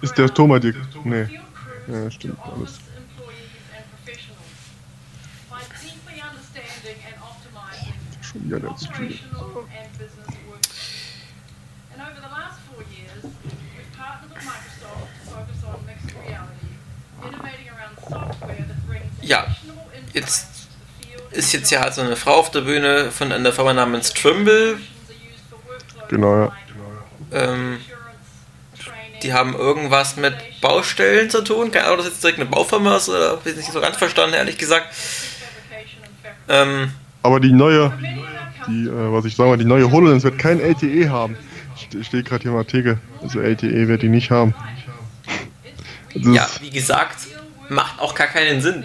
Ist 0.01 0.19
der 0.19 0.33
Thomas 0.35 0.61
die. 0.61 0.75
Nee. 1.05 1.25
field 1.27 1.43
crews 1.55 1.87
Ja, 1.89 2.05
to 2.05 2.11
stimmt, 2.11 2.39
alles. 2.41 2.55
office 2.55 2.81
employees 2.97 3.63
and 3.77 3.85
professionals. 3.95 4.59
By 5.51 5.61
deeply 5.83 6.19
understanding 6.23 6.99
and 7.07 7.17
optimizing 7.23 7.95
Schon 8.23 8.45
wieder 8.45 8.61
der 8.61 8.77
Stream. 8.77 9.07
operational 9.07 9.67
and 9.71 9.99
business 9.99 10.29
workflows. 10.49 10.83
And 11.93 12.03
over 12.03 12.19
the 12.21 12.31
last 12.35 12.59
four 12.69 12.83
years, 12.91 13.23
we've 13.23 13.93
partnered 13.97 14.31
with 14.35 14.43
Microsoft 14.43 15.07
to 15.07 15.31
focus 15.31 15.59
on 15.65 15.79
mixed 15.87 16.11
reality, 16.19 16.71
innovating 17.23 17.69
around 17.71 17.95
software 18.01 18.65
that 18.67 18.87
brings 18.89 19.07
Ja, 19.23 19.47
jetzt 20.13 20.43
to 20.43 21.07
the 21.07 21.07
field 21.09 21.33
Ist 21.33 21.53
jetzt 21.53 21.71
ja 21.71 21.81
halt 21.81 21.95
so 21.95 22.01
eine 22.03 22.17
Frau 22.17 22.41
auf 22.41 22.51
der 22.51 22.63
Bühne 22.63 23.11
von 23.13 23.31
einer 23.33 23.53
Firma 23.53 23.73
namens 23.73 24.13
Trimble. 24.13 24.79
Genau, 26.13 26.37
ja. 26.45 26.53
Ähm, 27.33 27.79
die 29.23 29.33
haben 29.33 29.55
irgendwas 29.55 30.17
mit 30.17 30.35
Baustellen 30.61 31.31
zu 31.31 31.43
tun. 31.43 31.71
Keine 31.71 31.87
Ahnung, 31.87 32.01
ob 32.01 32.05
das 32.05 32.13
jetzt 32.15 32.23
direkt 32.23 32.39
eine 32.39 32.51
Baufirma 32.51 32.97
ist 32.97 33.09
oder 33.09 33.31
habe 33.31 33.49
ich 33.49 33.57
nicht 33.57 33.73
so 33.73 33.81
ganz 33.81 33.97
verstanden, 33.97 34.35
ehrlich 34.35 34.59
gesagt. 34.59 34.87
Ähm, 36.49 36.93
Aber 37.23 37.41
die 37.41 37.53
neue, 37.53 37.93
die, 38.69 38.85
äh, 38.89 38.91
was 39.13 39.25
ich 39.25 39.39
wollte, 39.39 39.63
die 39.63 39.69
neue 39.69 39.91
HoloLens 39.91 40.23
wird 40.25 40.39
kein 40.39 40.61
LTE 40.61 41.09
haben. 41.09 41.37
Ste- 41.77 42.05
Steht 42.05 42.27
gerade 42.27 42.43
hier 42.43 42.51
im 42.51 42.59
Artikel. 42.59 42.99
Also 43.23 43.41
LTE 43.41 43.89
wird 43.89 44.03
die 44.03 44.09
nicht 44.11 44.31
haben. 44.31 44.55
Das 46.15 46.35
ja, 46.35 46.47
wie 46.61 46.69
gesagt, 46.71 47.17
macht 47.71 47.99
auch 48.01 48.15
gar 48.15 48.27
keinen 48.27 48.61
Sinn. 48.61 48.85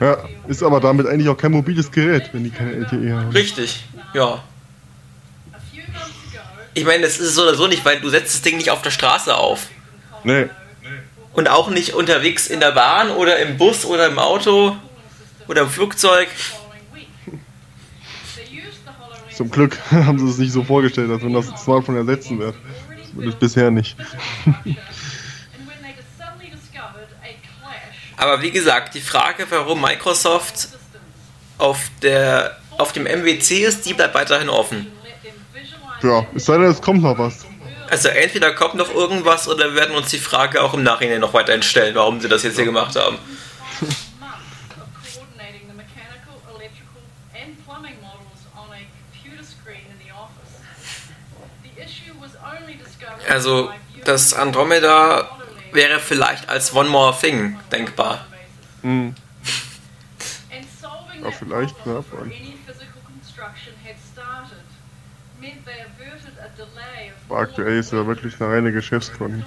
ja, 0.00 0.18
ist 0.48 0.62
aber 0.62 0.80
damit 0.80 1.06
eigentlich 1.06 1.28
auch 1.30 1.38
kein 1.38 1.52
mobiles 1.52 1.90
Gerät, 1.90 2.28
wenn 2.32 2.44
die 2.44 2.50
keine 2.50 2.72
LTE 2.72 3.14
haben. 3.14 3.30
Richtig, 3.30 3.86
ja. 4.12 4.42
Ich 6.76 6.84
meine, 6.84 7.04
das 7.04 7.18
ist 7.18 7.34
so 7.34 7.42
oder 7.44 7.54
so 7.54 7.68
nicht, 7.68 7.86
weil 7.86 8.00
du 8.00 8.10
setzt 8.10 8.34
das 8.34 8.42
Ding 8.42 8.58
nicht 8.58 8.68
auf 8.68 8.82
der 8.82 8.90
Straße 8.90 9.34
auf. 9.34 9.68
Nee. 10.24 10.50
Und 11.32 11.48
auch 11.48 11.70
nicht 11.70 11.94
unterwegs 11.94 12.48
in 12.48 12.60
der 12.60 12.72
Bahn 12.72 13.10
oder 13.12 13.38
im 13.38 13.56
Bus 13.56 13.86
oder 13.86 14.06
im 14.06 14.18
Auto 14.18 14.76
oder 15.48 15.62
im 15.62 15.70
Flugzeug. 15.70 16.28
Zum 19.34 19.50
Glück 19.50 19.78
haben 19.90 20.18
sie 20.18 20.28
es 20.28 20.36
nicht 20.36 20.52
so 20.52 20.64
vorgestellt, 20.64 21.10
als 21.10 21.22
wenn 21.22 21.32
das 21.32 21.46
Smartphone 21.46 21.96
ersetzen 21.96 22.38
wird. 22.38 22.54
Zumindest 23.08 23.38
bisher 23.38 23.70
nicht. 23.70 23.96
Aber 28.18 28.42
wie 28.42 28.50
gesagt, 28.50 28.94
die 28.94 29.00
Frage, 29.00 29.46
warum 29.48 29.80
Microsoft 29.80 30.68
auf, 31.56 31.78
der, 32.02 32.58
auf 32.76 32.92
dem 32.92 33.04
MWC 33.04 33.64
ist, 33.64 33.86
die 33.86 33.94
bleibt 33.94 34.14
weiterhin 34.14 34.50
offen. 34.50 34.92
Ja, 36.02 36.26
es 36.34 36.44
sei 36.44 36.58
denn, 36.58 36.70
es 36.70 36.80
kommt 36.80 37.02
noch 37.02 37.18
was. 37.18 37.46
Also 37.88 38.08
entweder 38.08 38.52
kommt 38.52 38.74
noch 38.74 38.92
irgendwas 38.92 39.48
oder 39.48 39.70
wir 39.70 39.76
werden 39.76 39.96
uns 39.96 40.10
die 40.10 40.18
Frage 40.18 40.60
auch 40.60 40.74
im 40.74 40.82
Nachhinein 40.82 41.20
noch 41.20 41.32
weiterhin 41.32 41.62
stellen, 41.62 41.94
warum 41.94 42.20
sie 42.20 42.28
das 42.28 42.42
jetzt 42.42 42.56
hier 42.56 42.64
gemacht 42.64 42.96
haben. 42.96 43.18
Also 53.28 53.70
das 54.04 54.34
Andromeda 54.34 55.28
wäre 55.72 55.98
vielleicht 56.00 56.48
als 56.48 56.74
One 56.74 56.88
More 56.88 57.16
Thing 57.18 57.58
denkbar. 57.72 58.24
Hm. 58.82 59.14
Ja, 61.22 61.30
vielleicht, 61.32 61.74
ja, 61.84 61.94
ja. 61.94 62.02
voll. 62.02 62.30
Aber 62.30 62.36
aktuell 67.30 67.78
ist 67.78 67.92
ja 67.92 68.06
wirklich 68.06 68.40
eine 68.40 68.52
reine 68.52 68.72
Geschäftsgrund. 68.72 69.44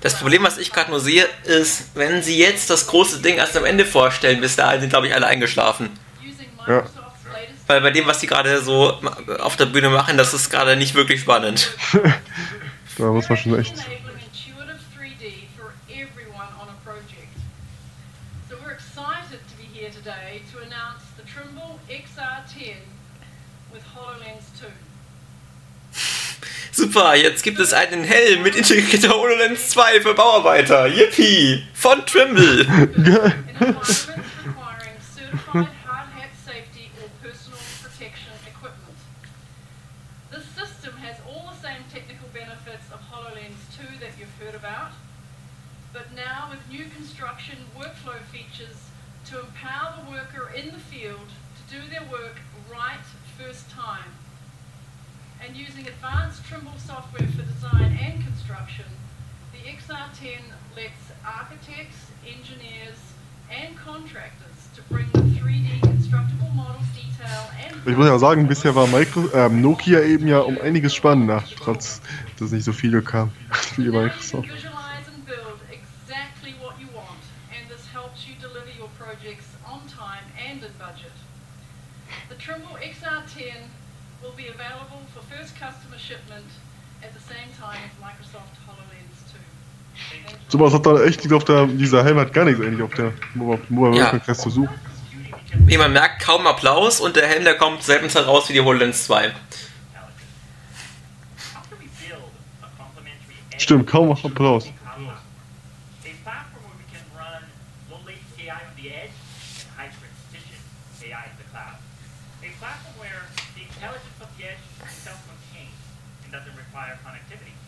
Das 0.00 0.18
Problem, 0.18 0.42
was 0.42 0.58
ich 0.58 0.70
gerade 0.70 0.90
nur 0.90 1.00
sehe, 1.00 1.26
ist, 1.44 1.96
wenn 1.96 2.22
sie 2.22 2.38
jetzt 2.38 2.68
das 2.68 2.86
große 2.86 3.22
Ding 3.22 3.36
erst 3.36 3.56
am 3.56 3.64
Ende 3.64 3.86
vorstellen, 3.86 4.40
bis 4.40 4.56
dahin 4.56 4.80
sind, 4.80 4.90
glaube 4.90 5.06
ich, 5.06 5.14
alle 5.14 5.26
eingeschlafen. 5.26 5.88
Ja. 6.68 6.84
Weil 7.66 7.80
bei 7.80 7.90
dem, 7.90 8.06
was 8.06 8.20
sie 8.20 8.26
gerade 8.26 8.60
so 8.60 9.00
auf 9.40 9.56
der 9.56 9.64
Bühne 9.66 9.88
machen, 9.88 10.18
das 10.18 10.34
ist 10.34 10.50
gerade 10.50 10.76
nicht 10.76 10.94
wirklich 10.94 11.20
spannend. 11.20 11.70
Da 12.96 13.06
muss 13.06 13.28
man 13.28 13.36
schon 13.36 13.58
echt. 13.58 13.76
So 13.76 13.84
we're 18.62 18.70
excited 18.70 19.40
to 19.48 19.56
be 19.56 19.64
here 19.64 19.90
today 19.90 20.42
to 20.52 20.58
announce 20.60 21.02
the 21.16 21.24
Trimble 21.24 21.80
XR10 21.88 22.76
with 23.72 23.82
HoloLens 23.96 24.44
2. 24.60 24.68
Super, 26.74 27.14
jetzt 27.14 27.44
gibt 27.44 27.60
es 27.60 27.72
einen 27.72 28.02
Helm 28.02 28.42
mit 28.42 28.56
integrierter 28.56 29.10
HoloLens 29.10 29.68
2 29.68 30.00
für 30.00 30.12
Bauarbeiter. 30.12 30.88
Yippie! 30.88 31.62
Von 31.72 32.04
Trimble. 32.04 32.62
in 32.66 32.66
environments 33.60 34.26
requiring 34.42 34.98
certified 34.98 35.68
hard 35.86 36.08
hat 36.18 36.30
safety 36.44 36.90
or 37.00 37.06
personal 37.22 37.60
protection 37.80 38.32
equipment. 38.44 38.98
This 40.32 40.42
system 40.50 40.98
has 40.98 41.14
all 41.30 41.46
the 41.54 41.62
same 41.62 41.78
technical 41.94 42.26
benefits 42.34 42.90
of 42.90 42.98
HoloLens 43.06 43.70
2 43.78 44.02
that 44.02 44.18
you've 44.18 44.34
heard 44.42 44.56
about, 44.56 44.98
but 45.92 46.10
now 46.16 46.50
with 46.50 46.58
new 46.68 46.90
construction 46.90 47.70
workflow 47.78 48.18
features 48.34 48.90
to 49.30 49.38
empower 49.38 49.94
the 50.02 50.10
worker 50.10 50.50
in 50.50 50.74
the 50.74 50.82
field 50.82 51.30
to 51.54 51.62
do 51.70 51.86
their 51.88 52.02
work 52.10 52.42
right 52.66 53.06
first 53.38 53.70
time. 53.70 54.18
And 55.40 55.56
using 55.56 55.86
advanced 56.04 56.44
Trimble 56.44 56.72
software 56.76 57.26
for 57.28 57.42
design 57.42 57.98
and 58.04 58.22
construction, 58.22 58.84
the 59.52 59.70
XR10 59.70 60.40
lets 60.76 61.00
architects, 61.24 61.96
engineers, 62.26 62.98
and 63.50 63.74
contractors 63.78 64.68
to 64.74 64.82
bring 64.82 65.06
the 65.12 65.20
3D 65.40 65.80
constructible 65.80 66.50
model 66.50 66.82
detail 66.94 67.50
and 67.64 67.74
Ich 67.86 67.96
muss 67.96 68.06
ja 68.06 68.18
sagen, 68.18 68.46
bisher 68.46 68.74
war 68.74 68.86
Micro, 68.86 69.30
ähm, 69.32 69.62
Nokia 69.62 70.00
eben 70.02 70.28
ja 70.28 70.40
um 70.40 70.60
einiges 70.60 70.94
spannender, 70.94 71.42
trotz 71.58 72.02
dass 72.38 72.50
nicht 72.50 72.64
so 72.64 72.72
viele 72.72 73.00
kamen 73.00 73.32
wie 73.76 73.84
can 73.84 73.92
Microsoft. 73.92 74.48
visualize 74.48 75.08
and 75.08 75.24
build 75.24 75.58
exactly 75.70 76.52
what 76.60 76.74
you 76.78 76.88
want, 76.92 77.24
and 77.48 77.66
this 77.70 77.86
helps 77.94 78.26
you 78.28 78.34
deliver 78.42 78.68
your 78.78 78.90
projects 78.98 79.46
on 79.64 79.80
time 79.88 80.24
and 80.36 80.62
in 80.62 80.72
budget. 80.78 81.16
The 82.28 82.36
Trimble 82.36 82.76
XR10 82.76 83.72
will 84.24 84.32
be 84.32 84.48
available 84.48 85.02
for 85.12 85.20
first 85.28 85.54
customer 85.56 85.98
shipment 85.98 86.48
at 87.02 87.12
the 87.12 87.20
same 87.20 87.52
time 87.60 87.78
as 87.84 87.92
Microsoft 88.00 88.56
HoloLens 88.64 89.20
2. 89.32 89.38
Thank 90.24 90.30
you. 90.30 90.43
Sowas 90.54 90.72
hat 90.72 90.86
da 90.86 91.02
echt 91.02 91.18
nichts 91.18 91.32
auf 91.32 91.42
der, 91.42 91.66
dieser 91.66 92.04
Helm 92.04 92.16
hat 92.16 92.32
gar 92.32 92.44
nichts 92.44 92.60
eigentlich 92.60 92.80
auf 92.80 92.94
der 92.94 93.12
Mobile 93.34 93.98
Ja. 93.98 94.12
World 94.12 94.36
zu 94.36 94.50
suchen. 94.50 94.68
Wie 95.66 95.76
man 95.76 95.92
merkt, 95.92 96.22
kaum 96.22 96.46
Applaus 96.46 97.00
und 97.00 97.16
der 97.16 97.26
Helm, 97.26 97.42
der 97.42 97.56
kommt 97.56 97.82
selten 97.82 98.08
heraus 98.08 98.48
wie 98.48 98.52
die 98.52 98.60
HoloLens 98.60 99.04
2. 99.06 99.30
How 99.32 99.32
can 101.66 101.78
we 101.80 101.90
build 102.06 102.22
a 102.62 102.68
complementary 102.78 103.34
edge 103.50 103.62
Stimmt, 103.64 103.88
kaum 103.88 104.12
Applaus. 104.12 104.32
cloud? 104.36 104.62
A 104.62 106.14
platform 106.22 106.62
where 106.62 106.78
we 106.78 106.86
can 106.86 107.02
run 107.18 107.42
low 107.90 107.98
latency 108.06 108.46
AI 108.46 108.54
on 108.54 108.74
the 108.78 108.86
edge 108.94 109.10
and 109.58 109.74
high 109.74 109.90
precision 109.98 110.62
AI 111.02 111.34
in 111.34 111.36
the 111.42 111.46
cloud. 111.50 111.82
A 112.46 112.50
platform 112.62 112.94
where 113.02 113.26
the 113.58 113.62
intelligence 113.66 114.18
of 114.22 114.30
the 114.38 114.42
edge 114.54 114.62
is 114.86 114.94
self-contained 115.02 115.74
and 116.22 116.30
doesn't 116.30 116.54
require 116.54 116.94
connectivity. 117.02 117.58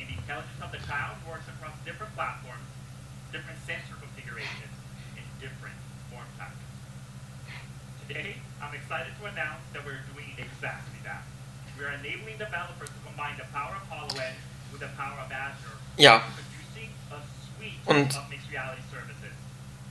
And 0.00 0.08
the 0.12 0.16
intelligence 0.16 0.60
of 0.60 0.68
the 0.72 0.80
cloud 0.84 1.16
works 1.24 1.48
across 1.48 1.72
different 1.88 2.12
platforms, 2.12 2.68
different 3.32 3.56
sensor 3.64 3.96
configurations, 3.96 4.76
and 5.16 5.24
different 5.40 5.72
form 6.12 6.28
factors. 6.36 6.68
Today, 8.04 8.36
I'm 8.60 8.76
excited 8.76 9.16
to 9.16 9.24
announce 9.24 9.64
that 9.72 9.80
we're 9.88 10.04
doing 10.12 10.36
exactly 10.36 11.00
that. 11.08 11.24
We 11.80 11.88
are 11.88 11.95
enabling 12.06 12.38
developers 12.38 12.88
to 12.88 13.00
combine 13.06 13.34
the 13.36 13.44
power 13.52 13.74
of 13.76 13.84
HoloLens 13.90 14.38
with 14.72 14.80
the 14.80 14.88
power 14.96 15.18
of 15.24 15.30
Azure, 15.32 15.76
Ja, 15.98 16.20
producing 16.20 16.90
a 17.10 17.16
suite 17.58 17.72
Und- 17.86 18.14
of 18.16 18.30
mixed 18.30 18.50
reality 18.52 18.82
services. 18.90 19.32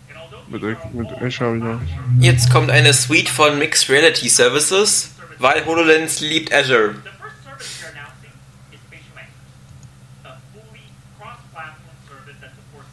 And 0.10 0.18
although 0.18 0.44
Mit, 0.48 0.94
mit 0.94 1.22
Azure 1.22 1.56
noch. 1.58 1.82
jetzt 2.20 2.50
kommt 2.52 2.70
eine 2.72 2.94
Suite 2.94 3.30
von 3.30 3.58
Mixed 3.60 3.90
Reality 3.90 4.30
Services, 4.30 5.12
weil 5.40 5.66
HoloLens 5.66 6.20
liebt 6.22 6.54
Azure. 6.54 6.96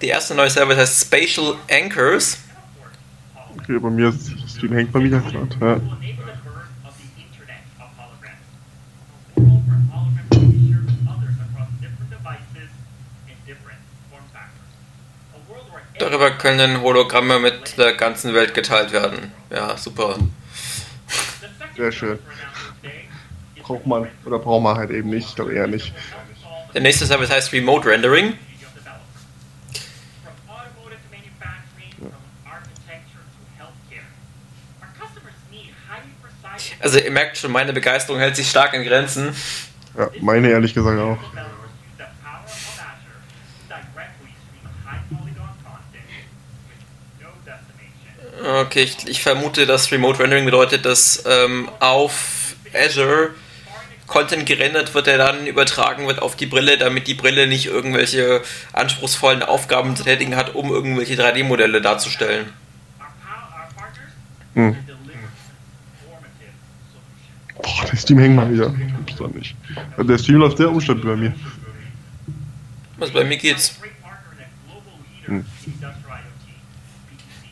Der 0.00 0.08
erste 0.08 0.34
neue 0.34 0.50
Service 0.50 0.76
heißt 0.78 1.00
Spatial 1.06 1.54
Anchors. 1.70 2.38
Okay, 3.56 3.78
bei 3.78 3.90
mir 3.90 4.08
ist 4.08 4.32
das 4.42 4.50
Stream 4.56 4.72
hängt 4.72 4.90
bei 4.92 4.98
mir 4.98 5.10
gerade. 5.10 5.48
Ja. 5.60 5.80
Darüber 16.02 16.32
können 16.32 16.80
Hologramme 16.80 17.38
mit 17.38 17.78
der 17.78 17.92
ganzen 17.92 18.34
Welt 18.34 18.54
geteilt 18.54 18.92
werden. 18.92 19.30
Ja, 19.50 19.76
super. 19.76 20.16
Sehr 21.76 21.92
schön. 21.92 22.18
Braucht 23.62 23.86
man 23.86 24.08
oder 24.24 24.40
braucht 24.40 24.64
man 24.64 24.76
halt 24.76 24.90
eben 24.90 25.10
nicht, 25.10 25.28
ich 25.28 25.34
glaube 25.36 25.54
eher 25.54 25.68
nicht. 25.68 25.94
Der 26.74 26.80
nächste 26.80 27.06
Service 27.06 27.30
heißt 27.30 27.52
Remote 27.52 27.88
Rendering. 27.88 28.36
Also 36.80 36.98
ihr 36.98 37.12
merkt 37.12 37.38
schon, 37.38 37.52
meine 37.52 37.72
Begeisterung 37.72 38.18
hält 38.18 38.34
sich 38.34 38.50
stark 38.50 38.74
in 38.74 38.82
Grenzen. 38.82 39.36
Ja, 39.96 40.10
meine 40.20 40.50
ehrlich 40.50 40.74
gesagt 40.74 40.98
auch. 40.98 41.18
developers 41.32 41.70
use 41.78 41.96
the 41.98 42.04
power 42.22 42.42
of 42.42 42.50
Azure 42.80 43.22
to 43.54 43.68
directly 43.68 44.34
stream 44.42 44.66
high 44.84 45.02
polygon 45.08 45.54
content 45.62 46.10
with 46.68 46.80
no 47.20 47.30
decimation. 47.46 48.41
Okay, 48.60 48.82
ich, 48.82 49.08
ich 49.08 49.22
vermute, 49.22 49.66
dass 49.66 49.90
Remote 49.92 50.18
Rendering 50.18 50.44
bedeutet, 50.44 50.84
dass 50.84 51.24
ähm, 51.26 51.70
auf 51.80 52.54
Azure 52.74 53.30
Content 54.06 54.44
gerendert 54.46 54.92
wird, 54.94 55.06
der 55.06 55.16
dann 55.16 55.46
übertragen 55.46 56.06
wird 56.06 56.20
auf 56.20 56.36
die 56.36 56.44
Brille, 56.46 56.76
damit 56.76 57.06
die 57.06 57.14
Brille 57.14 57.46
nicht 57.46 57.66
irgendwelche 57.66 58.42
anspruchsvollen 58.72 59.42
Aufgaben 59.42 59.96
zu 59.96 60.04
tätigen 60.04 60.36
hat, 60.36 60.54
um 60.54 60.70
irgendwelche 60.70 61.14
3D-Modelle 61.14 61.80
darzustellen. 61.80 62.52
Hm. 64.54 64.76
Boah, 67.62 67.84
der 67.90 67.96
Stream 67.96 68.18
hängt 68.18 68.36
mal 68.36 68.52
wieder. 68.52 68.68
Gibt's 68.70 69.16
doch 69.16 69.30
nicht. 69.30 69.54
Also 69.96 70.02
Der 70.04 70.18
Stream 70.18 70.36
läuft 70.38 70.58
sehr 70.58 70.70
unstabil 70.70 71.04
bei 71.04 71.16
mir. 71.16 71.34
Was 72.98 73.10
bei 73.10 73.24
mir 73.24 73.36
geht's. 73.38 73.80
Great 73.80 73.96
partner 74.02 74.30
and 74.36 74.40
a 74.42 74.48
global 74.66 74.92
leader 75.00 75.28
Hmm. 75.28 75.46
in 75.64 75.72
industrial 75.72 76.18
IoT, 76.18 76.46
PTC. 77.08 77.42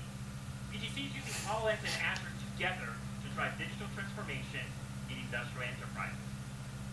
PTC 0.72 0.96
is 1.06 1.12
using 1.14 1.36
HoloLens 1.48 1.80
and 1.86 1.94
Azure 2.10 2.34
together 2.52 2.88
to 3.22 3.26
drive 3.38 3.54
digital 3.56 3.86
transformation 3.94 4.64
in 5.08 5.16
industrial 5.24 5.64
enterprises. 5.72 6.20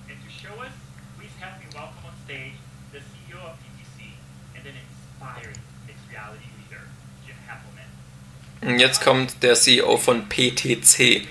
And 0.07 0.17
to 0.21 0.29
show 0.31 0.55
us, 0.61 0.73
please 1.17 1.33
help 1.41 1.57
me 1.59 1.67
welcome 1.73 2.05
on 2.05 2.13
stage 2.29 2.55
the 2.93 3.01
CEO 3.01 3.41
of 3.43 3.57
PTC 3.61 4.13
and 4.55 4.63
an 4.69 4.77
inspiring 4.77 5.57
mixed 5.89 6.05
reality 6.13 6.47
leader, 6.61 6.85
Jim 7.25 7.37
Happelman. 7.49 7.89
Und 8.67 8.79
jetzt 8.79 8.99
kommt 9.01 9.43
der 9.43 9.55
CEO 9.55 9.97
von 9.97 10.27
PTC. 10.27 11.25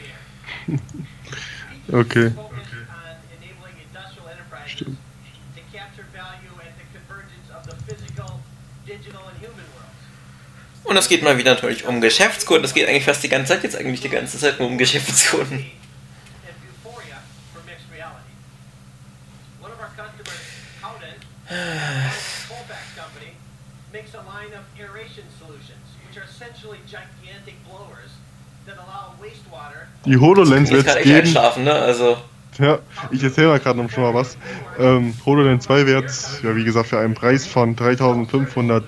Okay. 1.93 2.33
Stimmt. 4.67 4.99
Und 10.83 10.97
es 10.97 11.09
geht 11.09 11.23
mal 11.23 11.39
wieder 11.39 11.55
natürlich 11.55 11.85
um 11.85 12.01
Geschäftskunden. 12.01 12.65
Es 12.65 12.75
geht 12.75 12.89
eigentlich 12.89 13.05
fast 13.05 13.23
die 13.23 13.29
ganze 13.29 13.53
Zeit 13.53 13.63
jetzt 13.63 13.77
eigentlich 13.77 14.01
die 14.01 14.09
ganze 14.09 14.37
Zeit 14.37 14.59
nur 14.59 14.69
um 14.69 14.79
Geschäftskunden. 14.79 15.65
Makes 23.93 24.15
a 24.15 24.23
line 24.23 24.53
of 24.53 24.65
aeration 24.77 25.25
solutions, 25.39 25.76
Die 30.05 30.17
HoloLens 30.19 30.71
wird 30.71 30.87
kann 30.87 30.99
es 30.99 31.05
geben. 31.05 31.17
einschlafen, 31.17 31.65
ne? 31.65 31.73
Also. 31.73 32.17
Ja, 32.59 32.79
ich 33.11 33.23
erzähle 33.23 33.49
mal 33.49 33.61
gerade 33.61 33.83
noch 33.83 33.91
schon 33.91 34.03
mal 34.03 34.15
was. 34.15 34.39
Ähm, 34.79 35.15
HoloLens 35.27 35.65
2 35.65 35.87
wird 35.87 36.07
es, 36.07 36.41
ja 36.43 36.57
wie 36.57 36.65
gesagt, 36.65 36.89
für 36.89 36.99
einen 36.99 37.15
Preis 37.15 37.47
von 37.47 37.77
3500 37.77 38.85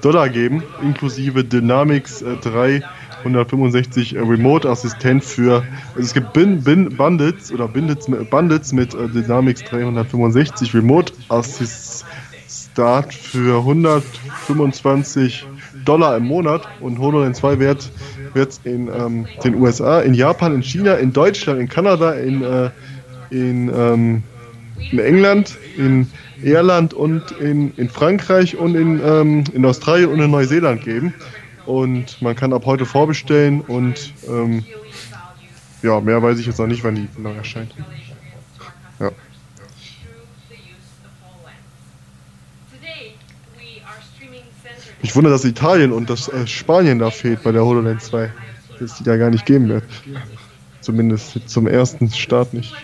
Dollar 0.00 0.28
geben, 0.28 0.64
inklusive 0.82 1.44
Dynamics 1.44 2.22
äh, 2.22 2.36
3 2.36 2.82
165 3.24 4.16
äh, 4.16 4.18
Remote 4.18 4.68
Assistent 4.68 5.24
für, 5.24 5.64
also 5.94 6.00
es 6.00 6.12
gibt 6.12 6.32
Bin, 6.32 6.62
Bin, 6.62 6.96
Bundles 6.96 7.52
oder 7.52 7.68
Bundles 7.68 8.08
mit, 8.08 8.28
Bundles 8.30 8.72
mit 8.72 8.94
äh, 8.94 9.08
Dynamics 9.08 9.62
365 9.64 10.74
Remote 10.74 11.12
Assist 11.28 12.04
Start 12.48 13.12
für 13.14 13.58
125 13.58 15.46
Dollar 15.84 16.16
im 16.16 16.24
Monat 16.24 16.62
und 16.80 16.98
HoloLens 16.98 17.38
2 17.38 17.58
wird 17.58 17.90
wird 18.34 18.60
in 18.64 18.88
ähm, 18.88 19.26
den 19.44 19.54
USA, 19.56 20.00
in 20.00 20.14
Japan, 20.14 20.54
in 20.54 20.62
China, 20.62 20.94
in 20.94 21.12
Deutschland, 21.12 21.60
in 21.60 21.68
Kanada, 21.68 22.12
in, 22.12 22.42
äh, 22.42 22.70
in, 23.30 23.70
ähm, 23.74 24.22
in 24.90 24.98
England, 24.98 25.56
in 25.76 26.10
Irland 26.42 26.94
und 26.94 27.30
in, 27.32 27.72
in 27.76 27.88
Frankreich 27.88 28.56
und 28.56 28.74
in, 28.74 29.00
ähm, 29.04 29.44
in 29.52 29.64
Australien 29.64 30.10
und 30.10 30.20
in 30.20 30.30
Neuseeland 30.30 30.82
geben. 30.82 31.14
Und 31.66 32.20
man 32.20 32.34
kann 32.34 32.52
ab 32.52 32.66
heute 32.66 32.84
vorbestellen 32.84 33.60
und 33.60 34.12
ähm, 34.28 34.64
ja, 35.82 36.00
mehr 36.00 36.22
weiß 36.22 36.38
ich 36.38 36.46
jetzt 36.46 36.58
noch 36.58 36.66
nicht, 36.66 36.82
wann 36.82 36.96
die 36.96 37.08
genau 37.16 37.32
erscheint. 37.32 37.74
Ich 45.02 45.16
wundere, 45.16 45.34
dass 45.34 45.44
Italien 45.44 45.92
und 45.92 46.08
dass 46.08 46.28
äh, 46.28 46.46
Spanien 46.46 46.98
da 46.98 47.10
fehlt 47.10 47.42
bei 47.42 47.52
der 47.52 47.64
HoloLens 47.64 48.06
2. 48.06 48.32
Dass 48.70 48.80
es 48.80 48.94
die 48.94 49.04
da 49.04 49.16
gar 49.16 49.30
nicht 49.30 49.44
geben 49.46 49.68
wird. 49.68 49.84
Zumindest 50.80 51.48
zum 51.48 51.66
ersten 51.66 52.10
Start 52.10 52.54
nicht. 52.54 52.74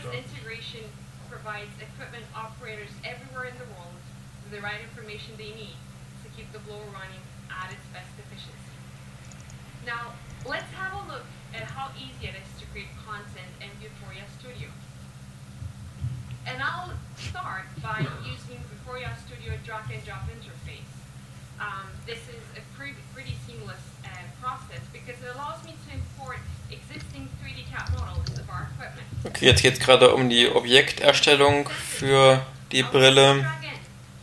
Jetzt 29.41 29.63
geht 29.63 29.75
es 29.75 29.81
gerade 29.81 30.15
um 30.15 30.29
die 30.29 30.49
Objekterstellung 30.49 31.69
für 31.69 32.45
die 32.73 32.83
Brille 32.83 33.47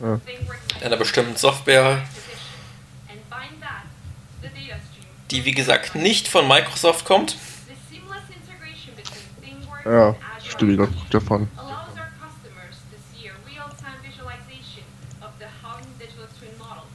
Ja. 0.01 0.19
einer 0.83 0.97
bestimmten 0.97 1.35
Software, 1.37 2.01
die 5.31 5.45
wie 5.45 5.53
gesagt 5.53 5.95
nicht 5.95 6.27
von 6.27 6.47
Microsoft 6.47 7.05
kommt. 7.05 7.37
Ja, 9.85 10.15
stimmt, 10.43 10.71
ich 10.71 10.77
guck 10.77 11.09
davon. 11.11 11.47
allows 11.57 11.93
our 11.93 12.09
customers 12.17 12.77
to 12.89 12.97
see 13.13 13.29
a 13.29 13.33
real-time 13.45 14.01
visualization 14.01 14.81
of 15.21 15.29
the 15.37 15.45
Howden 15.61 15.85
digital 15.99 16.25
twin 16.41 16.57
model 16.57 16.89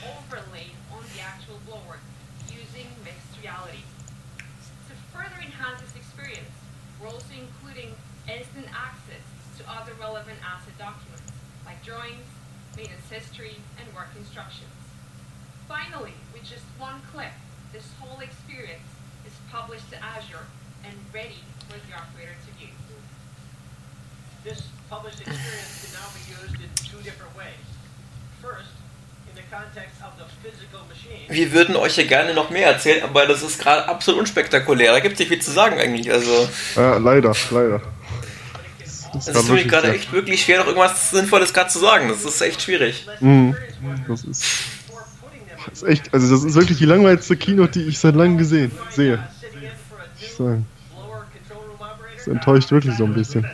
overlaid 0.00 0.72
on 0.90 1.04
the 1.12 1.20
actual 1.20 1.60
blower 1.68 2.00
using 2.48 2.88
mixed 3.04 3.36
reality. 3.44 3.84
To 4.88 4.94
further 5.12 5.36
enhance 5.44 5.84
this 5.84 5.92
experience, 6.00 6.48
we're 6.96 7.12
also 7.12 7.28
including 7.36 7.92
instant 8.24 8.72
access 8.72 9.24
to 9.60 9.62
other 9.68 9.92
relevant 10.00 10.40
asset 10.40 10.72
documents 10.80 11.28
like 11.68 11.84
drawings, 11.84 12.24
maintenance 12.72 13.04
history, 13.12 13.60
and 13.76 13.84
work 13.92 14.08
instructions. 14.16 14.72
Finally, 15.68 16.16
with 16.32 16.48
just 16.48 16.64
one 16.80 17.04
click, 17.12 17.36
this 17.76 17.92
whole 18.00 18.24
experience 18.24 18.88
is 19.28 19.36
published 19.52 19.92
to 19.92 20.00
Azure 20.00 20.48
and 20.88 20.96
ready 21.12 21.44
for 21.68 21.76
the 21.76 21.92
operator 21.94 22.34
to 22.48 22.50
view. 22.58 22.72
This 24.42 24.62
published 24.88 25.20
experience 25.20 25.84
can 25.84 25.92
now 25.94 26.08
be 26.16 26.24
used 26.32 26.56
in 26.56 26.70
two 26.74 26.98
different 26.98 26.98
ways. 26.98 26.98
First, 26.98 26.98
in 26.98 26.98
the 26.98 26.98
context 26.98 27.06
of 27.06 27.06
the 27.06 27.06
physical 27.06 27.28
machine. 27.28 27.29
Wir 31.28 31.52
würden 31.52 31.76
euch 31.76 31.96
ja 31.96 32.04
gerne 32.04 32.34
noch 32.34 32.50
mehr 32.50 32.66
erzählen, 32.66 33.04
aber 33.04 33.26
das 33.26 33.42
ist 33.42 33.60
gerade 33.60 33.88
absolut 33.88 34.20
unspektakulär. 34.20 34.92
Da 34.92 34.98
gibt 35.00 35.14
es 35.14 35.20
nicht 35.20 35.28
viel 35.28 35.40
zu 35.40 35.52
sagen 35.52 35.78
eigentlich. 35.78 36.10
Also, 36.12 36.48
Ja, 36.74 36.96
leider, 36.96 37.34
leider. 37.50 37.80
Das 39.12 39.28
es 39.28 39.36
ist 39.36 39.42
mir 39.42 39.48
wirklich 39.48 39.68
gerade 39.68 39.92
echt 39.92 40.12
wirklich 40.12 40.42
schwer, 40.42 40.58
noch 40.58 40.66
irgendwas 40.66 41.10
Sinnvolles 41.10 41.52
gerade 41.52 41.70
zu 41.70 41.78
sagen. 41.78 42.08
Das 42.08 42.24
ist 42.24 42.40
echt 42.40 42.62
schwierig. 42.62 43.06
Mhm. 43.20 43.56
Das 44.08 44.24
ist, 44.24 44.44
das 45.66 45.82
ist 45.82 45.88
echt, 45.88 46.14
also 46.14 46.32
das 46.32 46.44
ist 46.44 46.54
wirklich 46.54 46.78
die 46.78 46.84
langweiligste 46.84 47.36
Keynote, 47.36 47.78
die 47.78 47.86
ich 47.86 47.98
seit 47.98 48.14
langem 48.14 48.38
gesehen 48.38 48.70
sehe. 48.90 49.24
Ich 50.20 50.32
sagen. 50.34 50.66
Das 52.16 52.26
enttäuscht 52.26 52.70
wirklich 52.70 52.96
so 52.96 53.04
ein 53.04 53.14
bisschen. 53.14 53.48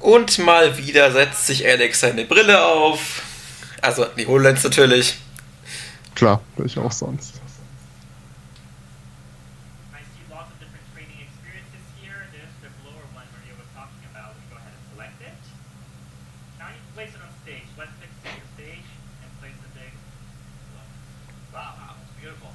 Und 0.00 0.38
mal 0.38 0.76
wieder 0.78 1.10
setzt 1.10 1.46
sich 1.46 1.66
Alex 1.66 2.00
seine 2.00 2.24
Brille 2.24 2.64
auf. 2.64 3.22
Also 3.82 4.06
die 4.16 4.26
HoloLens 4.26 4.62
natürlich. 4.64 5.16
Klar, 6.14 6.40
ich 6.64 6.78
auch 6.78 6.92
sonst. 6.92 7.36
I 9.92 10.00
see 10.02 10.24
lots 10.30 10.50
of 10.50 10.58
different 10.58 10.86
training 10.94 11.18
experiences 11.22 11.82
here. 12.02 12.26
There's 12.32 12.54
the 12.62 12.70
blower 12.82 13.06
one 13.14 13.26
Maria 13.34 13.54
was 13.58 13.66
talking 13.74 14.02
about. 14.10 14.34
We 14.34 14.42
go 14.50 14.56
ahead 14.58 14.74
and 14.74 14.82
select 14.94 15.18
it. 15.22 15.38
Now 16.58 16.70
you 16.74 16.82
place 16.94 17.14
it 17.14 17.22
on 17.22 17.30
stage. 17.42 17.66
Let's 17.78 17.94
click 17.98 18.10
the 18.22 18.30
stage 18.58 18.86
and 19.22 19.30
place 19.38 19.58
the 19.62 19.70
big 19.78 19.92
Wow, 21.54 21.74
wow, 21.78 21.94
it's 22.02 22.14
beautiful. 22.18 22.50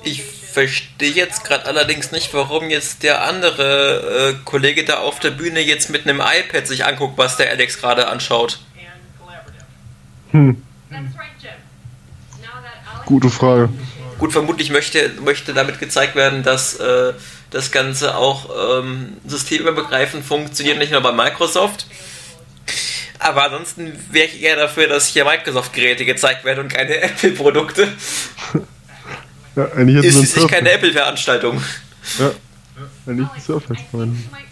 Ich 0.03 0.17
location, 0.17 0.53
verstehe 0.53 1.11
jetzt 1.11 1.43
gerade 1.43 1.65
allerdings 1.65 2.11
nicht, 2.11 2.33
warum 2.33 2.69
jetzt 2.69 3.03
der 3.03 3.23
andere 3.23 4.31
äh, 4.31 4.45
Kollege 4.45 4.83
da 4.85 4.99
auf 4.99 5.19
der 5.19 5.31
Bühne 5.31 5.59
jetzt 5.59 5.89
mit 5.89 6.07
einem 6.07 6.21
iPad 6.21 6.65
sich 6.65 6.85
anguckt, 6.85 7.17
was 7.17 7.37
der 7.37 7.49
Alex 7.51 7.77
gerade 7.79 8.07
anschaut. 8.07 8.59
Hm, 10.31 10.63
That's 10.89 11.01
right, 11.17 11.29
Jim. 11.41 11.51
Now 12.41 12.61
that 12.61 12.95
Alex 12.95 13.05
gute 13.05 13.29
Frage. 13.29 13.69
Gut, 14.19 14.33
vermutlich 14.33 14.69
möchte, 14.69 15.11
möchte 15.23 15.53
damit 15.53 15.79
gezeigt 15.79 16.15
werden, 16.15 16.43
dass 16.43 16.75
äh, 16.75 17.13
das 17.49 17.71
Ganze 17.71 18.15
auch 18.15 18.81
ähm, 18.81 19.13
systemübergreifend 19.25 20.25
funktioniert, 20.25 20.77
nicht 20.77 20.91
nur 20.91 21.01
bei 21.01 21.13
Microsoft. 21.13 21.87
Aber 23.17 23.45
ansonsten 23.45 23.93
wäre 24.11 24.27
ich 24.27 24.41
eher 24.41 24.55
dafür, 24.55 24.87
dass 24.87 25.07
hier 25.07 25.25
Microsoft-Geräte 25.25 26.05
gezeigt 26.05 26.45
werden 26.45 26.59
und 26.59 26.69
keine 26.69 26.97
Apple-Produkte. 27.01 27.87
Ja, 29.55 29.71
eigentlich 29.73 30.05
Ist 30.05 30.17
schließlich 30.17 30.43
einen 30.43 30.51
keine. 30.51 30.71
Apple-Veranstaltung. 30.71 31.61
Ja, 32.17 32.31
eigentlich 33.07 33.27
ein 33.27 33.29
Alex, 33.31 33.45
Surface. 33.45 33.77
I 33.93 34.48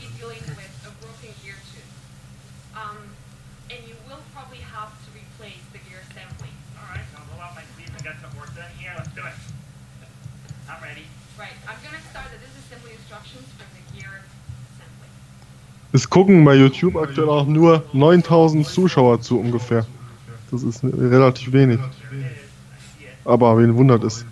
Es 15.93 16.09
gucken 16.09 16.43
bei 16.43 16.55
YouTube 16.55 16.97
aktuell 16.97 17.29
auch 17.29 17.47
nur 17.47 17.83
9000 17.93 18.67
Zuschauer 18.67 19.21
zu 19.21 19.39
ungefähr. 19.39 19.85
Das 20.51 20.63
ist 20.63 20.83
relativ 20.83 21.53
wenig. 21.53 21.79
Aber 23.23 23.57
wen 23.57 23.75
wundert 23.75 24.03
es? 24.03 24.25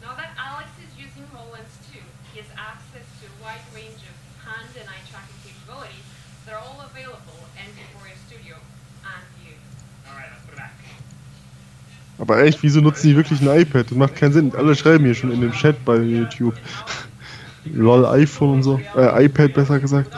Now 0.00 0.14
that 0.16 0.30
Alex 0.38 0.70
is 0.78 0.90
using 0.98 1.26
HoloLens 1.34 1.70
2, 1.90 1.98
he 2.34 2.40
has 2.40 2.50
access 2.54 3.06
to 3.18 3.26
a 3.26 3.34
wide 3.42 3.62
range 3.74 4.02
of 4.02 4.14
hand 4.46 4.70
and 4.78 4.86
eye 4.90 5.02
tracking 5.10 5.38
capabilities 5.42 6.06
that 6.46 6.54
are 6.54 6.62
all 6.62 6.82
available 6.86 7.38
in 7.58 7.66
Vuforia 7.78 8.14
Studio 8.26 8.56
and 9.06 9.22
View. 9.38 9.54
Alright, 10.06 10.30
let's 10.30 10.42
put 10.46 10.54
it 10.54 10.58
back. 10.58 10.74
Aber 12.18 12.42
echt, 12.42 12.62
wieso 12.62 12.80
nutzen 12.80 13.08
die 13.08 13.16
wirklich 13.16 13.40
ein 13.40 13.60
iPad? 13.60 13.90
Das 13.90 13.98
macht 13.98 14.16
keinen 14.16 14.32
Sinn. 14.32 14.52
Alle 14.56 14.74
schreiben 14.74 15.04
hier 15.04 15.14
schon 15.14 15.32
in 15.32 15.40
dem 15.40 15.52
Chat 15.52 15.84
bei 15.84 15.98
YouTube. 15.98 16.54
Lol, 17.64 18.06
iPhone 18.06 18.54
und 18.54 18.62
so. 18.62 18.80
Äh, 18.94 19.26
iPad 19.26 19.52
besser 19.52 19.80
gesagt. 19.80 20.10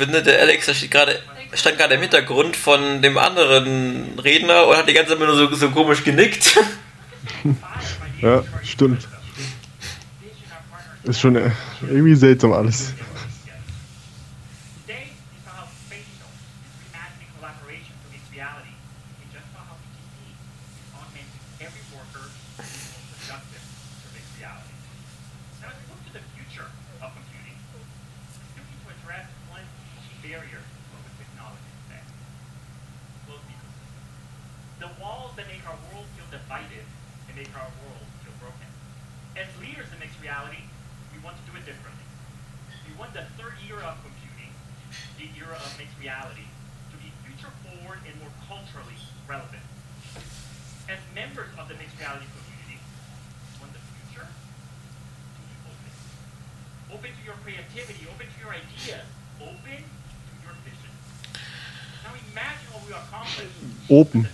Finde, 0.00 0.22
der 0.22 0.40
Alex, 0.40 0.74
steht 0.76 0.90
Thank 0.90 1.18
stand 1.54 1.78
gerade 1.78 1.94
im 1.94 2.00
Hintergrund 2.00 2.56
von 2.56 3.02
dem 3.02 3.18
anderen 3.18 4.18
Redner 4.18 4.66
und 4.66 4.76
hat 4.76 4.88
die 4.88 4.92
ganze 4.92 5.10
Zeit 5.10 5.18
nur 5.18 5.36
so, 5.36 5.52
so 5.54 5.70
komisch 5.70 6.04
genickt. 6.04 6.58
Ja, 8.20 8.44
stimmt. 8.62 9.08
Ist 11.04 11.20
schon 11.20 11.36
äh, 11.36 11.50
irgendwie 11.80 12.14
seltsam 12.14 12.52
alles. 12.52 12.92
åben. 63.90 64.26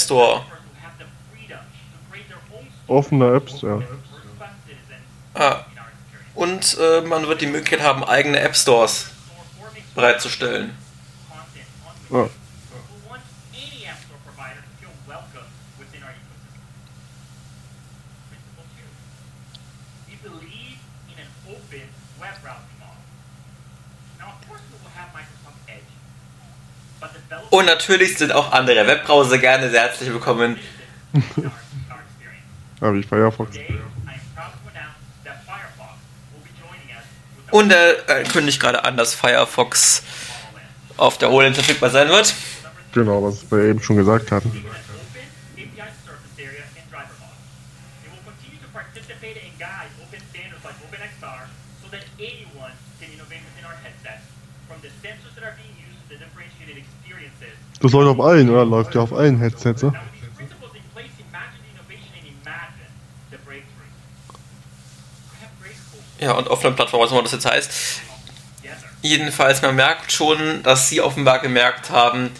Store 0.00 0.44
Offener 2.88 3.34
App 3.36 3.48
Store. 3.48 3.84
Ah, 5.34 5.64
in 5.70 5.78
our 5.78 5.86
experience. 6.34 6.74
und 6.74 6.78
äh, 6.80 7.00
man 7.02 7.26
wird 7.28 7.40
die 7.40 7.46
Möglichkeit 7.46 7.82
haben, 7.82 8.02
eigene 8.02 8.40
App 8.40 8.56
Stores 8.56 9.10
bereitzustellen. 9.94 10.72
content 11.30 11.66
on 12.10 12.16
Ja. 12.16 12.22
Windows. 12.24 12.32
We 12.90 13.10
want 13.10 13.22
any 13.54 13.84
App 13.86 13.98
Store 14.02 14.18
provider 14.26 14.58
to 14.58 14.70
feel 14.80 14.90
welcome 15.06 15.46
within 15.78 16.02
our 16.02 16.10
ecosystem. 16.10 16.58
Principle 18.28 18.66
two. 18.74 18.90
We 20.10 20.16
believe 20.26 20.78
in 21.14 21.16
an 21.22 21.30
open 21.46 21.86
web 22.18 22.34
browsing 22.42 22.74
model. 22.82 22.98
Now, 24.18 24.34
of 24.34 24.42
course, 24.50 24.62
we 24.66 24.76
will 24.82 24.90
have 24.98 25.14
Microsoft 25.14 25.62
Edge. 25.70 25.86
Und 27.50 27.66
natürlich 27.66 28.16
sind 28.18 28.32
auch 28.32 28.52
andere 28.52 28.86
Webbrowser 28.86 29.38
gerne 29.38 29.70
sehr 29.70 29.82
herzlich 29.82 30.10
willkommen. 30.10 30.58
Ja, 32.80 32.94
wie 32.94 33.02
Firefox. 33.02 33.56
Und 37.50 37.72
er 37.72 38.08
äh, 38.08 38.24
kündigt 38.24 38.60
gerade 38.60 38.84
an, 38.84 38.96
dass 38.96 39.14
Firefox 39.14 40.02
auf 40.96 41.18
der 41.18 41.30
HoloLens 41.30 41.56
verfügbar 41.56 41.90
sein 41.90 42.08
wird. 42.08 42.32
Genau, 42.92 43.22
was 43.22 43.50
wir 43.50 43.70
eben 43.70 43.82
schon 43.82 43.96
gesagt 43.96 44.30
hatten. 44.30 44.50
an 44.50 44.64
open 44.94 45.26
API 45.58 45.90
surface 46.06 46.38
area 46.38 46.62
and 46.78 46.86
driver 46.90 47.14
model. 47.18 47.38
It 48.06 48.10
will 48.14 48.22
continue 48.22 48.60
to 48.62 48.70
participate 48.72 49.36
and 49.42 49.52
guide 49.58 49.90
open 50.02 50.20
standards 50.30 50.62
like 50.64 50.78
OpenXR 50.86 51.50
so 51.82 51.86
that 51.90 52.04
anyone 52.18 52.74
can 53.00 53.10
innovate 53.14 53.42
within 53.46 53.64
our 53.66 53.78
headsets, 53.82 54.26
from 54.68 54.78
the 54.82 54.90
sensors 55.02 55.34
that 55.34 55.44
are 55.44 55.56
being 55.58 55.74
used 55.74 55.98
to 56.06 56.06
the 56.14 56.18
differentiated 56.22 56.78
experiences. 56.78 57.56
Das 57.80 57.92
läuft 57.92 58.18
auf 58.18 58.20
allen, 58.24 58.50
oder? 58.50 58.64
Läuft 58.64 58.94
ja 58.94 59.00
auf 59.00 59.12
allen 59.12 59.38
Headsets, 59.38 59.82
ne? 59.82 59.94
Ja, 66.20 66.32
und 66.32 66.48
offene 66.48 66.74
Plattform, 66.74 67.02
was 67.02 67.10
immer 67.10 67.22
das 67.22 67.32
jetzt 67.32 67.46
heißt. 67.46 67.72
Jedenfalls, 69.00 69.62
man 69.62 69.74
merkt 69.74 70.12
schon, 70.12 70.62
dass 70.62 70.90
sie 70.90 71.00
offenbar 71.00 71.38
gemerkt 71.38 71.90
haben, 71.90 72.30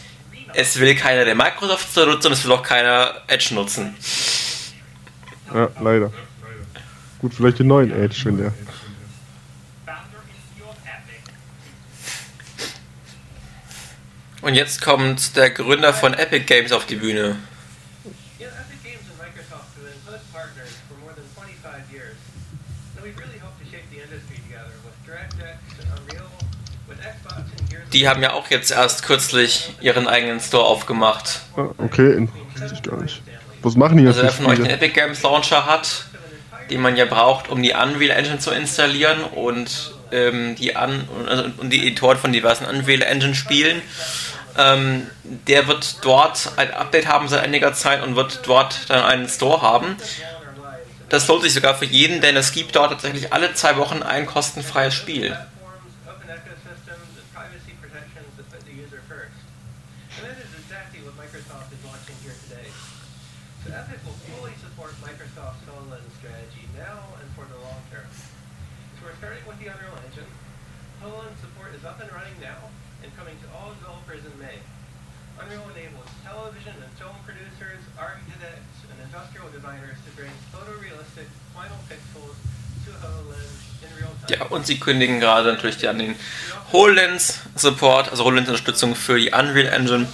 es 0.52 0.78
will 0.78 0.94
keiner 0.94 1.24
der 1.24 1.34
Microsoft 1.34 1.96
nutzen 1.96 2.32
es 2.32 2.44
will 2.44 2.52
auch 2.52 2.62
keiner 2.62 3.14
Edge 3.28 3.54
nutzen. 3.54 3.96
Ja, 5.54 5.70
leider. 5.80 6.12
Gut, 7.20 7.34
vielleicht 7.34 7.58
den 7.58 7.68
neuen 7.68 7.90
Edge, 7.90 8.20
wenn 8.24 8.36
der. 8.36 8.52
Founder 9.86 10.18
and 10.18 10.28
CEO 10.56 10.68
of 10.68 10.76
Epic, 10.84 11.32
Und 14.42 14.54
jetzt 14.54 14.80
kommt 14.80 15.36
der 15.36 15.50
Gründer 15.50 15.92
von 15.92 16.14
Epic 16.14 16.44
Games 16.46 16.72
auf 16.72 16.86
die 16.86 16.96
Bühne. 16.96 17.36
You 18.38 18.46
know, 18.46 18.54
Epic 18.56 18.78
Games 18.82 19.04
and 19.10 19.18
Microsoft 19.18 19.68
have 19.76 19.84
been 19.84 20.00
close 20.06 20.24
partners 20.32 20.70
for 20.88 20.96
more 21.04 21.14
than 21.14 21.24
25 21.36 21.92
years. 21.92 22.16
And 22.96 23.04
we've 23.04 23.18
really 23.18 23.38
hoped 23.38 23.60
to 23.60 23.66
shape 23.70 23.84
the 23.90 24.00
industry 24.00 24.40
together 24.48 24.72
with 24.84 24.96
DirectX 25.06 25.60
and 25.80 25.88
Unreal, 26.00 26.30
with 26.88 26.98
Xbox 26.98 27.36
and 27.52 27.68
Gears 27.70 27.84
of 27.84 27.90
Die 27.90 28.08
haben 28.08 28.22
ja 28.22 28.32
auch 28.32 28.48
jetzt 28.50 28.70
erst 28.70 29.02
kürzlich 29.02 29.72
ihren 29.82 30.08
eigenen 30.08 30.40
Store 30.40 30.64
aufgemacht. 30.64 31.40
Ah, 31.56 31.68
okay, 31.76 32.26
wusste 32.54 32.74
ich 32.74 32.82
gar 32.82 33.00
nicht. 33.02 33.20
Was 33.62 33.76
machen 33.76 33.98
die 33.98 34.04
jetzt 34.04 34.16
Also 34.16 34.22
wer 34.22 34.32
von 34.32 34.46
euch 34.46 34.56
den 34.56 34.64
Spiele? 34.64 34.76
Epic 34.76 34.94
Games 34.98 35.22
Launcher 35.22 35.66
hat, 35.66 36.06
den 36.70 36.80
man 36.80 36.96
ja 36.96 37.04
braucht, 37.04 37.48
um 37.50 37.62
die 37.62 37.72
Unreal 37.72 38.16
Engine 38.16 38.38
zu 38.38 38.52
installieren 38.52 39.22
und 39.22 39.92
ähm, 40.12 40.56
die 40.56 40.76
An 40.76 41.08
also, 41.26 41.44
und 41.58 41.70
die 41.70 41.86
Editoren 41.86 42.18
von 42.18 42.32
diversen 42.32 42.66
Unreal 42.66 43.02
Engine 43.02 43.34
Spielen, 43.34 43.82
ähm, 44.58 45.10
der 45.24 45.66
wird 45.68 46.04
dort 46.04 46.52
ein 46.56 46.72
Update 46.72 47.06
haben 47.06 47.28
seit 47.28 47.42
einiger 47.42 47.72
Zeit 47.72 48.02
und 48.02 48.16
wird 48.16 48.40
dort 48.44 48.88
dann 48.88 49.04
einen 49.04 49.28
Store 49.28 49.62
haben. 49.62 49.96
Das 51.08 51.26
lohnt 51.26 51.42
sich 51.42 51.54
sogar 51.54 51.74
für 51.74 51.86
jeden, 51.86 52.20
denn 52.20 52.36
es 52.36 52.52
gibt 52.52 52.76
dort 52.76 52.92
tatsächlich 52.92 53.32
alle 53.32 53.52
zwei 53.54 53.76
Wochen 53.76 54.02
ein 54.02 54.26
kostenfreies 54.26 54.94
Spiel. 54.94 55.36
platforms, 55.36 55.92
open 56.06 56.28
ecosystems, 56.30 57.10
and 57.18 57.26
privacy 57.34 57.74
protections 57.82 58.30
that 58.36 58.46
put 58.50 58.62
the 58.62 58.74
user 58.74 59.02
first. 59.10 59.34
And 60.18 60.30
that 60.30 60.38
is 60.38 60.50
exactly 60.54 61.02
what 61.02 61.18
Microsoft 61.18 61.72
is 61.74 61.82
launching 61.82 62.14
here 62.22 62.36
today. 62.46 62.68
So 63.66 63.74
Epic 63.74 64.00
will 64.06 64.18
fully 64.30 64.54
support 64.62 64.94
Microsoft's 65.02 65.62
HoloLens 65.66 66.14
strategy 66.18 66.64
now 66.78 67.18
and 67.18 67.26
for 67.34 67.44
the 67.50 67.58
long 67.58 67.82
term. 67.90 68.06
So 68.98 69.08
we're 69.08 69.18
starting 69.18 69.44
with 69.50 69.58
the 69.58 69.68
Unreal 69.72 69.98
Engine. 70.06 70.30
HoloLens 71.02 71.38
support 71.42 71.74
is 71.74 71.82
up 71.84 71.98
and 71.98 72.10
running 72.12 72.38
now 72.38 72.70
and 73.02 73.08
coming 73.16 73.36
to 73.40 73.46
all 73.56 73.72
developers 73.80 74.22
in 74.24 74.34
May. 74.38 74.60
Unreal 75.40 75.64
enables 75.72 76.08
television 76.20 76.76
and 76.76 76.92
film 77.00 77.16
producers, 77.24 77.80
architects, 77.96 78.84
and 78.92 79.00
industrial 79.00 79.48
designers 79.48 79.96
to 80.04 80.10
bring 80.12 80.32
photorealistic 80.52 81.32
final 81.56 81.80
pixels 81.88 82.36
to 82.84 82.90
HoloLens 83.00 83.60
in 83.80 83.88
real 83.96 84.12
time. 84.19 84.19
Ja, 84.30 84.46
und 84.46 84.66
sie 84.66 84.78
kündigen 84.78 85.18
gerade 85.18 85.52
natürlich 85.52 85.76
die 85.78 85.88
an 85.88 85.98
den 85.98 86.14
HoloLens 86.72 87.40
Support, 87.56 88.10
also 88.10 88.24
HoloLens 88.24 88.48
Unterstützung 88.48 88.94
für 88.94 89.18
die 89.18 89.32
Unreal 89.32 89.66
Engine. 89.66 90.06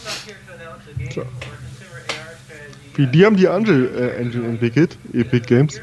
Wie, 2.94 3.06
die 3.06 3.26
haben 3.26 3.36
die 3.36 3.46
Unreal 3.46 3.90
äh, 3.94 4.16
Engine 4.16 4.46
entwickelt, 4.48 4.96
Epic 5.12 5.46
Games. 5.46 5.80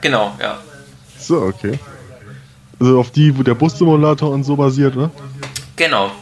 Genau, 0.00 0.34
ja. 0.40 0.58
So, 1.18 1.42
okay. 1.42 1.78
Also 2.80 2.98
auf 2.98 3.10
die, 3.10 3.36
wo 3.36 3.42
der 3.42 3.54
Bussimulator 3.54 4.30
und 4.30 4.44
so 4.44 4.56
basiert, 4.56 4.96
ne? 4.96 5.10
Genau. 5.76 6.12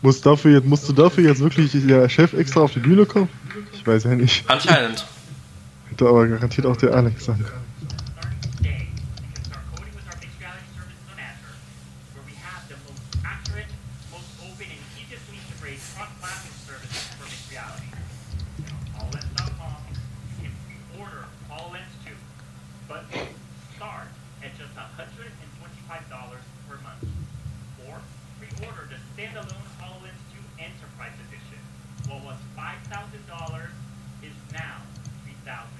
Muss 0.00 0.20
dafür 0.20 0.52
jetzt, 0.52 0.66
musste 0.66 0.94
dafür 0.94 1.24
jetzt 1.24 1.40
wirklich 1.40 1.72
der 1.72 2.08
Chef 2.08 2.32
extra 2.32 2.60
auf 2.60 2.72
die 2.72 2.78
Bühne 2.78 3.04
kommen? 3.04 3.28
Ich 3.72 3.84
weiß 3.84 4.04
ja 4.04 4.14
nicht. 4.14 4.44
Anscheinend. 4.48 5.04
Hätte 5.90 6.06
aber 6.06 6.28
garantiert 6.28 6.66
auch 6.66 6.76
der 6.76 6.94
Alex 6.94 7.24
sagen. 7.24 7.44
können. 7.44 7.68
starting 8.14 8.38
today, 8.54 8.86
we 9.18 9.26
can 9.34 9.42
start 9.44 9.64
coding 9.74 9.94
with 9.94 10.06
our 10.06 10.18
mixed 10.22 10.38
reality 10.38 10.70
services 10.78 11.02
on 11.10 11.18
Azure, 11.18 11.58
where 12.14 12.24
we 12.30 12.34
have 12.38 12.62
the 12.70 12.78
most 12.86 13.02
accurate, 13.26 13.70
most 14.14 14.30
open, 14.38 14.66
and 14.70 14.82
easiest 14.94 15.26
to 15.26 15.34
integrate 15.34 15.82
cross-platform 15.98 16.54
services 16.62 17.02
for 17.18 17.26
mixed 17.26 17.50
reality. 17.50 17.90
And 17.90 18.70
on 18.70 18.82
HoloLens.com, 18.94 19.78
you 20.38 20.46
can 20.46 20.54
pre-order 20.62 21.26
HoloLens 21.50 21.94
2, 22.06 22.14
but 22.86 23.02
start 23.74 24.06
at 24.46 24.54
$125 24.54 26.38
per 26.70 26.78
month. 26.86 27.02
Or 27.82 27.98
pre-order 28.38 28.86
the 28.86 28.98
standalone 29.14 29.66
HoloLens 29.82 30.22
2 30.30 30.62
Enterprise 30.62 31.16
Edition. 31.26 31.60
What 32.06 32.22
was 32.24 32.38
$5,000 32.56 32.86
is 34.22 34.34
now 34.52 34.82
$3,500. 35.46 35.78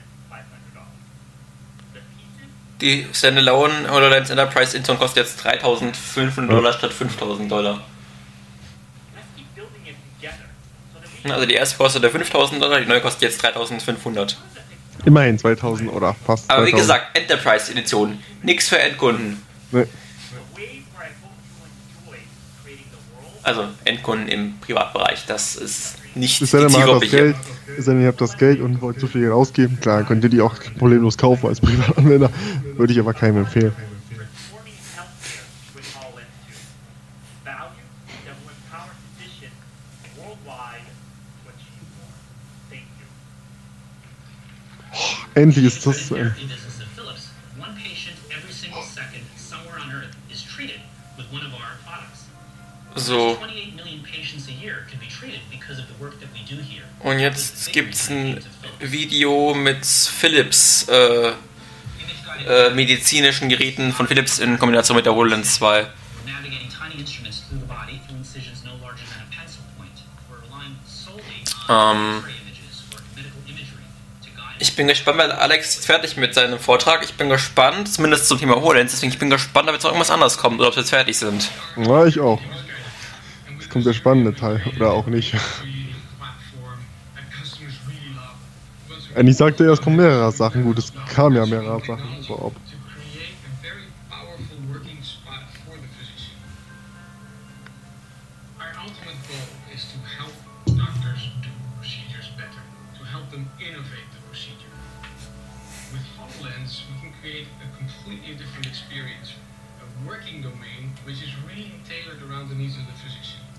The 1.94 2.00
pieces 2.16 2.50
Die 2.88 3.06
Standalone 3.12 3.90
HoloLens 3.90 4.30
Enterprise 4.30 4.74
Edition 4.74 4.98
kostet 4.98 5.26
jetzt 5.26 5.44
3500 5.44 6.50
Dollar 6.50 6.72
statt 6.72 6.90
5000 6.90 7.52
Dollar. 7.52 7.84
Also 11.24 11.44
die 11.44 11.52
erste 11.52 11.76
kostete 11.76 12.08
5000 12.08 12.62
Dollar, 12.62 12.80
die 12.80 12.86
neue 12.86 13.02
kostet 13.02 13.20
jetzt 13.24 13.42
3500. 13.42 14.38
Immerhin 15.04 15.38
2000 15.38 15.92
oder 15.92 16.14
fast 16.14 16.50
Aber 16.50 16.64
wie 16.64 16.70
2000. 16.70 16.80
gesagt, 16.80 17.18
Enterprise 17.18 17.70
Edition. 17.72 18.22
Nix 18.42 18.70
für 18.70 18.78
Endkunden. 18.78 19.42
Nee. 19.70 19.84
Also 23.42 23.68
Endkunden 23.84 24.28
im 24.28 24.58
Privatbereich. 24.60 25.26
Das 25.26 25.56
ist 25.56 25.97
nicht 26.14 26.40
Es 26.42 26.50
sei 26.50 26.60
denn, 26.60 26.72
man 26.72 26.82
hat 26.82 27.02
das. 27.02 27.10
Geld, 27.10 27.36
es 27.76 27.84
sei 27.84 27.92
denn, 27.92 28.02
ihr 28.02 28.08
habt 28.08 28.20
das 28.20 28.36
Geld 28.36 28.60
und 28.60 28.80
wollt 28.80 29.00
so 29.00 29.06
viel 29.06 29.22
Geld 29.22 29.32
ausgeben. 29.32 29.78
Klar, 29.80 30.04
könnt 30.04 30.24
ihr 30.24 30.30
die 30.30 30.40
auch 30.40 30.54
problemlos 30.78 31.16
kaufen 31.16 31.48
als 31.48 31.60
Privatanwender. 31.60 32.30
Würde 32.76 32.92
ich 32.92 32.98
aber 32.98 33.14
keinem 33.14 33.38
empfehlen. 33.38 33.72
transforming 34.14 34.74
healthcare 34.94 35.44
with 35.74 35.94
HoloLens 35.94 36.26
2. 37.44 37.50
Value 37.50 37.82
that 38.24 38.34
will 38.42 38.50
empower 38.50 38.92
physicians 39.16 39.54
worldwide 40.16 40.86
to 41.42 41.50
achieve 41.50 41.86
more. 41.98 42.14
Thank 42.70 42.86
you. 42.98 43.06
Endlich 45.40 45.64
ist 45.64 45.86
das 45.86 46.08
zu 46.08 46.16
Ende. 46.16 46.34
therapy 52.98 53.57
und 57.08 57.18
jetzt 57.18 57.72
gibt's 57.72 58.10
ein 58.10 58.40
Video 58.80 59.54
mit 59.54 59.84
Philips 59.84 60.86
äh, 60.88 61.32
äh, 62.46 62.70
medizinischen 62.74 63.48
Geräten 63.48 63.92
von 63.92 64.06
Philips 64.06 64.38
in 64.38 64.58
Kombination 64.58 64.96
mit 64.96 65.06
der 65.06 65.14
HoloLens 65.14 65.54
2. 65.56 65.80
We're 65.80 65.86
navigating 66.26 66.68
tiny 66.70 67.00
instruments 67.00 67.42
through 67.48 67.60
the 67.60 67.66
body 67.66 68.00
through 68.06 68.18
incisions 68.18 68.62
no 68.64 68.72
larger 68.82 69.04
than 69.04 69.22
a 69.22 69.36
pencil 69.36 69.62
point. 69.76 69.90
We're 70.30 70.42
relying 70.46 70.76
solely 70.86 71.42
on 71.68 71.96
Ähm, 71.96 72.24
Ich 74.60 74.74
bin 74.74 74.88
gespannt, 74.88 75.18
weil 75.18 75.30
Alex 75.30 75.76
ist 75.76 75.86
fertig 75.86 76.16
mit 76.16 76.34
seinem 76.34 76.58
Vortrag. 76.58 77.04
Ich 77.04 77.14
bin 77.14 77.28
gespannt, 77.28 77.92
zumindest 77.92 78.26
zum 78.26 78.38
Thema 78.38 78.56
HoloLens. 78.56 78.90
Deswegen 78.90 79.12
ich 79.12 79.18
bin 79.18 79.30
gespannt, 79.30 79.68
ob 79.68 79.74
jetzt 79.74 79.84
noch 79.84 79.90
irgendwas 79.90 80.10
anderes 80.10 80.36
kommt 80.36 80.58
oder 80.58 80.68
ob 80.68 80.74
sie 80.74 80.80
jetzt 80.80 80.90
fertig 80.90 81.16
sind. 81.16 81.48
Ja, 81.76 82.06
ich 82.06 82.18
auch. 82.18 82.40
Jetzt 83.54 83.70
kommt 83.70 83.86
der 83.86 83.92
spannende 83.92 84.34
Teil. 84.34 84.60
Oder 84.76 84.92
auch 84.92 85.06
nicht. 85.06 85.34
Eigentlich 89.14 89.36
sagte 89.36 89.64
er, 89.64 89.72
es 89.72 89.80
kommen 89.80 89.96
mehrere 89.96 90.30
Sachen. 90.32 90.64
Gut, 90.64 90.78
es 90.78 90.92
kamen 91.14 91.36
ja 91.36 91.46
mehrere 91.46 91.80
Sachen 91.84 92.22
vorab. 92.26 92.52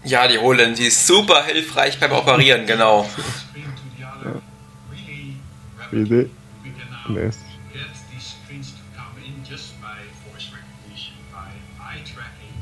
Ja, 0.05 0.27
die 0.27 0.39
HoloLens, 0.39 0.79
die 0.79 0.85
ist 0.87 1.05
super 1.05 1.43
hilfreich 1.43 1.99
beim 1.99 2.11
Operieren, 2.13 2.65
genau. 2.65 3.07
BD. 5.91 6.29
we 6.63 6.69
can 6.71 6.89
now 6.91 7.05
Nee. 7.09 7.31
get 7.73 7.89
these 8.13 8.35
screens 8.37 8.71
to 8.73 8.81
come 8.95 9.15
in 9.25 9.43
just 9.43 9.79
by 9.81 9.97
voice 10.29 10.51
recognition, 10.53 11.15
by 11.33 11.49
eye 11.81 12.01
tracking. 12.05 12.53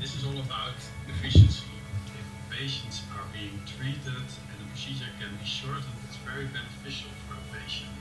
This 0.00 0.16
is 0.16 0.24
all 0.26 0.38
about 0.42 0.74
efficiency. 1.08 1.70
If 2.18 2.26
patients 2.58 3.02
are 3.14 3.22
being 3.32 3.62
treated 3.66 4.18
and 4.18 4.56
the 4.58 4.66
procedure 4.70 5.06
can 5.20 5.30
be 5.38 5.46
shortened, 5.46 5.94
it's 6.08 6.18
very 6.26 6.46
beneficial 6.50 7.10
for 7.30 7.38
the 7.38 7.46
patient. 7.54 7.94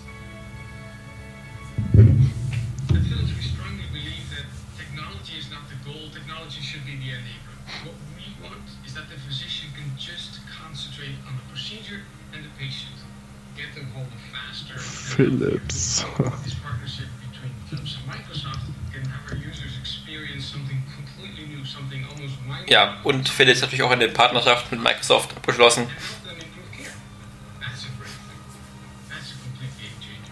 At 2.89 3.03
Philips, 3.05 3.33
we 3.37 3.43
strongly 3.45 3.85
believe 3.93 4.25
that 4.33 4.49
technology 4.81 5.37
is 5.37 5.49
not 5.53 5.69
the 5.69 5.77
goal, 5.85 6.09
technology 6.09 6.61
should 6.61 6.85
be 6.85 6.97
the 6.97 7.13
enabler. 7.21 7.57
What 7.85 7.97
we 8.17 8.25
want 8.41 8.65
is 8.85 8.93
that 8.97 9.09
the 9.13 9.19
physician 9.21 9.69
can 9.77 9.93
just 9.97 10.41
concentrate 10.49 11.15
on 11.29 11.37
the 11.37 11.45
procedure 11.53 12.01
and 12.33 12.43
the 12.43 12.49
patient. 12.57 12.97
Philips. 14.77 16.05
Ja, 22.67 22.97
und 23.03 23.27
Philips 23.27 23.61
natürlich 23.61 23.83
auch 23.83 23.91
eine 23.91 24.07
Partnerschaft 24.07 24.71
mit 24.71 24.81
Microsoft 24.81 25.35
abgeschlossen. 25.35 25.83
and 25.83 25.91
help 25.91 26.23
them 26.23 26.37
improve 26.39 26.71
care. 26.71 26.93
That's 27.59 27.83
a 27.83 27.87
great 27.97 28.09
thing. 28.09 28.39
That's 29.09 29.31
a 29.31 29.35
complete 29.43 29.75
game 29.79 29.97
changer. 29.99 30.31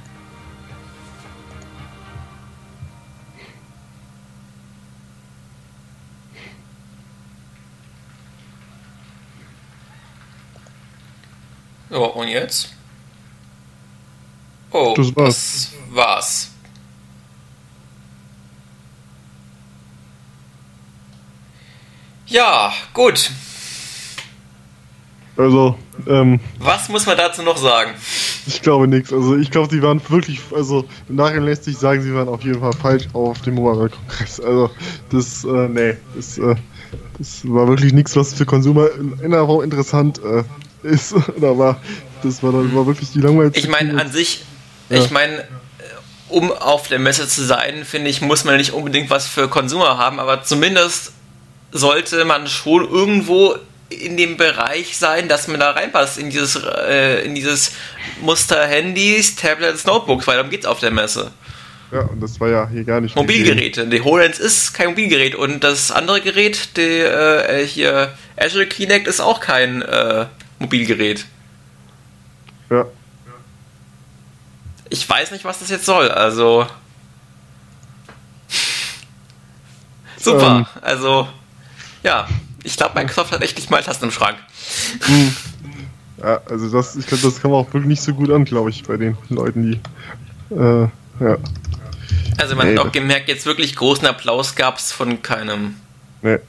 So, 11.90 12.06
und 12.14 12.28
jetzt? 12.28 12.74
Oh, 14.72 14.94
Das 14.96 15.16
war's. 15.16 15.72
das 15.72 15.96
war's. 15.96 16.50
Ja, 22.28 22.72
gut. 22.94 23.32
Also, 25.36 25.78
ähm, 26.08 26.40
Was 26.60 26.90
muss 26.90 27.06
man 27.06 27.18
dazu 27.18 27.42
noch 27.44 27.58
sagen? 27.58 27.92
ich 28.46 28.62
glaube 28.62 28.88
nichts. 28.88 29.14
Also, 29.14 29.38
ich 29.38 29.50
glaube, 29.52 29.70
sie 29.74 29.82
waren 29.82 30.02
wirklich, 30.10 30.42
also, 30.54 30.86
im 31.08 31.16
Nachhinein 31.16 31.46
lässt 31.46 31.64
sich 31.64 31.78
sagen, 31.78 32.02
sie 32.02 32.14
waren 32.14 32.28
auf 32.28 32.44
jeden 32.44 32.60
Fall 32.60 32.74
falsch 32.74 33.08
auf 33.14 33.42
dem 33.42 33.56
Mobile 33.56 33.90
Kongress. 33.90 34.40
Also, 34.40 34.70
das, 35.12 35.44
äh, 35.46 35.70
nee, 35.70 35.94
das, 36.16 36.38
äh, 36.38 36.56
das 37.18 37.42
war 37.48 37.68
wirklich 37.68 37.94
nichts, 37.94 38.16
was 38.16 38.34
für 38.34 38.46
Konsumer 38.46 38.90
in 38.96 39.26
einer 39.26 39.46
Form 39.46 39.64
interessant 39.64 40.20
äh, 40.24 40.44
ist. 40.88 41.14
Oder 41.38 41.58
war, 41.58 41.82
das 42.22 42.44
war, 42.44 42.52
dann 42.52 42.76
war 42.76 42.86
wirklich 42.86 43.12
die 43.12 43.22
langweiligste. 43.22 43.60
Ich 43.62 43.70
meine, 43.70 44.00
an 44.00 44.12
sich, 44.12 44.44
ich 44.90 45.06
Ja. 45.06 45.08
meine, 45.12 45.40
äh, 45.40 45.44
um 46.30 46.52
auf 46.52 46.88
der 46.88 47.00
Messe 47.00 47.28
zu 47.28 47.44
sein, 47.44 47.86
finde 47.86 48.10
ich, 48.10 48.22
muss 48.22 48.44
man 48.44 48.58
nicht 48.58 48.72
unbedingt 48.74 49.10
was 49.10 49.28
für 49.28 49.48
Konsumer 49.48 49.98
haben, 49.98 50.20
aber 50.20 50.44
zumindest 50.44 51.14
sollte 51.72 52.26
man 52.26 52.48
schon 52.48 52.90
irgendwo 52.90 53.56
in 53.90 54.18
dem 54.18 54.38
Bereich 54.38 54.98
sein, 54.98 55.28
dass 55.28 55.48
man 55.48 55.60
da 55.60 55.72
reinpasst, 55.72 56.18
in 56.20 56.30
dieses, 56.30 56.56
äh, 56.64 57.26
in 57.26 57.34
dieses 57.34 57.72
Muster 58.22 58.66
Handys, 58.68 59.36
Tablets, 59.36 59.86
Notebooks, 59.86 60.28
weil 60.28 60.36
darum 60.38 60.52
geht's 60.52 60.66
auf 60.66 60.80
der 60.80 60.92
Messe. 60.92 61.32
Ja, 61.92 62.02
und 62.02 62.22
das 62.22 62.40
war 62.40 62.50
ja 62.50 62.70
hier 62.70 62.84
gar 62.84 63.02
nicht. 63.02 63.16
Mobilgeräte. 63.16 63.88
Die 63.88 64.02
HoloLens 64.02 64.38
ist 64.38 64.74
kein 64.76 64.90
Mobilgerät 64.90 65.34
und 65.34 65.64
das 65.64 65.90
andere 65.90 66.22
Gerät, 66.22 66.78
die, 66.78 66.82
äh, 66.82 67.66
hier 67.66 68.14
Azure 68.38 68.68
Kinect, 68.68 69.08
ist 69.08 69.20
auch 69.20 69.40
kein 69.40 69.82
äh, 69.82 70.28
Mobilgerät. 70.60 71.26
Ja. 72.70 72.86
Ich 74.90 75.08
weiß 75.08 75.32
nicht, 75.32 75.46
was 75.46 75.60
das 75.60 75.70
jetzt 75.70 75.86
soll, 75.86 76.10
also. 76.10 76.66
Super, 80.18 80.58
Ähm. 80.58 80.66
also. 80.82 81.28
Ja, 82.04 82.28
ich 82.64 82.76
glaube, 82.78 83.00
Microsoft 83.00 83.32
hat 83.32 83.42
echt 83.42 83.58
nicht 83.58 83.70
mal 83.70 83.84
Tasten 83.84 84.06
im 84.06 84.12
Schrank. 84.12 84.38
Ja, 86.22 86.42
also 86.50 86.70
das, 86.70 86.98
ich 86.98 87.08
glaube, 87.08 87.24
das 87.24 87.42
kam 87.42 87.54
auch 87.54 87.68
wirklich 87.68 87.86
nicht 87.86 88.02
so 88.02 88.14
gut 88.14 88.30
an, 88.30 88.44
glaube 88.44 88.70
ich, 88.72 88.84
bei 88.84 88.98
den 88.98 89.18
Leuten, 89.30 89.64
die. 89.72 90.54
Äh, 90.54 90.90
ja, 91.22 91.38
Also, 92.38 92.58
man 92.58 92.68
Nee, 92.74 92.78
hat 92.78 92.86
auch 92.88 92.92
gemerkt, 92.92 93.30
jetzt 93.30 93.46
wirklich 93.46 93.74
großen 93.78 94.06
Applaus 94.06 94.56
gab 94.56 94.80
es 94.80 94.92
von 94.92 95.22
keinem. 95.22 95.78
ne. 96.22 96.42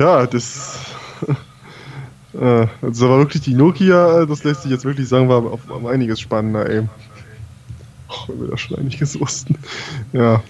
Ja, 0.00 0.26
das. 0.26 0.78
äh, 2.34 2.66
also 2.80 3.08
war 3.08 3.18
wirklich 3.18 3.42
die 3.42 3.54
Nokia, 3.54 4.22
äh, 4.22 4.26
das 4.26 4.44
lässt 4.44 4.62
sich 4.62 4.70
jetzt 4.70 4.84
wirklich 4.84 5.08
sagen, 5.08 5.28
war 5.28 5.44
auf, 5.44 5.68
um 5.68 5.86
einiges 5.86 6.20
spannender, 6.20 6.68
ey. 6.68 6.88
Auch 8.08 8.28
wenn 8.28 8.40
wir 8.40 8.48
da 8.48 8.56
schon 8.56 8.78
einiges 8.78 9.18
wussten. 9.18 9.56
Ja. 10.12 10.42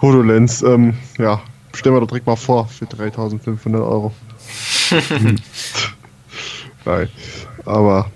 HoloLens, 0.00 0.62
ähm, 0.62 0.94
ja, 1.18 1.40
stellen 1.74 1.94
wir 1.94 2.00
doch 2.00 2.08
direkt 2.08 2.26
mal 2.26 2.36
vor 2.36 2.68
für 2.68 2.86
3500 2.86 3.80
Euro. 3.80 4.12
Hm. 4.90 5.36
Nein, 6.84 7.08
aber 7.64 8.10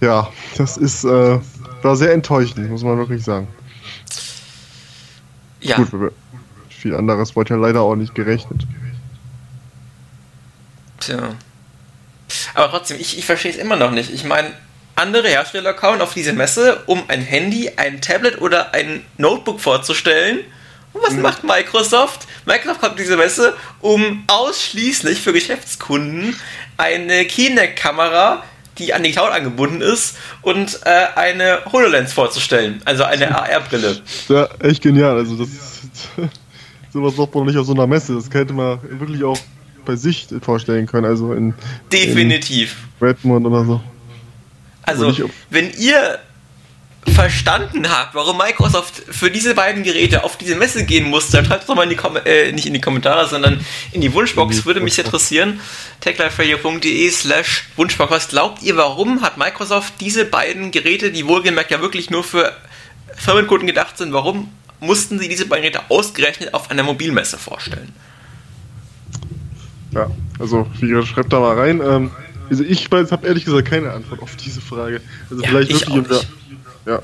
ja, 0.00 0.28
das 0.56 0.76
ist, 0.76 1.04
äh, 1.04 1.38
war 1.82 1.96
sehr 1.96 2.12
enttäuschend, 2.12 2.68
muss 2.70 2.82
man 2.82 2.98
wirklich 2.98 3.22
sagen. 3.22 3.46
Ja, 5.60 5.76
Gut, 5.76 6.12
viel 6.68 6.94
anderes 6.94 7.34
wurde 7.34 7.54
ja 7.54 7.60
leider 7.60 7.82
auch 7.82 7.96
nicht 7.96 8.14
gerechnet. 8.14 8.66
Tja. 11.00 11.34
Aber 12.54 12.70
trotzdem, 12.70 12.98
ich, 13.00 13.18
ich 13.18 13.26
verstehe 13.26 13.52
es 13.52 13.58
immer 13.58 13.76
noch 13.76 13.90
nicht. 13.90 14.10
Ich 14.12 14.24
meine, 14.24 14.52
andere 14.96 15.28
Hersteller 15.28 15.74
kauen 15.74 16.00
auf 16.00 16.14
diese 16.14 16.32
Messe, 16.32 16.82
um 16.86 17.04
ein 17.08 17.20
Handy, 17.20 17.72
ein 17.76 18.00
Tablet 18.00 18.40
oder 18.40 18.74
ein 18.74 19.04
Notebook 19.18 19.60
vorzustellen. 19.60 20.40
Und 20.92 21.02
was 21.02 21.12
macht 21.14 21.44
Microsoft? 21.44 22.26
Microsoft 22.46 22.80
kommt 22.80 22.92
auf 22.92 22.98
diese 22.98 23.16
Messe, 23.18 23.54
um 23.80 24.24
ausschließlich 24.26 25.20
für 25.20 25.34
Geschäftskunden 25.34 26.34
eine 26.78 27.26
Kinect-Kamera, 27.26 28.42
die 28.78 28.94
an 28.94 29.02
die 29.02 29.12
Cloud 29.12 29.30
angebunden 29.30 29.82
ist, 29.82 30.16
und 30.40 30.80
äh, 30.84 31.06
eine 31.14 31.60
HoloLens 31.70 32.14
vorzustellen. 32.14 32.80
Also 32.86 33.04
eine 33.04 33.34
AR-Brille. 33.38 34.00
Ja, 34.28 34.48
echt 34.60 34.82
genial. 34.82 35.18
Also 35.18 35.36
das 35.36 35.48
sowas 36.92 37.14
braucht 37.14 37.34
man 37.34 37.44
nicht 37.44 37.58
auf 37.58 37.66
so 37.66 37.74
einer 37.74 37.86
Messe. 37.86 38.14
Das 38.14 38.30
könnte 38.30 38.54
man 38.54 38.80
wirklich 38.98 39.22
auch 39.22 39.38
bei 39.86 39.96
sich 39.96 40.28
vorstellen 40.42 40.86
können. 40.86 41.06
Also 41.06 41.32
in, 41.32 41.54
Definitiv. 41.92 42.76
in 43.00 43.06
Redmond 43.06 43.46
oder 43.46 43.64
so. 43.64 43.80
Also, 44.82 45.30
wenn 45.50 45.72
ihr 45.78 46.18
verstanden 47.12 47.88
habt, 47.88 48.14
warum 48.14 48.38
Microsoft 48.38 49.02
für 49.08 49.30
diese 49.30 49.54
beiden 49.54 49.82
Geräte 49.82 50.24
auf 50.24 50.36
diese 50.36 50.54
Messe 50.54 50.84
gehen 50.84 51.08
musste, 51.08 51.36
dann 51.36 51.46
schreibt 51.46 51.62
es 51.62 51.66
doch 51.66 51.74
mal 51.74 51.84
in 51.84 51.90
die 51.90 51.96
Kom 51.96 52.16
äh, 52.24 52.52
nicht 52.52 52.66
in 52.66 52.74
die 52.74 52.80
Kommentare, 52.80 53.28
sondern 53.28 53.64
in 53.92 54.00
die 54.00 54.12
Wunschbox, 54.12 54.64
würde 54.66 54.80
mich 54.80 54.98
interessieren. 54.98 55.60
techliferadio.de 56.00 57.10
slash 57.10 57.64
Wunschbox. 57.76 58.10
Was 58.10 58.28
glaubt 58.28 58.62
ihr, 58.62 58.76
warum 58.76 59.22
hat 59.22 59.38
Microsoft 59.38 59.94
diese 60.00 60.24
beiden 60.24 60.70
Geräte, 60.70 61.10
die 61.10 61.26
wohlgemerkt 61.26 61.70
ja 61.70 61.80
wirklich 61.80 62.10
nur 62.10 62.24
für 62.24 62.56
Firmenkunden 63.16 63.66
gedacht 63.66 63.96
sind, 63.98 64.12
warum 64.12 64.52
mussten 64.80 65.18
sie 65.18 65.28
diese 65.28 65.46
beiden 65.46 65.62
Geräte 65.62 65.90
ausgerechnet 65.90 66.54
auf 66.54 66.70
einer 66.70 66.82
Mobilmesse 66.82 67.38
vorstellen? 67.38 67.94
Ja, 69.96 70.10
also 70.38 70.66
wie 70.78 70.88
gesagt, 70.88 71.08
schreibt 71.08 71.32
da 71.32 71.40
mal 71.40 71.58
rein. 71.58 71.80
Ähm, 71.80 72.10
also 72.50 72.62
ich 72.62 72.88
habe 72.92 73.26
ehrlich 73.26 73.46
gesagt 73.46 73.68
keine 73.68 73.92
Antwort 73.92 74.20
auf 74.20 74.36
diese 74.36 74.60
Frage. 74.60 75.00
Also 75.30 75.42
Ja, 75.42 75.48
vielleicht 75.48 75.70
ich 75.70 75.88
wirklich 75.88 76.08
nicht. 76.10 76.28
ja, 76.86 77.02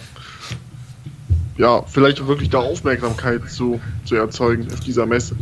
ja, 1.56 1.82
vielleicht 1.85 2.27
wirklich 2.27 2.51
da 2.51 2.59
Aufmerksamkeit 2.59 3.51
zu, 3.51 3.81
zu 4.05 4.16
erzeugen 4.16 4.70
auf 4.73 4.81
dieser 4.81 5.06
Messe. 5.06 5.36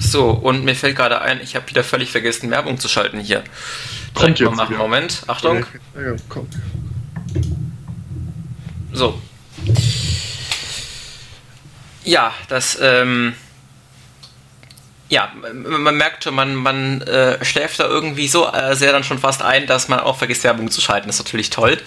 So, 0.00 0.30
und 0.30 0.64
mir 0.64 0.74
fällt 0.74 0.96
gerade 0.96 1.20
ein, 1.20 1.40
ich 1.42 1.56
habe 1.56 1.68
wieder 1.68 1.84
völlig 1.84 2.10
vergessen, 2.10 2.50
Werbung 2.50 2.78
zu 2.78 2.88
schalten 2.88 3.18
hier. 3.20 3.42
Kommt 4.14 4.38
Direkt 4.38 4.40
mal 4.40 4.48
jetzt 4.50 4.56
machen. 4.56 4.70
wieder. 4.70 4.78
Moment, 4.78 5.22
Achtung. 5.26 5.66
Ja, 5.94 6.02
ja, 6.02 6.16
komm. 6.28 6.46
So. 8.92 9.20
Ja, 12.04 12.32
das, 12.48 12.78
ähm, 12.80 13.34
ja, 15.08 15.32
man 15.54 15.96
merkt 15.96 16.24
schon, 16.24 16.34
man, 16.34 16.54
man 16.54 17.00
äh, 17.02 17.42
schläft 17.44 17.80
da 17.80 17.86
irgendwie 17.86 18.28
so 18.28 18.46
äh, 18.46 18.76
sehr 18.76 18.92
dann 18.92 19.04
schon 19.04 19.18
fast 19.18 19.42
ein, 19.42 19.66
dass 19.66 19.88
man 19.88 20.00
auch 20.00 20.18
vergisst, 20.18 20.44
Werbung 20.44 20.70
zu 20.70 20.80
schalten. 20.80 21.06
Das 21.06 21.16
ist 21.16 21.24
natürlich 21.24 21.50
toll. 21.50 21.78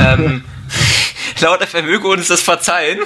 Ähm, 0.00 0.44
laut 1.40 1.62
FM 1.62 1.86
möge 1.86 2.08
uns 2.08 2.28
das 2.28 2.42
verzeihen. 2.42 2.98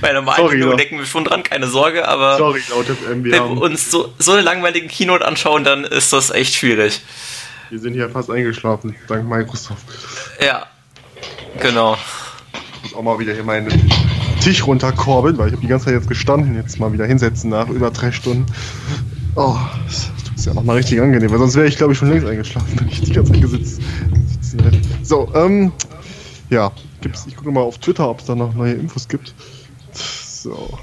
Bei 0.00 0.12
normalen 0.12 0.38
Sorry, 0.38 0.58
Kino 0.58 0.70
ja. 0.70 0.76
denken 0.76 0.98
wir 0.98 1.06
schon 1.06 1.24
dran, 1.24 1.44
keine 1.44 1.68
Sorge, 1.68 2.08
aber 2.08 2.36
Sorry, 2.36 2.62
laut 2.68 2.86
FM, 2.86 2.96
wir, 2.98 3.08
wenn 3.08 3.24
wir 3.24 3.40
haben, 3.40 3.58
uns 3.58 3.90
so, 3.90 4.12
so 4.18 4.32
eine 4.32 4.42
langweilige 4.42 4.88
Keynote 4.88 5.24
anschauen, 5.24 5.62
dann 5.62 5.84
ist 5.84 6.12
das 6.12 6.30
echt 6.30 6.54
schwierig. 6.54 7.00
wir 7.70 7.78
sind 7.78 7.94
hier 7.94 8.10
fast 8.10 8.28
eingeschlafen, 8.28 8.96
dank 9.06 9.28
Microsoft. 9.28 9.86
Ja, 10.44 10.66
genau. 11.60 11.96
Ich 12.82 12.90
muss 12.90 12.94
auch 12.94 13.02
mal 13.02 13.18
wieder 13.20 13.34
hier 13.34 13.44
meinen 13.44 13.70
Tisch 14.48 14.66
runterkurbeln, 14.66 15.36
weil 15.36 15.48
ich 15.48 15.52
habe 15.52 15.60
die 15.60 15.68
ganze 15.68 15.84
Zeit 15.86 15.94
jetzt 15.94 16.08
gestanden, 16.08 16.54
jetzt 16.54 16.80
mal 16.80 16.90
wieder 16.90 17.04
hinsetzen 17.04 17.50
nach 17.50 17.68
über 17.68 17.90
drei 17.90 18.12
Stunden. 18.12 18.46
Oh, 19.34 19.58
das 19.86 20.10
ist 20.34 20.46
ja 20.46 20.54
nochmal 20.54 20.76
richtig 20.76 21.02
angenehm, 21.02 21.30
weil 21.30 21.38
sonst 21.38 21.54
wäre 21.54 21.66
ich 21.66 21.76
glaube 21.76 21.92
ich 21.92 21.98
schon 21.98 22.08
längst 22.08 22.26
eingeschlafen, 22.26 22.80
wenn 22.80 22.88
ich 22.88 23.02
die 23.02 23.12
ganze 23.12 23.32
Zeit 23.32 23.42
gesitzt 23.42 23.82
hätte. 24.64 24.80
So, 25.02 25.30
ähm, 25.34 25.70
ja, 26.48 26.72
gibt's, 27.02 27.26
ich 27.26 27.36
gucke 27.36 27.50
mal 27.50 27.60
auf 27.60 27.76
Twitter, 27.76 28.08
ob 28.08 28.20
es 28.20 28.24
da 28.24 28.34
noch 28.34 28.54
neue 28.54 28.72
Infos 28.72 29.06
gibt. 29.06 29.34
So. 29.92 30.78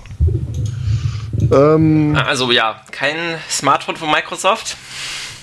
Ähm, 1.52 2.16
Also 2.24 2.52
ja, 2.52 2.82
kein 2.92 3.16
Smartphone 3.50 3.96
von 3.96 4.12
Microsoft. 4.12 4.78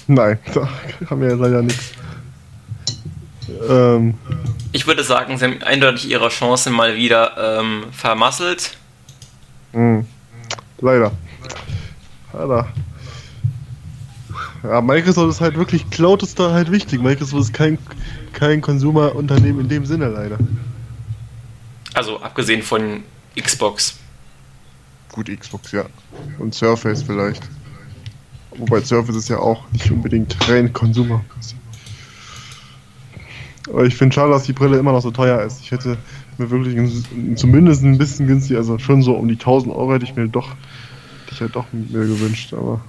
nein, 0.06 0.38
da 0.54 0.68
haben 1.10 1.20
wir 1.22 1.30
ja 1.30 1.34
leider 1.34 1.62
nichts. 1.62 1.90
Ähm, 3.68 4.14
Ich 4.72 4.86
würde 4.86 5.04
sagen, 5.04 5.38
sie 5.38 5.44
haben 5.44 5.62
eindeutig 5.62 6.08
ihre 6.10 6.28
Chance 6.28 6.70
mal 6.70 6.96
wieder 6.96 7.60
ähm, 7.60 7.84
vermasselt. 7.92 8.76
Hm. 9.72 10.06
Leider. 10.80 11.12
Leider. 12.32 12.68
Ja, 14.62 14.80
Microsoft 14.80 15.30
ist 15.30 15.40
halt 15.40 15.56
wirklich, 15.56 15.88
Cloud 15.90 16.22
ist 16.22 16.38
da 16.38 16.52
halt 16.52 16.70
wichtig. 16.70 17.00
Microsoft 17.00 17.42
ist 17.42 17.52
kein, 17.52 17.78
kein 18.32 18.60
Consumer-Unternehmen 18.60 19.60
in 19.60 19.68
dem 19.68 19.86
Sinne 19.86 20.08
leider. 20.08 20.38
Also 21.94 22.20
abgesehen 22.20 22.62
von 22.62 23.02
Xbox. 23.40 23.98
Gut, 25.10 25.28
Xbox, 25.28 25.72
ja. 25.72 25.84
Und 26.38 26.54
Surface 26.54 27.02
vielleicht. 27.02 27.42
Wobei 28.56 28.80
Surface 28.82 29.16
ist 29.16 29.28
ja 29.28 29.38
auch 29.38 29.64
nicht 29.72 29.90
unbedingt 29.90 30.36
rein 30.48 30.72
Consumer. 30.72 31.24
Aber 33.68 33.84
ich 33.84 33.94
finde 33.94 34.14
schade, 34.14 34.32
dass 34.32 34.44
die 34.44 34.52
Brille 34.52 34.76
immer 34.78 34.92
noch 34.92 35.02
so 35.02 35.10
teuer 35.10 35.40
ist. 35.42 35.60
Ich 35.60 35.70
hätte 35.70 35.96
mir 36.38 36.50
wirklich 36.50 36.76
zumindest 37.36 37.82
ein 37.82 37.96
bisschen 37.98 38.26
günstig, 38.26 38.56
also 38.56 38.78
schon 38.78 39.02
so 39.02 39.14
um 39.14 39.28
die 39.28 39.34
1000 39.34 39.74
Euro 39.74 39.94
hätte 39.94 40.04
ich 40.04 40.14
mir 40.16 40.26
doch, 40.28 40.48
hätte 40.48 41.32
ich 41.32 41.40
halt 41.40 41.54
doch 41.54 41.66
mir 41.72 42.00
gewünscht, 42.06 42.52
aber 42.54 42.80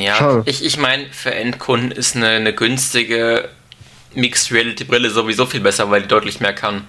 Ja, 0.00 0.14
Schade. 0.16 0.42
ich, 0.46 0.64
ich 0.64 0.78
meine, 0.78 1.06
für 1.10 1.34
Endkunden 1.34 1.90
ist 1.90 2.16
eine, 2.16 2.28
eine 2.28 2.52
günstige 2.54 3.48
Mixed 4.14 4.50
Reality 4.52 4.84
Brille 4.84 5.10
sowieso 5.10 5.46
viel 5.46 5.60
besser, 5.60 5.90
weil 5.90 6.02
die 6.02 6.08
deutlich 6.08 6.40
mehr 6.40 6.54
kann. 6.54 6.82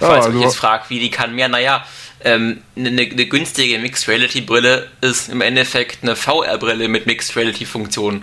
Ja, 0.00 0.06
Falls 0.08 0.26
also- 0.26 0.38
mich 0.38 0.46
jetzt 0.46 0.56
fragt, 0.56 0.88
wie 0.90 1.00
die 1.00 1.10
kann 1.10 1.34
mehr, 1.34 1.48
naja, 1.48 1.84
ähm, 2.22 2.58
eine, 2.76 2.88
eine 2.90 3.26
günstige 3.26 3.78
Mixed 3.78 4.06
Reality 4.08 4.42
Brille 4.42 4.86
ist 5.00 5.30
im 5.30 5.40
Endeffekt 5.40 6.02
eine 6.02 6.16
VR-Brille 6.16 6.86
mit 6.88 7.06
Mixed 7.06 7.34
Reality 7.36 7.64
Funktion. 7.64 8.22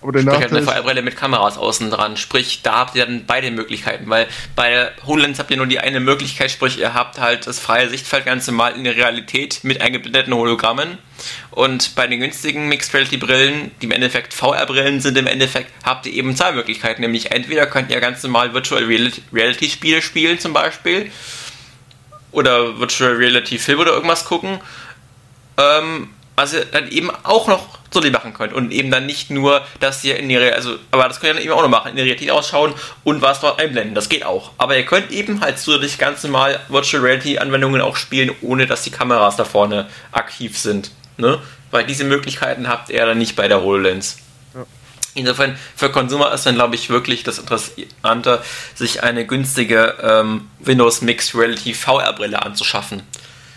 Aber 0.00 0.12
der 0.12 0.22
Sprich 0.22 0.32
halt 0.34 0.52
Nachteil 0.52 0.58
eine 0.58 0.66
VR-Brille 0.66 1.02
mit 1.02 1.16
Kameras 1.16 1.58
außen 1.58 1.90
dran. 1.90 2.16
Sprich, 2.16 2.62
da 2.62 2.76
habt 2.76 2.94
ihr 2.94 3.04
dann 3.04 3.24
beide 3.26 3.50
Möglichkeiten, 3.50 4.08
weil 4.08 4.28
bei 4.54 4.90
HoloLens 5.04 5.38
habt 5.38 5.50
ihr 5.50 5.56
nur 5.56 5.66
die 5.66 5.80
eine 5.80 5.98
Möglichkeit, 6.00 6.50
sprich, 6.50 6.78
ihr 6.78 6.94
habt 6.94 7.18
halt 7.18 7.46
das 7.46 7.58
freie 7.58 7.88
Sichtfeld 7.88 8.24
ganz 8.24 8.46
normal 8.46 8.74
in 8.76 8.84
der 8.84 8.96
Realität 8.96 9.60
mit 9.64 9.80
eingeblendeten 9.80 10.32
Hologrammen. 10.34 10.98
Und 11.50 11.96
bei 11.96 12.06
den 12.06 12.20
günstigen 12.20 12.68
Mixed 12.68 12.94
Reality 12.94 13.16
Brillen, 13.16 13.72
die 13.82 13.86
im 13.86 13.92
Endeffekt 13.92 14.34
VR-Brillen 14.34 15.00
sind, 15.00 15.18
im 15.18 15.26
Endeffekt 15.26 15.72
habt 15.82 16.06
ihr 16.06 16.12
eben 16.12 16.36
zwei 16.36 16.52
Möglichkeiten. 16.52 17.00
Nämlich 17.00 17.32
entweder 17.32 17.66
könnt 17.66 17.90
ihr 17.90 18.00
ganz 18.00 18.22
normal 18.22 18.54
Virtual 18.54 18.84
Reality- 18.84 19.22
Reality 19.32 19.68
Spiele 19.68 20.00
spielen 20.00 20.38
zum 20.38 20.52
Beispiel 20.52 21.10
oder 22.30 22.78
Virtual 22.78 23.14
Reality 23.14 23.58
Film 23.58 23.80
oder 23.80 23.92
irgendwas 23.92 24.24
gucken. 24.24 24.60
Ähm, 25.56 26.10
was 26.38 26.54
ihr 26.54 26.64
dann 26.64 26.88
eben 26.88 27.10
auch 27.24 27.46
noch 27.48 27.66
so 27.90 28.00
die 28.00 28.10
machen 28.10 28.32
könnt 28.34 28.52
und 28.52 28.70
eben 28.70 28.90
dann 28.90 29.06
nicht 29.06 29.30
nur, 29.30 29.62
dass 29.80 30.04
ihr 30.04 30.16
in 30.18 30.28
die 30.28 30.36
Real- 30.36 30.54
also 30.54 30.76
aber 30.90 31.08
das 31.08 31.20
könnt 31.20 31.30
ihr 31.30 31.34
dann 31.34 31.42
eben 31.42 31.52
auch 31.52 31.62
noch 31.62 31.68
machen, 31.68 31.90
in 31.90 31.96
der 31.96 32.04
Realität 32.04 32.30
ausschauen 32.30 32.74
und 33.04 33.20
was 33.22 33.40
dort 33.40 33.60
einblenden, 33.60 33.94
das 33.94 34.08
geht 34.08 34.24
auch. 34.24 34.52
Aber 34.58 34.76
ihr 34.76 34.84
könnt 34.84 35.10
eben 35.10 35.40
halt 35.40 35.58
zusätzlich 35.58 35.98
ganz 35.98 36.22
normal 36.22 36.60
Virtual 36.68 37.02
Reality 37.02 37.38
Anwendungen 37.38 37.80
auch 37.80 37.96
spielen, 37.96 38.30
ohne 38.40 38.66
dass 38.66 38.82
die 38.82 38.90
Kameras 38.90 39.36
da 39.36 39.44
vorne 39.44 39.88
aktiv 40.12 40.58
sind, 40.58 40.90
ne? 41.16 41.38
Weil 41.70 41.84
diese 41.84 42.04
Möglichkeiten 42.04 42.68
habt 42.68 42.88
ihr 42.88 43.04
dann 43.04 43.18
nicht 43.18 43.36
bei 43.36 43.46
der 43.48 43.62
HoloLens. 43.62 44.18
Insofern, 45.14 45.58
für 45.74 45.90
Consumer 45.90 46.32
ist 46.32 46.46
dann, 46.46 46.54
glaube 46.54 46.76
ich, 46.76 46.90
wirklich 46.90 47.24
das 47.24 47.38
Interessante, 47.38 48.40
sich 48.74 49.02
eine 49.02 49.26
günstige 49.26 49.96
ähm, 50.00 50.48
Windows 50.60 51.02
Mixed 51.02 51.34
Reality 51.34 51.74
VR-Brille 51.74 52.40
anzuschaffen. 52.40 53.02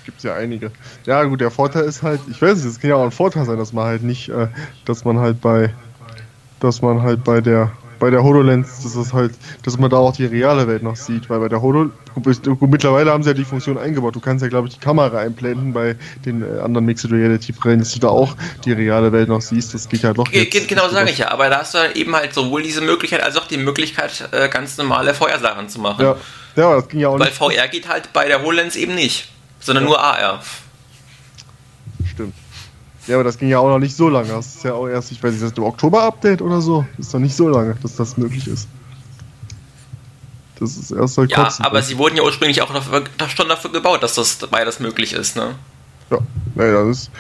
Gibt's 0.06 0.24
ja 0.24 0.34
einige. 0.36 0.72
Ja, 1.06 1.24
gut, 1.24 1.42
der 1.42 1.52
Vorteil 1.52 1.84
ist 1.84 2.02
halt, 2.04 2.20
ich 2.30 2.42
weiß 2.42 2.58
nicht, 2.58 2.66
es 2.66 2.80
kann 2.80 2.90
ja 2.90 2.96
auch 2.96 3.04
ein 3.06 3.12
Vorteil 3.12 3.46
sein, 3.46 3.58
dass 3.58 3.72
man 3.74 3.86
halt 3.86 4.04
nicht, 4.04 4.30
äh, 4.30 4.48
dass 4.86 5.06
man 5.06 5.20
halt 5.20 5.42
bei, 5.42 5.74
dass 6.60 6.82
man 6.82 7.02
halt 7.02 7.24
bei 7.24 7.42
der, 7.42 7.72
bei 8.00 8.10
der 8.10 8.24
HoloLens, 8.24 8.82
dass 8.82 8.96
es 8.96 9.14
halt, 9.14 9.34
dass 9.64 9.78
man 9.78 9.92
da 9.92 9.98
auch 9.98 10.14
die 10.16 10.26
reale 10.26 10.68
Welt 10.68 10.82
noch 10.82 10.96
sieht, 10.96 11.30
weil 11.30 11.40
bei 11.40 11.50
der 11.50 11.62
Holo, 11.62 11.92
gut, 12.16 12.44
gut, 12.44 12.70
mittlerweile 12.72 13.12
haben 13.12 13.22
sie 13.22 13.30
ja 13.30 13.34
die 13.36 13.46
Funktion 13.46 13.78
eingebaut. 13.78 14.16
Du 14.16 14.20
kannst 14.20 14.42
ja, 14.42 14.50
glaube 14.50 14.68
ich, 14.70 14.74
die 14.74 14.80
Kamera 14.80 15.20
einblenden 15.20 15.72
bei 15.72 15.96
den 16.26 16.42
äh, 16.42 16.62
anderen 16.62 16.86
Mixed 16.88 17.12
Reality 17.12 17.52
Brillen, 17.52 17.78
dass 17.78 17.92
du 17.94 18.00
da 18.00 18.08
auch 18.10 18.36
die 18.66 18.72
reale 18.72 19.12
Welt 19.12 19.30
noch 19.30 19.42
siehst. 19.42 19.76
Das 19.76 19.88
geht 19.88 20.02
ja 20.02 20.14
doch 20.14 20.32
Ge- 20.32 20.50
jetzt. 20.52 20.68
Genau 20.68 20.90
sage 20.90 21.12
ich 21.12 21.20
ja, 21.20 21.30
aber 21.30 21.50
da 21.50 21.60
hast 21.60 21.76
du 21.76 21.78
dann 21.78 21.94
eben 21.94 22.16
halt 22.16 22.34
sowohl 22.34 22.64
diese 22.64 22.82
Möglichkeit 22.82 23.22
als 23.22 23.38
auch 23.38 23.46
die 23.46 23.58
Möglichkeit, 23.58 24.28
äh, 24.32 24.50
ganz 24.50 24.78
normale 24.78 25.14
VR-Sachen 25.14 25.70
zu 25.70 25.80
machen. 25.80 26.02
Ja, 26.04 26.16
ja, 26.56 26.66
aber 26.66 26.76
das 26.78 26.88
ging 26.90 27.00
ja 27.02 27.10
auch 27.10 27.20
Weil 27.20 27.28
nicht. 27.28 27.38
VR 27.38 27.68
geht 27.68 27.88
halt 27.88 28.12
bei 28.14 28.28
der 28.28 28.42
HoloLens 28.42 28.76
eben 28.76 28.96
nicht, 28.96 29.31
sondern 29.62 29.86
nur 29.86 30.00
AR. 30.02 30.42
Stimmt. 32.06 32.34
Ja, 33.08 33.16
aber 33.16 33.24
das 33.24 33.38
ging 33.38 33.50
ja 33.50 33.60
auch 33.60 33.68
noch 33.70 33.80
nicht 33.80 33.96
so 33.96 34.10
lange. 34.10 34.30
Das 34.30 34.56
ist 34.56 34.64
ja 34.64 34.74
auch 34.74 34.88
erst, 34.88 35.12
ich 35.12 35.22
weiß 35.24 35.32
nicht, 35.32 35.42
das 35.44 35.52
ist 35.52 35.58
im 35.58 35.64
Oktober-Update 35.64 36.42
oder 36.42 36.62
so. 36.62 36.86
Das 36.98 37.08
ist 37.08 37.14
doch 37.14 37.20
nicht 37.20 37.36
so 37.36 37.48
lange, 37.50 37.76
dass 37.82 37.96
das 37.96 38.18
möglich 38.18 38.48
ist. 38.48 38.68
Das 40.60 40.78
ist 40.78 40.92
erst 40.92 41.16
seit 41.16 41.32
Ja, 41.32 41.44
kurzem. 41.44 41.66
aber 41.66 41.82
sie 41.82 41.98
wurden 41.98 42.16
ja 42.18 42.24
ursprünglich 42.24 42.62
auch 42.62 42.72
dafür, 42.72 43.04
schon 43.36 43.50
dafür 43.50 43.72
gebaut, 43.72 44.04
dass 44.04 44.14
das 44.14 44.36
beides 44.36 44.80
möglich 44.80 45.14
ist, 45.14 45.36
ne? 45.36 45.56
Ja, 46.12 46.20
naja, 46.54 46.86
das 46.86 46.98
ist. 46.98 47.12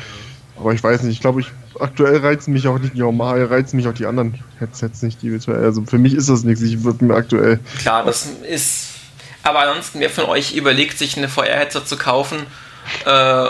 Aber 0.60 0.74
ich 0.74 0.84
weiß 0.84 1.02
nicht, 1.02 1.14
ich 1.14 1.22
glaube, 1.22 1.42
ich 1.42 1.48
aktuell 1.80 2.18
reizen 2.18 2.54
mich 2.54 2.68
auch 2.68 2.78
nicht 2.78 2.94
die 2.94 3.00
normal, 3.00 3.44
reizen 3.46 3.78
mich 3.78 3.88
auch 3.88 3.94
die 3.94 4.06
anderen 4.06 4.38
Headsets 4.60 5.02
nicht, 5.02 5.24
die 5.24 5.32
virtuell. 5.32 5.64
Also 5.64 5.84
für 5.86 5.98
mich 5.98 6.14
ist 6.14 6.30
das 6.30 6.44
nichts. 6.44 6.62
Ich 6.62 6.84
würde 6.84 7.04
mir 7.04 7.16
aktuell. 7.16 7.60
Klar, 7.80 8.06
das 8.06 8.28
ist. 8.48 8.90
Aber 9.44 9.60
ansonsten, 9.60 10.00
wer 10.00 10.10
von 10.10 10.26
euch 10.26 10.54
überlegt, 10.54 10.98
sich 10.98 11.18
eine 11.18 11.30
VR-Headset 11.30 11.86
zu 11.86 11.98
kaufen 11.98 12.46
äh, 13.06 13.48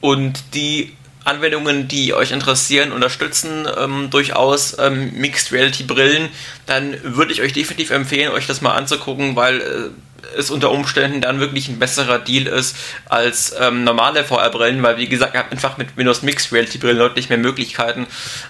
und 0.00 0.54
die 0.54 0.96
Anwendungen, 1.24 1.88
die 1.88 2.14
euch 2.14 2.30
interessieren, 2.30 2.92
unterstützen 2.92 3.66
ähm, 3.78 4.08
durchaus 4.10 4.78
ähm, 4.78 5.12
Mixed 5.14 5.52
Reality 5.52 5.82
Brillen, 5.82 6.28
dann 6.66 6.96
würde 7.02 7.32
ich 7.32 7.42
euch 7.42 7.52
definitiv 7.52 7.90
empfehlen, 7.90 8.32
euch 8.32 8.46
das 8.46 8.62
mal 8.62 8.74
anzugucken, 8.74 9.36
weil 9.36 9.60
äh, 9.60 9.90
es 10.36 10.50
unter 10.50 10.70
Umständen 10.70 11.20
dann 11.20 11.38
wirklich 11.38 11.68
ein 11.68 11.78
besserer 11.78 12.18
Deal 12.18 12.46
ist 12.46 12.76
als 13.06 13.54
ähm, 13.60 13.84
normale 13.84 14.24
VR-Brillen, 14.24 14.82
weil 14.82 14.96
wie 14.96 15.08
gesagt, 15.08 15.34
ihr 15.34 15.40
habt 15.40 15.52
einfach 15.52 15.76
mit 15.76 15.96
Windows 15.96 16.22
Mixed 16.22 16.52
Reality 16.52 16.78
Brillen 16.78 16.98
deutlich 16.98 17.28
mehr 17.28 17.38
Möglichkeiten 17.38 18.06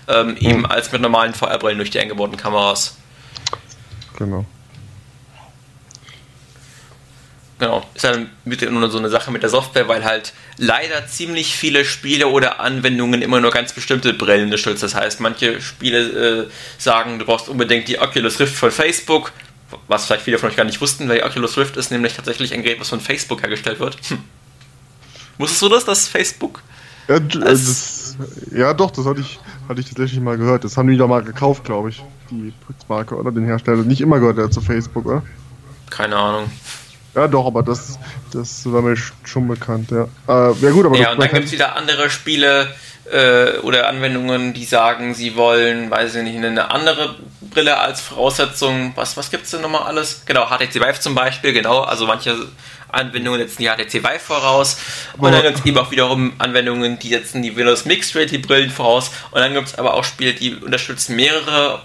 ähm, 0.06 0.36
eben 0.38 0.64
als 0.64 0.92
mit 0.92 1.00
normalen 1.00 1.34
VR-Brillen 1.34 1.78
durch 1.78 1.90
die 1.90 1.98
eingebauten 1.98 2.36
Kameras. 2.36 2.96
Genau. 4.16 4.46
Genau, 7.58 7.84
ist 7.94 8.04
dann 8.04 8.30
mit 8.44 8.62
nur 8.70 8.88
so 8.88 8.98
eine 8.98 9.08
Sache 9.08 9.32
mit 9.32 9.42
der 9.42 9.50
Software, 9.50 9.88
weil 9.88 10.04
halt 10.04 10.32
leider 10.58 11.08
ziemlich 11.08 11.56
viele 11.56 11.84
Spiele 11.84 12.28
oder 12.28 12.60
Anwendungen 12.60 13.20
immer 13.20 13.40
nur 13.40 13.50
ganz 13.50 13.72
bestimmte 13.72 14.14
Brillen 14.14 14.44
unterstützen. 14.44 14.82
Das 14.82 14.94
heißt, 14.94 15.18
manche 15.20 15.60
Spiele 15.60 16.44
äh, 16.44 16.48
sagen, 16.78 17.18
du 17.18 17.24
brauchst 17.24 17.48
unbedingt 17.48 17.88
die 17.88 17.98
Oculus 17.98 18.38
Rift 18.38 18.54
von 18.54 18.70
Facebook, 18.70 19.32
was 19.88 20.06
vielleicht 20.06 20.22
viele 20.22 20.38
von 20.38 20.50
euch 20.50 20.56
gar 20.56 20.64
nicht 20.64 20.80
wussten, 20.80 21.08
weil 21.08 21.18
die 21.18 21.24
Oculus 21.24 21.56
Rift 21.56 21.76
ist 21.76 21.90
nämlich 21.90 22.14
tatsächlich 22.14 22.54
ein 22.54 22.62
Gerät, 22.62 22.78
was 22.78 22.90
von 22.90 23.00
Facebook 23.00 23.42
hergestellt 23.42 23.80
wird. 23.80 23.96
Hm. 24.08 24.18
Wusstest 25.38 25.62
du 25.62 25.68
das, 25.68 25.84
dass 25.84 26.06
Facebook? 26.06 26.62
Ja, 27.08 27.16
äh, 27.16 27.20
Das- 27.20 27.64
das, 27.66 28.16
ja 28.52 28.72
doch, 28.72 28.92
das 28.92 29.04
hatte 29.04 29.20
ich, 29.20 29.40
hatte 29.68 29.80
ich 29.80 29.86
tatsächlich 29.86 30.20
mal 30.20 30.36
gehört. 30.38 30.62
Das 30.62 30.76
haben 30.76 30.88
die 30.88 30.96
da 30.96 31.06
mal 31.08 31.22
gekauft, 31.24 31.64
glaube 31.64 31.90
ich. 31.90 32.02
Die 32.30 32.52
Marke 32.88 33.16
oder 33.16 33.32
den 33.32 33.44
Hersteller. 33.46 33.82
Nicht 33.82 34.00
immer 34.00 34.20
gehört 34.20 34.38
er 34.38 34.48
zu 34.50 34.60
Facebook, 34.60 35.06
oder? 35.06 35.22
Keine 35.90 36.16
Ahnung. 36.16 36.50
Ja, 37.14 37.26
doch, 37.26 37.46
aber 37.46 37.62
das, 37.62 37.98
das 38.32 38.70
war 38.70 38.82
mir 38.82 38.94
sch- 38.94 39.12
schon 39.24 39.48
bekannt, 39.48 39.90
ja. 39.90 40.04
Äh, 40.28 40.52
ja 40.60 40.70
gut, 40.70 40.86
aber 40.86 40.96
Ja, 40.96 41.12
und 41.12 41.20
dann 41.20 41.30
gibt 41.30 41.46
es 41.46 41.52
wieder 41.52 41.74
andere 41.76 42.10
Spiele 42.10 42.72
äh, 43.10 43.58
oder 43.58 43.88
Anwendungen, 43.88 44.52
die 44.54 44.64
sagen, 44.64 45.14
sie 45.14 45.34
wollen, 45.34 45.90
weiß 45.90 46.14
ich 46.14 46.22
nicht, 46.22 46.36
eine 46.44 46.70
andere 46.70 47.16
Brille 47.40 47.78
als 47.78 48.00
Voraussetzung. 48.00 48.92
Was, 48.94 49.16
was 49.16 49.30
gibt 49.30 49.44
es 49.44 49.50
denn 49.50 49.62
nochmal 49.62 49.82
alles? 49.84 50.22
Genau, 50.26 50.46
HTC 50.46 50.74
Vive 50.76 51.00
zum 51.00 51.14
Beispiel, 51.14 51.52
genau. 51.52 51.80
Also 51.80 52.06
manche 52.06 52.36
Anwendungen 52.90 53.40
setzen 53.40 53.62
die 53.62 53.68
HTC 53.68 54.02
Vive 54.04 54.18
voraus. 54.20 54.78
Und 55.16 55.32
dann 55.32 55.42
gibt 55.42 55.58
es 55.58 55.64
eben 55.66 55.78
auch 55.78 55.90
wiederum 55.90 56.32
Anwendungen, 56.38 56.98
die 56.98 57.08
setzen 57.08 57.42
die 57.42 57.56
Windows 57.56 57.84
Mixed 57.86 58.14
Reality 58.14 58.38
Brillen 58.38 58.70
voraus. 58.70 59.10
Und 59.30 59.40
dann 59.40 59.54
gibt 59.54 59.68
es 59.68 59.74
aber 59.78 59.94
auch 59.94 60.04
Spiele, 60.04 60.34
die 60.34 60.54
unterstützen 60.54 61.16
mehrere 61.16 61.80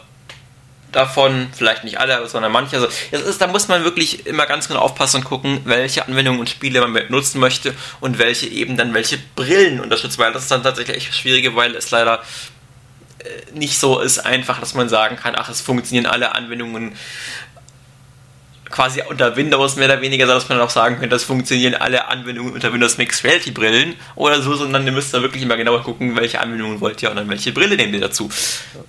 davon, 0.95 1.49
vielleicht 1.55 1.83
nicht 1.83 1.99
alle, 1.99 2.27
sondern 2.27 2.51
manche. 2.51 2.77
Also 2.77 2.87
das 3.11 3.21
ist, 3.21 3.41
da 3.41 3.47
muss 3.47 3.67
man 3.67 3.83
wirklich 3.83 4.25
immer 4.25 4.45
ganz 4.45 4.67
genau 4.67 4.79
aufpassen 4.79 5.17
und 5.17 5.23
gucken, 5.25 5.61
welche 5.65 6.05
Anwendungen 6.05 6.39
und 6.39 6.49
Spiele 6.49 6.85
man 6.87 7.05
nutzen 7.09 7.39
möchte 7.39 7.73
und 7.99 8.17
welche 8.17 8.47
eben 8.47 8.77
dann 8.77 8.93
welche 8.93 9.17
Brillen 9.35 9.79
unterstützt, 9.79 10.17
weil 10.17 10.33
das 10.33 10.43
ist 10.43 10.51
dann 10.51 10.63
tatsächlich 10.63 10.97
echt 10.97 11.09
das 11.09 11.17
Schwierige, 11.17 11.55
weil 11.55 11.75
es 11.75 11.91
leider 11.91 12.21
äh, 13.19 13.57
nicht 13.57 13.77
so 13.77 13.99
ist 13.99 14.19
einfach, 14.19 14.59
dass 14.59 14.73
man 14.73 14.89
sagen 14.89 15.15
kann, 15.15 15.35
ach, 15.35 15.49
es 15.49 15.61
funktionieren 15.61 16.05
alle 16.05 16.33
Anwendungen 16.35 16.95
quasi 18.73 19.03
unter 19.07 19.35
Windows 19.35 19.75
mehr 19.75 19.85
oder 19.85 20.01
weniger, 20.01 20.25
dass 20.25 20.49
man 20.49 20.59
auch 20.59 20.71
sagen 20.71 20.95
könnte, 20.95 21.09
das 21.09 21.23
funktionieren 21.23 21.75
alle 21.75 22.07
Anwendungen 22.07 22.53
unter 22.53 22.73
Windows 22.73 22.97
Mixed 22.97 23.23
Reality 23.23 23.51
Brillen 23.51 23.93
oder 24.15 24.41
so, 24.41 24.55
sondern 24.55 24.83
ihr 24.87 24.91
müsst 24.91 25.13
da 25.13 25.21
wirklich 25.21 25.43
immer 25.43 25.57
genauer 25.57 25.83
gucken, 25.83 26.15
welche 26.15 26.41
Anwendungen 26.41 26.81
wollt 26.81 27.03
ihr 27.03 27.11
und 27.11 27.17
dann 27.17 27.29
welche 27.29 27.51
Brille 27.51 27.75
nehmt 27.75 27.93
ihr 27.93 28.01
dazu. 28.01 28.31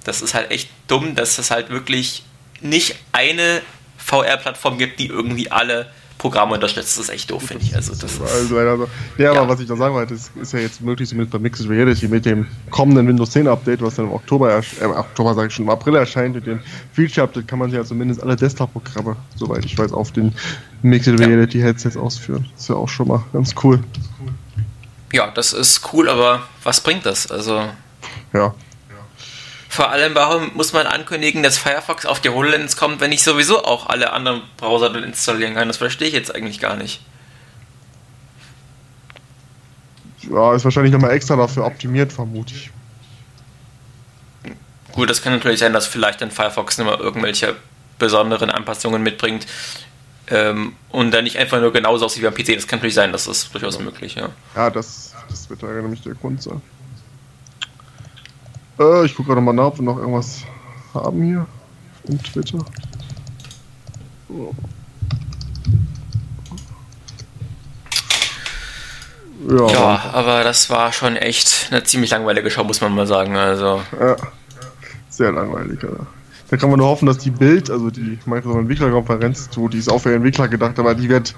Das 0.05 0.23
ist 0.23 0.33
halt 0.33 0.51
echt 0.51 0.71
dumm, 0.89 1.15
dass 1.15 1.37
es 1.37 1.51
halt 1.51 1.69
wirklich 1.69 2.23
nicht 2.63 2.97
eine 3.13 3.61
VR-Plattform 3.99 4.79
gibt, 4.79 4.99
die 5.01 5.09
irgendwie 5.09 5.51
alle 5.51 5.93
Programme 6.25 6.55
unterstützt. 6.55 6.97
Das 6.97 7.05
ist 7.05 7.11
echt 7.11 7.31
doof, 7.31 7.43
finde 7.43 7.65
ich. 7.65 7.77
Also 7.77 7.93
das 7.95 8.19
Also 8.19 8.55
leider 8.57 8.79
so. 8.79 8.89
Ja, 9.19 9.35
Ja. 9.35 9.41
aber 9.43 9.51
was 9.51 9.61
ich 9.61 9.67
da 9.69 9.77
sagen 9.77 9.95
wollte, 9.95 10.15
ist, 10.15 10.31
ist 10.41 10.55
ja 10.55 10.59
jetzt 10.61 10.81
möglich, 10.81 11.07
zumindest 11.07 11.33
bei 11.33 11.39
Mixed 11.39 11.69
Reality, 11.69 12.09
mit 12.09 12.25
dem 12.25 12.47
kommenden 12.71 13.07
Windows 13.07 13.33
10 13.33 13.47
Update, 13.47 13.83
was 13.83 13.97
dann 13.97 14.07
im 14.07 14.13
Oktober, 14.13 14.59
äh, 14.81 14.85
Oktober 14.87 15.35
sage 15.35 15.49
ich 15.49 15.55
schon, 15.55 15.67
im 15.67 15.71
April 15.71 15.97
erscheint, 15.97 16.35
mit 16.35 16.47
dem 16.47 16.61
Feature 16.95 17.25
Update 17.25 17.47
kann 17.47 17.59
man 17.59 17.71
ja 17.71 17.85
zumindest 17.85 18.23
alle 18.23 18.37
Desktop-Programme, 18.37 19.17
soweit 19.37 19.67
ich 19.67 19.77
weiß, 19.77 19.93
auf 19.93 20.13
den 20.13 20.33
Mixed 20.81 21.21
Reality 21.21 21.61
Headsets 21.61 21.95
ausführen. 21.99 22.49
ist 22.57 22.71
ja 22.71 22.75
auch 22.77 22.89
schon 22.89 23.09
mal 23.09 23.23
ganz 23.35 23.55
cool. 23.63 23.81
ja, 25.13 25.31
das 25.31 25.53
ist 25.53 25.83
cool, 25.93 26.09
aber 26.09 26.41
was 26.63 26.81
bringt 26.81 27.05
das? 27.05 27.31
Also 27.31 27.65
Ja. 28.33 28.55
Vor 29.75 29.91
allem, 29.91 30.15
warum 30.15 30.53
muss 30.55 30.73
man 30.73 30.87
ankündigen, 30.87 31.43
dass 31.43 31.59
Firefox 31.59 32.07
auf 32.07 32.21
die 32.21 32.29
HoloLens 32.29 32.77
kommt, 32.77 33.01
wenn 33.01 33.11
ich 33.11 33.25
sowieso 33.25 33.65
auch 33.65 33.89
alle 33.89 34.13
anderen 34.13 34.43
Browser 34.57 34.89
dann 34.89 35.03
installieren 35.03 35.55
kann? 35.55 35.67
Das 35.67 35.79
verstehe 35.79 36.07
ich 36.07 36.15
jetzt 36.15 36.33
eigentlich 36.33 36.61
gar 36.61 36.77
nicht. 36.77 37.01
Ja, 40.31 40.55
ist 40.55 40.63
wahrscheinlich 40.63 40.93
nochmal 40.93 41.11
extra 41.11 41.35
dafür 41.35 41.65
optimiert, 41.65 42.13
vermute 42.13 42.55
ich. 42.55 42.71
Gut, 44.93 45.11
das 45.11 45.23
kann 45.23 45.33
natürlich 45.33 45.59
sein, 45.59 45.73
dass 45.73 45.89
vielleicht 45.89 46.21
dann 46.21 46.31
Firefox 46.31 46.79
nochmal 46.79 47.01
irgendwelche 47.01 47.57
besonderen 47.99 48.51
Anpassungen 48.51 49.03
mitbringt 49.03 49.45
ähm, 50.29 50.77
und 50.91 51.11
dann 51.11 51.25
nicht 51.25 51.39
einfach 51.39 51.61
nur 51.61 51.73
genauso 51.73 52.05
aussieht 52.05 52.23
wie 52.23 52.29
am 52.29 52.35
PC. 52.35 52.55
Das 52.55 52.69
kann 52.69 52.79
natürlich 52.79 52.95
sein, 52.95 53.11
das 53.11 53.27
ist 53.27 53.53
durchaus 53.53 53.81
möglich, 53.81 54.15
ja. 54.15 54.29
Ja, 54.55 54.71
das, 54.71 55.17
das 55.29 55.51
wird 55.51 55.65
da 55.65 55.67
nämlich 55.67 56.03
der 56.03 56.15
Grund 56.15 56.45
sein. 56.45 56.63
Äh, 58.79 59.05
ich 59.05 59.15
gucke 59.15 59.29
gerade 59.29 59.41
mal 59.41 59.53
nach, 59.53 59.67
ob 59.67 59.79
wir 59.79 59.85
noch 59.85 59.99
irgendwas 59.99 60.43
haben 60.93 61.23
hier 61.23 61.47
im 62.05 62.23
Twitter. 62.23 62.59
Ja, 64.29 64.51
Ja, 69.69 70.11
aber 70.13 70.43
das 70.43 70.71
war 70.71 70.93
schon 70.93 71.17
echt 71.17 71.69
eine 71.71 71.85
ziemlich 71.85 72.11
langweilige 72.11 72.51
Show, 72.51 72.65
muss 72.65 72.81
man 72.81 72.95
mal 72.95 73.07
sagen. 73.07 73.37
Also, 73.37 73.81
ja, 73.99 74.17
sehr 75.11 75.33
langweilig, 75.33 75.83
ja. 75.83 75.91
Da 76.51 76.57
kann 76.57 76.71
man 76.71 76.79
nur 76.79 76.89
hoffen, 76.89 77.07
dass 77.07 77.19
die 77.19 77.31
Bild, 77.31 77.71
also 77.71 77.91
die 77.91 78.19
Microsoft 78.27 78.61
Entwicklerkonferenz, 78.61 79.49
so, 79.51 79.69
die 79.69 79.79
ist 79.79 79.91
auch 79.91 79.99
für 79.99 80.15
Entwickler 80.15 80.49
gedacht, 80.49 80.79
aber 80.79 80.95
die 80.95 81.09
wird 81.09 81.35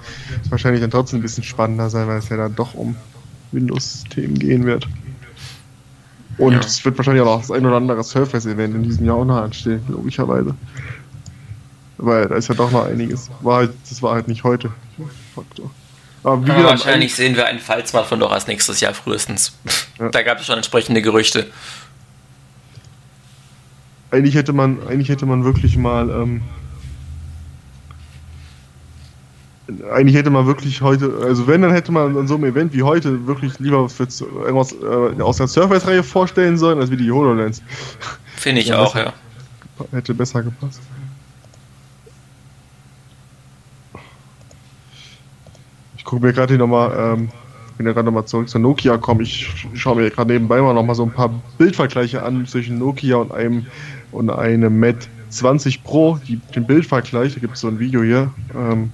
wahrscheinlich 0.49 0.81
dann 0.81 0.91
trotzdem 0.91 1.19
ein 1.19 1.21
bisschen 1.21 1.43
spannender 1.43 1.89
sein, 1.89 2.07
weil 2.07 2.19
es 2.19 2.29
ja 2.29 2.37
dann 2.37 2.55
doch 2.55 2.73
um 2.73 2.95
Windows-Themen 3.51 4.37
gehen 4.37 4.65
wird. 4.65 4.87
Und 6.37 6.53
Ja. 6.53 6.59
es 6.59 6.83
wird 6.85 6.97
wahrscheinlich 6.97 7.21
auch 7.23 7.37
noch 7.37 7.41
das 7.41 7.51
ein 7.51 7.65
oder 7.65 7.77
andere 7.77 8.03
Surface-Event 8.03 8.75
in 8.75 8.83
diesem 8.83 9.05
Jahr 9.05 9.15
auch 9.15 9.25
noch 9.25 9.37
anstehen, 9.41 9.81
logischerweise. 9.87 10.53
Weil 11.97 12.27
da 12.27 12.35
ist 12.35 12.47
ja 12.47 12.55
doch 12.55 12.71
noch 12.71 12.85
einiges. 12.85 13.29
War 13.41 13.57
halt, 13.57 13.71
das 13.89 14.01
war 14.03 14.13
halt 14.13 14.27
nicht 14.27 14.43
heute. 14.43 14.71
Faktor. 15.33 15.71
Aber 16.23 16.41
wie 16.43 16.47
gesagt, 16.47 16.65
wahrscheinlich 16.65 17.15
sehen 17.15 17.35
wir 17.35 17.45
einen 17.47 17.59
Fall-Smartphone 17.59 18.19
doch 18.19 18.31
erst 18.31 18.47
nächstes 18.47 18.81
Jahr 18.81 18.93
frühestens. 18.93 19.57
Ja. 19.99 20.09
Da 20.09 20.21
gab 20.21 20.39
es 20.39 20.45
schon 20.45 20.57
entsprechende 20.57 21.01
Gerüchte. 21.01 21.47
eigentlich 24.11 24.35
hätte 24.35 24.53
man, 24.53 24.77
eigentlich 24.87 25.09
hätte 25.09 25.25
man 25.25 25.43
wirklich 25.43 25.75
mal, 25.77 26.09
ähm, 26.09 26.41
eigentlich 29.91 30.15
hätte 30.15 30.29
man 30.29 30.45
wirklich 30.45 30.81
heute, 30.81 31.11
also 31.23 31.45
wenn, 31.47 31.61
dann 31.61 31.71
hätte 31.71 31.91
man 31.91 32.17
an 32.17 32.27
so 32.27 32.35
einem 32.35 32.45
Event 32.45 32.73
wie 32.73 32.83
heute 32.83 33.27
wirklich 33.27 33.59
lieber 33.59 33.89
für 33.89 34.07
irgendwas 34.43 34.73
äh, 34.73 35.21
aus 35.21 35.37
der 35.37 35.47
Surface-Reihe 35.47 36.03
vorstellen 36.03 36.57
sollen, 36.57 36.79
als 36.79 36.89
wie 36.89 36.97
die 36.97 37.11
HoloLens. 37.11 37.61
Finde 38.35 38.61
ich 38.61 38.67
Ja, 38.67 38.79
auch, 38.79 38.93
das- 38.93 39.05
ja. 39.05 39.13
Hätte 39.91 40.13
besser 40.13 40.41
gepasst. 40.41 40.79
Ich 45.97 46.03
gucke 46.03 46.25
mir 46.25 46.33
gerade 46.33 46.53
hier 46.53 46.57
nochmal, 46.59 47.15
ähm, 47.17 47.29
bin 47.77 47.85
ja 47.85 47.93
gerade 47.93 48.05
nochmal 48.05 48.25
zurück 48.25 48.49
zu 48.49 48.59
Nokia 48.59 48.93
gekommen. 48.95 49.21
Ich 49.21 49.47
schaue 49.75 49.97
mir 49.97 50.09
gerade 50.09 50.31
nebenbei 50.33 50.61
mal 50.61 50.73
nochmal 50.73 50.95
so 50.95 51.03
ein 51.03 51.11
paar 51.11 51.29
Bildvergleiche 51.57 52.23
an 52.23 52.45
zwischen 52.47 52.77
Nokia 52.79 53.17
und 53.17 53.31
einem 53.31 53.65
und 54.11 54.29
einem 54.29 54.79
Met 54.79 55.09
20 55.29 55.83
Pro, 55.83 56.17
die, 56.27 56.37
den 56.55 56.65
Bildvergleich, 56.65 57.33
da 57.33 57.39
gibt 57.39 57.55
es 57.55 57.59
so 57.61 57.67
ein 57.67 57.79
Video 57.79 58.01
hier. 58.01 58.31
Ähm, 58.55 58.91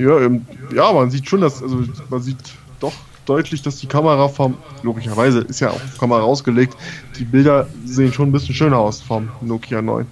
ja, 0.00 0.20
ähm, 0.20 0.46
ja, 0.70 0.92
man 0.92 1.10
sieht 1.10 1.28
schon, 1.28 1.40
dass, 1.40 1.62
also 1.62 1.84
man 2.08 2.22
sieht 2.22 2.58
doch 2.78 3.08
deutlich, 3.24 3.62
dass 3.62 3.76
die 3.78 3.88
Kamera 3.88 4.28
vom, 4.28 4.62
logischerweise 4.82 5.40
ist 5.40 5.60
ja 5.60 5.72
auch 5.72 5.96
Kamera 5.98 6.20
rausgelegt, 6.20 6.76
die 7.16 7.24
Bilder 7.24 7.68
sehen 7.84 8.12
schon 8.12 8.28
ein 8.30 8.32
bisschen 8.32 8.54
schöner 8.54 8.78
aus 8.78 9.02
vom 9.02 9.32
Nokia 9.40 9.82
9. 9.82 10.06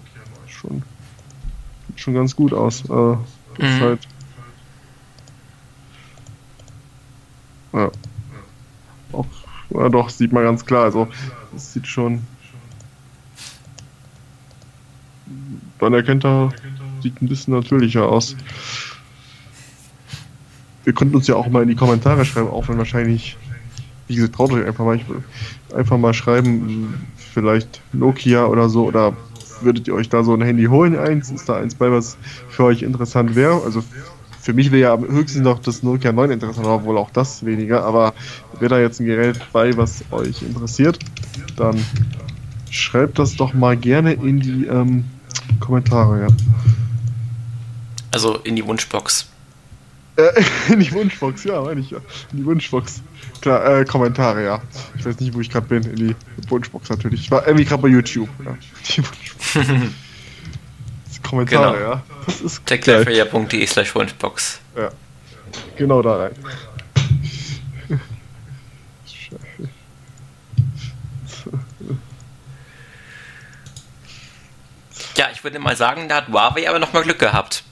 Schon, 0.47 0.85
sieht 1.89 2.01
schon 2.01 2.15
ganz 2.15 2.35
gut 2.36 2.52
aus. 2.55 2.85
Äh, 2.89 3.16
Mhm. 3.60 3.81
halt, 3.81 4.09
ja. 7.73 7.90
Auch, 9.12 9.27
ja, 9.70 9.89
doch, 9.89 10.10
sieht 10.10 10.32
man 10.32 10.44
ganz 10.44 10.65
klar. 10.65 10.85
Also, 10.85 11.09
es 11.55 11.73
sieht 11.73 11.86
schon. 11.86 12.27
Man 15.81 15.94
erkennt 15.94 16.24
da 16.24 16.51
sieht 17.01 17.23
ein 17.23 17.28
bisschen 17.28 17.55
natürlicher 17.55 18.09
aus. 18.09 18.36
Ihr 20.89 20.94
könnt 20.94 21.15
uns 21.15 21.27
ja 21.27 21.36
auch 21.36 21.48
mal 21.51 21.62
in 21.62 21.69
die 21.69 21.74
Kommentare 21.74 22.24
schreiben, 22.24 22.48
auch 22.48 22.66
wenn 22.70 22.78
wahrscheinlich, 22.78 23.36
wie 24.06 24.15
gesagt, 24.15 24.36
traut 24.36 24.52
euch 24.52 24.65
einfach 24.65 24.86
mal, 24.86 24.98
einfach 25.77 25.98
mal 25.98 26.15
schreiben, 26.15 26.94
vielleicht 27.35 27.82
Nokia 27.93 28.47
oder 28.47 28.70
so, 28.70 28.86
oder 28.86 29.15
würdet 29.60 29.86
ihr 29.86 29.94
euch 29.94 30.09
da 30.09 30.24
so 30.24 30.32
ein 30.32 30.40
Handy 30.40 30.65
holen, 30.65 30.98
eins, 30.98 31.31
ist 31.31 31.47
da 31.47 31.56
eins 31.56 31.74
bei, 31.74 31.93
was 31.93 32.16
für 32.48 32.65
euch 32.65 32.81
interessant 32.81 33.35
wäre? 33.35 33.60
Also 33.66 33.85
für 34.40 34.55
mich 34.55 34.73
wäre 34.73 34.81
ja 34.81 34.94
am 34.94 35.06
höchsten 35.06 35.43
noch 35.43 35.59
das 35.59 35.82
Nokia 35.82 36.10
9 36.10 36.31
interessant, 36.31 36.66
obwohl 36.66 36.97
auch 36.97 37.10
das 37.10 37.44
weniger, 37.44 37.85
aber 37.85 38.15
wäre 38.59 38.70
da 38.70 38.81
jetzt 38.81 38.98
ein 38.98 39.05
Gerät 39.05 39.39
bei, 39.52 39.77
was 39.77 40.02
euch 40.10 40.40
interessiert, 40.40 40.98
dann 41.56 41.85
schreibt 42.70 43.19
das 43.19 43.36
doch 43.36 43.52
mal 43.52 43.77
gerne 43.77 44.15
in 44.15 44.40
die 44.40 44.65
ähm, 44.65 45.05
Kommentare, 45.60 46.23
ja. 46.23 46.28
Also 48.10 48.39
in 48.39 48.56
die 48.56 48.65
Wunschbox. 48.65 49.27
Äh, 50.18 50.42
in 50.72 50.80
die 50.80 50.92
Wunschbox, 50.92 51.44
ja, 51.44 51.60
meine 51.62 51.80
ich 51.80 51.90
ja. 51.90 51.98
In 52.32 52.38
die 52.38 52.44
Wunschbox. 52.44 53.02
Klar, 53.40 53.80
äh, 53.80 53.84
Kommentare, 53.84 54.44
ja. 54.44 54.60
Ich 54.98 55.04
weiß 55.06 55.20
nicht, 55.20 55.32
wo 55.32 55.40
ich 55.40 55.48
gerade 55.48 55.66
bin. 55.66 55.84
In 55.84 55.96
die 55.96 56.16
Wunschbox 56.48 56.90
natürlich. 56.90 57.20
Ich 57.20 57.30
war 57.30 57.46
irgendwie 57.46 57.64
gerade 57.64 57.82
bei 57.82 57.88
YouTube. 57.88 58.28
Ja. 58.44 58.56
Die 58.88 58.98
Wunschbox. 58.98 59.92
Kommentare, 61.22 61.76
Genau. 61.78 61.90
ja. 61.90 62.02
Das 62.26 62.40
ist 62.40 62.66
techliferadio.de 62.66 63.66
slash 63.66 63.94
Wunschbox. 63.94 64.60
Ja. 64.76 64.90
Genau 65.76 66.02
da 66.02 66.16
rein. 66.16 66.32
Ja, 75.16 75.26
ich 75.32 75.42
würde 75.42 75.58
mal 75.58 75.76
sagen, 75.76 76.08
da 76.08 76.16
hat 76.16 76.28
Huawei 76.28 76.68
aber 76.68 76.78
nochmal 76.78 77.02
Glück 77.02 77.18
gehabt. 77.18 77.64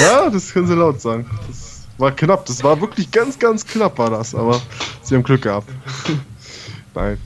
Ja, 0.00 0.30
das 0.30 0.52
können 0.52 0.66
sie 0.66 0.74
laut 0.74 1.00
sagen. 1.00 1.28
Das 1.46 1.86
war 1.98 2.12
knapp. 2.12 2.46
Das 2.46 2.62
war 2.64 2.80
wirklich 2.80 3.10
ganz, 3.10 3.38
ganz 3.38 3.66
knapp 3.66 3.98
war 3.98 4.10
das, 4.10 4.34
aber 4.34 4.60
sie 5.02 5.14
haben 5.14 5.22
Glück 5.22 5.42
gehabt. 5.42 5.68
Nein. 6.94 7.18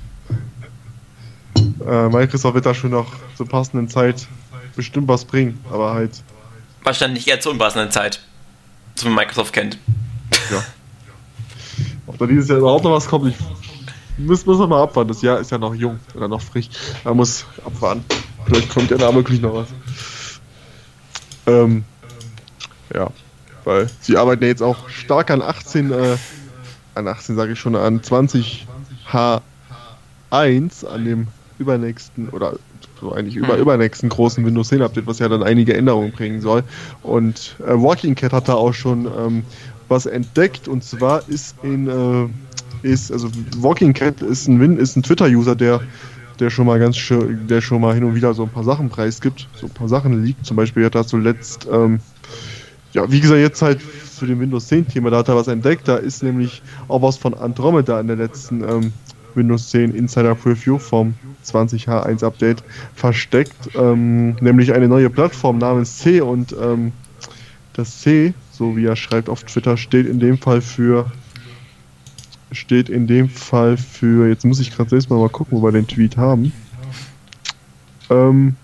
Äh, 1.87 2.09
Microsoft 2.09 2.55
wird 2.55 2.67
da 2.67 2.75
schon 2.75 2.91
noch 2.91 3.13
zur 3.37 3.49
passenden 3.49 3.89
Zeit 3.89 4.27
bestimmt 4.77 5.09
was 5.09 5.25
bringen, 5.25 5.59
aber 5.71 5.95
halt, 5.95 6.23
Wahrscheinlich 6.83 7.27
eher 7.29 7.41
zur 7.41 7.53
unpassenden 7.53 7.91
Zeit. 7.91 8.21
So 8.95 9.09
wie 9.09 9.13
Microsoft 9.15 9.53
kennt. 9.53 9.79
ja. 10.51 10.65
Ob 12.07 12.19
da 12.19 12.27
dieses 12.27 12.49
Jahr 12.49 12.59
überhaupt 12.59 12.85
noch 12.85 12.93
was 12.93 13.07
kommt, 13.07 13.35
ich 13.35 14.25
muss, 14.25 14.47
muss 14.47 14.59
man 14.59 14.69
mal 14.69 14.83
abwarten. 14.83 15.09
Das 15.09 15.23
Jahr 15.23 15.39
ist 15.39 15.51
ja 15.51 15.59
noch 15.59 15.75
jung 15.75 16.01
oder 16.15 16.29
noch 16.29 16.41
frisch. 16.41 16.69
Man 17.05 17.17
muss 17.17 17.45
abwarten. 17.65 18.05
Vielleicht 18.47 18.71
kommt 18.71 18.91
ja 18.91 18.97
da 18.97 19.15
wirklich 19.15 19.41
noch 19.41 19.55
was. 19.55 19.69
Ähm, 21.47 21.85
ja, 22.95 23.09
weil 23.65 23.89
sie 24.01 24.17
arbeiten 24.17 24.43
ja 24.43 24.49
jetzt 24.49 24.63
auch 24.63 24.89
stark 24.89 25.31
an 25.31 25.43
18, 25.43 25.93
äh, 25.93 26.17
an 26.95 27.09
18 27.09 27.37
sage 27.37 27.53
ich 27.53 27.61
schon, 27.61 27.77
an 27.77 28.03
20 28.03 28.67
H1, 29.11 30.87
an 30.87 31.05
dem 31.05 31.27
übernächsten 31.59 32.29
oder 32.29 32.55
so 33.01 33.13
eigentlich 33.13 33.37
über, 33.37 33.57
übernächsten 33.57 34.09
großen 34.09 34.45
Windows 34.45 34.69
10 34.69 34.83
Update, 34.83 35.07
was 35.07 35.19
ja 35.19 35.29
dann 35.29 35.43
einige 35.43 35.75
Änderungen 35.75 36.13
bringen 36.13 36.41
soll. 36.41 36.63
Und 37.03 37.57
äh, 37.61 37.73
Walking 37.73 38.15
Cat 38.15 38.33
hat 38.33 38.49
da 38.49 38.55
auch 38.55 38.75
schon 38.75 39.07
ähm, 39.07 39.45
was 39.89 40.07
entdeckt 40.07 40.69
und 40.69 40.85
zwar 40.85 41.29
ist 41.29 41.57
in 41.63 41.89
äh, 41.89 42.29
ist 42.87 43.11
also 43.11 43.29
Walking 43.59 43.93
Cat 43.93 44.23
ist 44.23 44.47
ein 44.47 44.61
Win 44.61 44.79
ist 44.79 44.97
ein 44.97 45.03
Twitter-User, 45.03 45.57
der 45.57 45.81
der 46.39 46.51
schon 46.51 46.67
mal 46.67 46.79
ganz 46.79 46.97
schön, 46.97 47.47
der 47.49 47.61
schon 47.61 47.81
mal 47.81 47.95
hin 47.95 48.05
und 48.05 48.15
wieder 48.15 48.33
so 48.35 48.45
ein 48.45 48.49
paar 48.49 48.63
Sachen 48.63 48.89
preisgibt, 48.89 49.49
so 49.55 49.67
ein 49.67 49.73
paar 49.73 49.89
Sachen 49.89 50.25
liegt. 50.25 50.47
Zum 50.47 50.57
Beispiel 50.57 50.85
hat 50.85 50.95
er 50.95 51.05
zuletzt, 51.05 51.67
ähm, 51.73 51.99
ja, 52.93 53.11
wie 53.11 53.21
gesagt, 53.21 53.41
jetzt 53.41 53.63
halt 53.63 53.83
für 53.83 54.27
den 54.27 54.41
Windows 54.41 54.69
10 54.69 54.89
Thema, 54.89 55.11
da 55.11 55.19
hat 55.19 55.29
er 55.29 55.37
was 55.37 55.49
entdeckt. 55.49 55.87
Da 55.89 55.97
ist 55.97 56.23
nämlich 56.23 56.63
auch 56.89 57.03
was 57.03 57.17
von 57.17 57.35
Andromeda 57.35 58.01
in 58.01 58.07
der 58.07 58.17
letzten 58.17 58.63
ähm, 58.63 58.93
Windows 59.35 59.71
10 59.71 59.95
Insider 59.95 60.35
Preview 60.35 60.79
vom 60.79 61.15
20H1 61.45 62.25
Update 62.25 62.63
versteckt, 62.95 63.71
ähm, 63.75 64.37
nämlich 64.41 64.73
eine 64.73 64.89
neue 64.89 65.11
Plattform 65.11 65.59
namens 65.59 65.99
C 65.99 66.21
und 66.21 66.55
ähm, 66.61 66.93
das 67.75 68.01
C, 68.01 68.35
so 68.51 68.77
wie 68.77 68.87
er 68.87 68.97
schreibt 68.97 69.29
auf 69.29 69.45
Twitter, 69.45 69.77
steht 69.77 70.07
in 70.07 70.19
dem 70.19 70.37
Fall 70.37 70.61
für 70.61 71.07
steht 72.51 72.89
in 72.89 73.07
dem 73.07 73.29
Fall 73.29 73.77
für, 73.77 74.27
jetzt 74.29 74.45
muss 74.45 74.59
ich 74.59 74.75
gerade 74.75 74.91
selbst 74.91 75.11
mal, 75.11 75.19
mal 75.19 75.29
gucken, 75.29 75.59
wo 75.59 75.63
wir 75.63 75.73
den 75.73 75.87
Tweet 75.87 76.17
haben. 76.17 76.53
Ähm, 78.11 78.57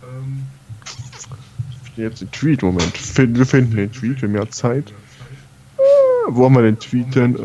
jetzt 1.97 2.21
den 2.21 2.31
Tweet, 2.31 2.63
Moment. 2.63 2.93
Wir 3.17 3.47
finden 3.47 3.77
den 3.77 3.93
Tweet, 3.93 4.23
wir 4.23 4.29
haben 4.29 4.37
ja 4.37 4.49
Zeit. 4.51 4.91
Äh, 4.91 5.83
wo 6.29 6.45
haben 6.45 6.55
wir 6.55 6.63
den 6.63 6.79
Tweet 6.79 7.15
denn? 7.15 7.37
Äh, 7.37 7.41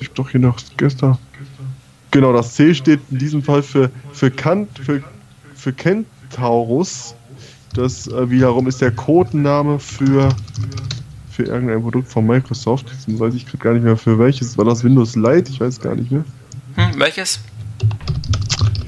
ich 0.00 0.08
hab 0.08 0.14
doch 0.14 0.30
hier 0.30 0.40
noch 0.40 0.58
gestern. 0.76 1.18
Genau, 2.10 2.32
das 2.32 2.54
C 2.54 2.74
steht 2.74 3.00
in 3.10 3.18
diesem 3.18 3.42
Fall 3.42 3.62
für, 3.62 3.90
für 4.12 4.30
Kant, 4.30 4.78
für, 4.78 5.02
für 5.54 5.72
Kentaurus. 5.72 7.14
Das 7.74 8.06
äh, 8.06 8.30
wiederum 8.30 8.68
ist 8.68 8.80
der 8.80 8.92
Codename 8.92 9.80
für, 9.80 10.28
für 11.30 11.42
irgendein 11.42 11.82
Produkt 11.82 12.08
von 12.08 12.24
Microsoft. 12.26 12.86
Jetzt 12.90 13.18
weiß 13.18 13.34
ich 13.34 13.46
gerade 13.46 13.58
gar 13.58 13.72
nicht 13.74 13.82
mehr 13.82 13.96
für 13.96 14.18
welches. 14.18 14.56
War 14.56 14.64
das 14.64 14.84
Windows 14.84 15.16
Lite? 15.16 15.50
Ich 15.50 15.60
weiß 15.60 15.80
gar 15.80 15.96
nicht 15.96 16.12
mehr. 16.12 16.24
Hm, 16.76 17.00
welches? 17.00 17.40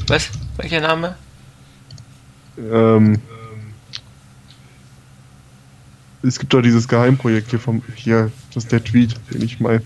Was? 0.07 0.31
Welcher 0.57 0.81
Name? 0.81 1.17
Ähm, 2.59 3.21
es 6.23 6.39
gibt 6.39 6.53
doch 6.53 6.63
dieses 6.63 6.89
Geheimprojekt 6.89 7.51
hier 7.51 7.59
vom. 7.59 7.83
Hier, 7.95 8.31
das 8.53 8.65
ist 8.65 8.73
der 8.73 8.83
Tweet, 8.83 9.15
den 9.33 9.43
ich 9.43 9.61
meine. 9.61 9.83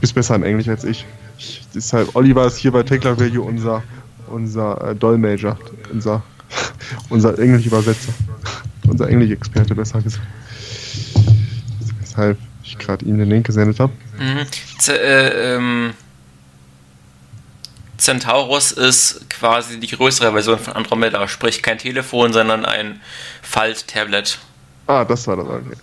Ist 0.00 0.14
besser 0.14 0.34
in 0.34 0.42
Englisch 0.42 0.68
als 0.68 0.84
ich. 0.84 1.04
ich 1.38 1.62
deshalb, 1.74 2.14
Oliver 2.16 2.46
ist 2.46 2.56
hier 2.56 2.72
bei 2.72 2.82
Techler 2.82 3.18
Value 3.18 3.42
unser, 3.42 3.82
unser 4.26 4.90
äh, 4.90 4.94
Dolmetscher, 4.96 5.58
unser, 5.92 6.22
unser 7.08 7.38
Englisch-Übersetzer. 7.38 8.12
unser 8.88 9.08
Englisch-Experte, 9.08 9.74
besser 9.74 10.00
gesagt. 10.02 10.26
Weshalb 12.00 12.38
ich 12.64 12.78
gerade 12.78 13.04
ihm 13.04 13.18
den 13.18 13.28
Link 13.28 13.46
gesendet 13.46 13.80
habe. 13.80 13.92
Mhm. 14.18 14.46
Äh, 14.88 15.54
ähm, 15.54 15.94
Centaurus 17.96 18.72
ist 18.72 19.30
quasi 19.30 19.78
die 19.78 19.86
größere 19.86 20.32
Version 20.32 20.58
von 20.58 20.74
Andromeda, 20.74 21.28
sprich 21.28 21.62
kein 21.62 21.78
Telefon, 21.78 22.32
sondern 22.32 22.64
ein 22.64 23.00
Falt-Tablet. 23.42 24.38
Ah, 24.92 25.06
das 25.06 25.26
war 25.26 25.36
das, 25.36 25.46
okay. 25.46 25.76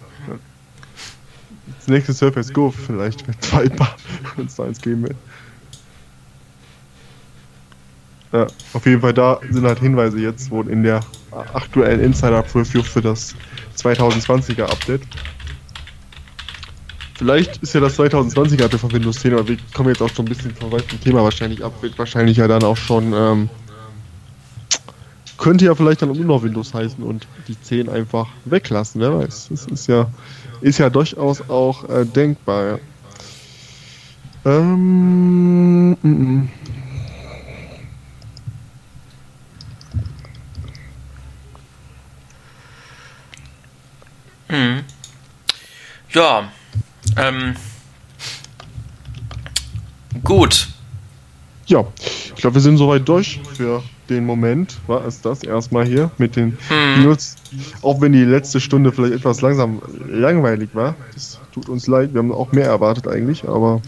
Das 1.79 1.87
nächste 1.87 2.13
Surface 2.13 2.53
Go 2.53 2.69
vielleicht 2.69 3.25
wird 3.25 3.43
zweitbar, 3.43 3.95
wenn 4.35 4.45
es 4.45 4.55
da 4.55 4.65
eins 4.65 4.79
geben 4.79 5.01
wird. 5.01 5.15
Ja, 8.31 8.45
auf 8.73 8.85
jeden 8.85 9.01
Fall 9.01 9.13
da 9.13 9.39
sind 9.49 9.65
halt 9.65 9.79
Hinweise 9.79 10.19
jetzt 10.19 10.51
wohl 10.51 10.69
in 10.69 10.83
der 10.83 10.99
aktuellen 11.53 12.01
Insider 12.01 12.43
Preview 12.43 12.83
für 12.83 13.01
das 13.01 13.33
2020er 13.75 14.65
Update. 14.65 15.01
Vielleicht 17.15 17.57
ist 17.63 17.73
ja 17.73 17.81
das 17.81 17.97
2020er 17.97 18.65
Update 18.65 18.79
von 18.79 18.91
Windows 18.91 19.21
10, 19.21 19.33
aber 19.33 19.47
wir 19.47 19.57
kommen 19.73 19.89
jetzt 19.89 20.03
auch 20.03 20.09
schon 20.09 20.25
ein 20.25 20.29
bisschen 20.29 20.53
vom 20.53 20.71
Thema 21.03 21.23
wahrscheinlich 21.23 21.65
ab, 21.65 21.73
wird 21.81 21.97
wahrscheinlich 21.97 22.37
ja 22.37 22.47
dann 22.47 22.61
auch 22.61 22.77
schon 22.77 23.11
ähm, 23.13 23.49
könnte 25.39 25.65
ja 25.65 25.73
vielleicht 25.73 26.01
dann 26.01 26.11
nur 26.11 26.25
noch 26.25 26.43
Windows 26.43 26.73
heißen 26.73 27.03
und 27.03 27.25
die 27.47 27.59
10 27.59 27.89
einfach 27.89 28.27
weglassen, 28.45 29.01
wer 29.01 29.17
weiß. 29.17 29.47
Das 29.49 29.65
ist 29.65 29.87
ja, 29.87 30.07
ist 30.61 30.77
ja 30.77 30.89
durchaus 30.89 31.49
auch 31.49 31.89
äh, 31.89 32.05
denkbar, 32.05 32.65
ja. 32.65 32.79
Ähm, 34.45 35.91
mm, 35.91 36.09
mm. 36.09 36.49
Mhm. 44.51 44.83
Ja, 46.11 46.51
ähm, 47.17 47.55
gut. 50.23 50.67
Ja, 51.67 51.85
ich 51.99 52.35
glaube, 52.35 52.55
wir 52.55 52.61
sind 52.61 52.77
soweit 52.77 53.07
durch 53.07 53.39
für 53.53 53.83
den 54.09 54.25
Moment. 54.25 54.77
War 54.87 55.05
es 55.05 55.21
das 55.21 55.43
erstmal 55.43 55.85
hier 55.85 56.11
mit 56.17 56.35
den 56.35 56.57
Hm. 56.67 57.03
News. 57.03 57.35
Auch 57.81 58.01
wenn 58.01 58.11
die 58.11 58.23
letzte 58.23 58.59
Stunde 58.59 58.91
vielleicht 58.91 59.13
etwas 59.15 59.41
langsam 59.41 59.81
langweilig 60.07 60.69
war. 60.73 60.95
Das 61.13 61.39
tut 61.53 61.69
uns 61.69 61.87
leid. 61.87 62.13
Wir 62.13 62.19
haben 62.19 62.31
auch 62.31 62.51
mehr 62.51 62.67
erwartet 62.67 63.07
eigentlich, 63.07 63.47
aber 63.47 63.81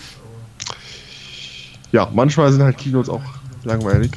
ja, 1.91 2.09
manchmal 2.13 2.51
sind 2.51 2.63
halt 2.63 2.77
Keynotes 2.77 3.09
auch 3.09 3.21
langweilig. 3.63 4.11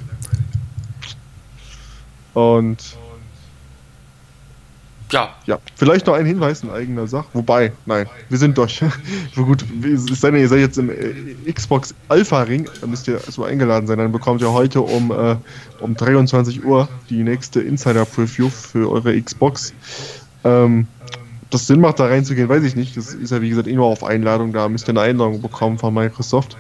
Und 2.34 2.96
Ja, 5.14 5.32
ja, 5.46 5.60
vielleicht 5.76 6.08
noch 6.08 6.14
ein 6.14 6.26
Hinweis 6.26 6.64
in 6.64 6.70
eigener 6.70 7.06
Sache. 7.06 7.28
Wobei, 7.34 7.70
nein, 7.86 8.08
wir 8.30 8.36
sind 8.36 8.58
durch. 8.58 8.82
Gut, 9.36 9.64
es 9.84 10.20
sei 10.20 10.32
denn, 10.32 10.40
ihr 10.40 10.48
seid 10.48 10.58
jetzt 10.58 10.76
im 10.76 10.90
äh, 10.90 11.52
Xbox 11.52 11.94
Alpha 12.08 12.42
Ring, 12.42 12.68
dann 12.80 12.90
müsst 12.90 13.06
ihr 13.06 13.20
so 13.20 13.44
eingeladen 13.44 13.86
sein. 13.86 13.98
Dann 13.98 14.10
bekommt 14.10 14.40
ihr 14.40 14.52
heute 14.52 14.80
um, 14.80 15.12
äh, 15.12 15.36
um 15.78 15.94
23 15.94 16.64
Uhr 16.64 16.88
die 17.10 17.22
nächste 17.22 17.60
Insider 17.60 18.04
Preview 18.04 18.50
für 18.50 18.90
eure 18.90 19.22
Xbox. 19.22 19.72
Ähm, 20.42 20.88
ob 21.42 21.50
das 21.52 21.68
Sinn 21.68 21.80
macht, 21.80 22.00
da 22.00 22.06
reinzugehen, 22.06 22.48
weiß 22.48 22.64
ich 22.64 22.74
nicht. 22.74 22.96
Das 22.96 23.14
ist 23.14 23.30
ja 23.30 23.40
wie 23.40 23.50
gesagt 23.50 23.68
eh 23.68 23.74
nur 23.74 23.86
auf 23.86 24.02
Einladung. 24.02 24.52
Da 24.52 24.68
müsst 24.68 24.88
ihr 24.88 24.94
eine 24.94 25.02
Einladung 25.02 25.40
bekommen 25.40 25.78
von 25.78 25.94
Microsoft. 25.94 26.56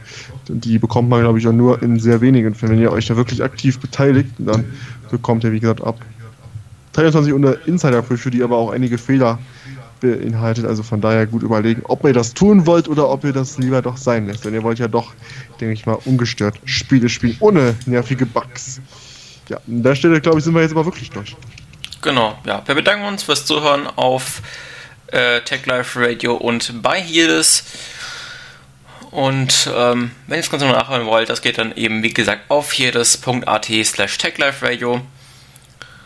Die 0.46 0.78
bekommt 0.78 1.08
man, 1.08 1.22
glaube 1.22 1.40
ich, 1.40 1.48
auch 1.48 1.52
nur 1.52 1.82
in 1.82 1.98
sehr 1.98 2.20
wenigen. 2.20 2.54
Wenn 2.60 2.78
ihr 2.78 2.92
euch 2.92 3.06
da 3.06 3.16
wirklich 3.16 3.42
aktiv 3.42 3.80
beteiligt, 3.80 4.30
dann 4.38 4.64
bekommt 5.10 5.42
ihr, 5.42 5.50
wie 5.50 5.58
gesagt, 5.58 5.82
ab 5.82 5.98
23 6.94 7.32
unter 7.32 7.66
Insider 7.66 8.02
für 8.02 8.30
die 8.30 8.42
aber 8.42 8.56
auch 8.56 8.70
einige 8.70 8.98
Fehler 8.98 9.38
beinhaltet. 10.00 10.64
Also 10.64 10.82
von 10.82 11.00
daher 11.00 11.26
gut 11.26 11.42
überlegen, 11.42 11.82
ob 11.84 12.04
ihr 12.04 12.12
das 12.12 12.34
tun 12.34 12.66
wollt 12.66 12.88
oder 12.88 13.08
ob 13.08 13.24
ihr 13.24 13.32
das 13.32 13.58
lieber 13.58 13.82
doch 13.82 13.96
sein 13.96 14.26
lässt. 14.26 14.44
Denn 14.44 14.54
ihr 14.54 14.62
wollt 14.62 14.78
ja 14.78 14.88
doch, 14.88 15.12
denke 15.60 15.74
ich 15.74 15.86
mal, 15.86 15.98
ungestört 16.04 16.56
Spiele 16.64 17.08
spielen, 17.08 17.36
ohne 17.40 17.74
nervige 17.86 18.26
Bugs. 18.26 18.80
Ja, 19.48 19.58
an 19.58 19.82
der 19.82 19.94
Stelle, 19.94 20.20
glaube 20.20 20.38
ich, 20.38 20.44
sind 20.44 20.54
wir 20.54 20.62
jetzt 20.62 20.72
aber 20.72 20.84
wirklich 20.84 21.10
durch. 21.10 21.36
Genau, 22.02 22.38
ja. 22.46 22.62
Wir 22.66 22.74
bedanken 22.74 23.06
uns 23.06 23.22
fürs 23.22 23.46
Zuhören 23.46 23.86
auf 23.86 24.42
äh, 25.08 25.40
Tech 25.40 25.66
Life 25.66 26.00
Radio 26.00 26.34
und 26.34 26.82
bei 26.82 27.00
Hirdes. 27.00 27.64
Und 29.10 29.70
ähm, 29.72 30.10
wenn 30.26 30.38
ihr 30.38 30.42
das 30.42 30.50
Ganze 30.50 30.66
noch 30.66 30.74
nachhören 30.74 31.06
wollt, 31.06 31.30
das 31.30 31.40
geht 31.40 31.58
dann 31.58 31.74
eben, 31.76 32.02
wie 32.02 32.12
gesagt, 32.12 32.50
auf 32.50 32.72
hirdes.at 32.72 33.70
slash 33.84 34.18
techliferadio. 34.18 35.02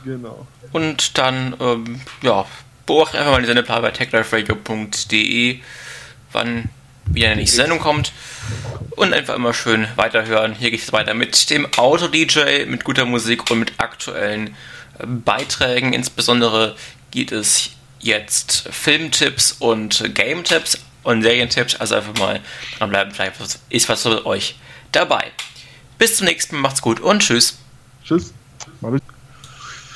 Genau. 0.05 0.47
Und 0.73 1.19
dann, 1.19 1.57
ähm, 1.61 2.01
ja, 2.23 2.47
beobachtet 2.87 3.20
einfach 3.20 3.33
mal 3.33 3.41
die 3.41 3.47
Sendeplan 3.47 3.83
bei 3.83 3.91
techliferadio.de, 3.91 5.61
wann 6.33 6.70
wieder 7.07 7.29
eine 7.29 7.37
nächste 7.37 7.57
Sendung 7.59 7.79
kommt. 7.79 8.12
Und 8.91 9.12
einfach 9.12 9.35
immer 9.35 9.55
schön 9.55 9.87
weiterhören. 9.97 10.55
Hier 10.55 10.70
geht 10.70 10.83
es 10.83 10.93
weiter 10.93 11.15
mit 11.15 11.51
dem 11.51 11.66
Auto-DJ, 11.77 12.66
mit 12.66 12.85
guter 12.85 13.05
Musik 13.05 13.51
und 13.51 13.61
mit 13.61 13.73
aktuellen 13.79 14.57
äh, 14.99 15.07
Beiträgen. 15.07 15.93
Insbesondere 15.93 16.77
geht 17.11 17.33
es 17.33 17.70
jetzt 18.01 18.69
Filmtipps 18.70 19.53
und 19.53 20.15
Game-Tipps 20.15 20.79
und 21.03 21.23
Serientipps. 21.23 21.77
Also 21.77 21.97
einfach 21.97 22.16
mal 22.19 22.41
dranbleiben, 22.79 23.12
vielleicht 23.12 23.35
ist 23.70 23.89
was 23.89 24.03
für 24.03 24.27
euch 24.27 24.57
dabei. 24.93 25.31
Bis 25.99 26.16
zum 26.16 26.27
nächsten 26.27 26.57
Mal, 26.57 26.62
macht's 26.62 26.83
gut 26.83 27.01
und 27.01 27.20
tschüss. 27.20 27.59
Tschüss. 28.05 28.33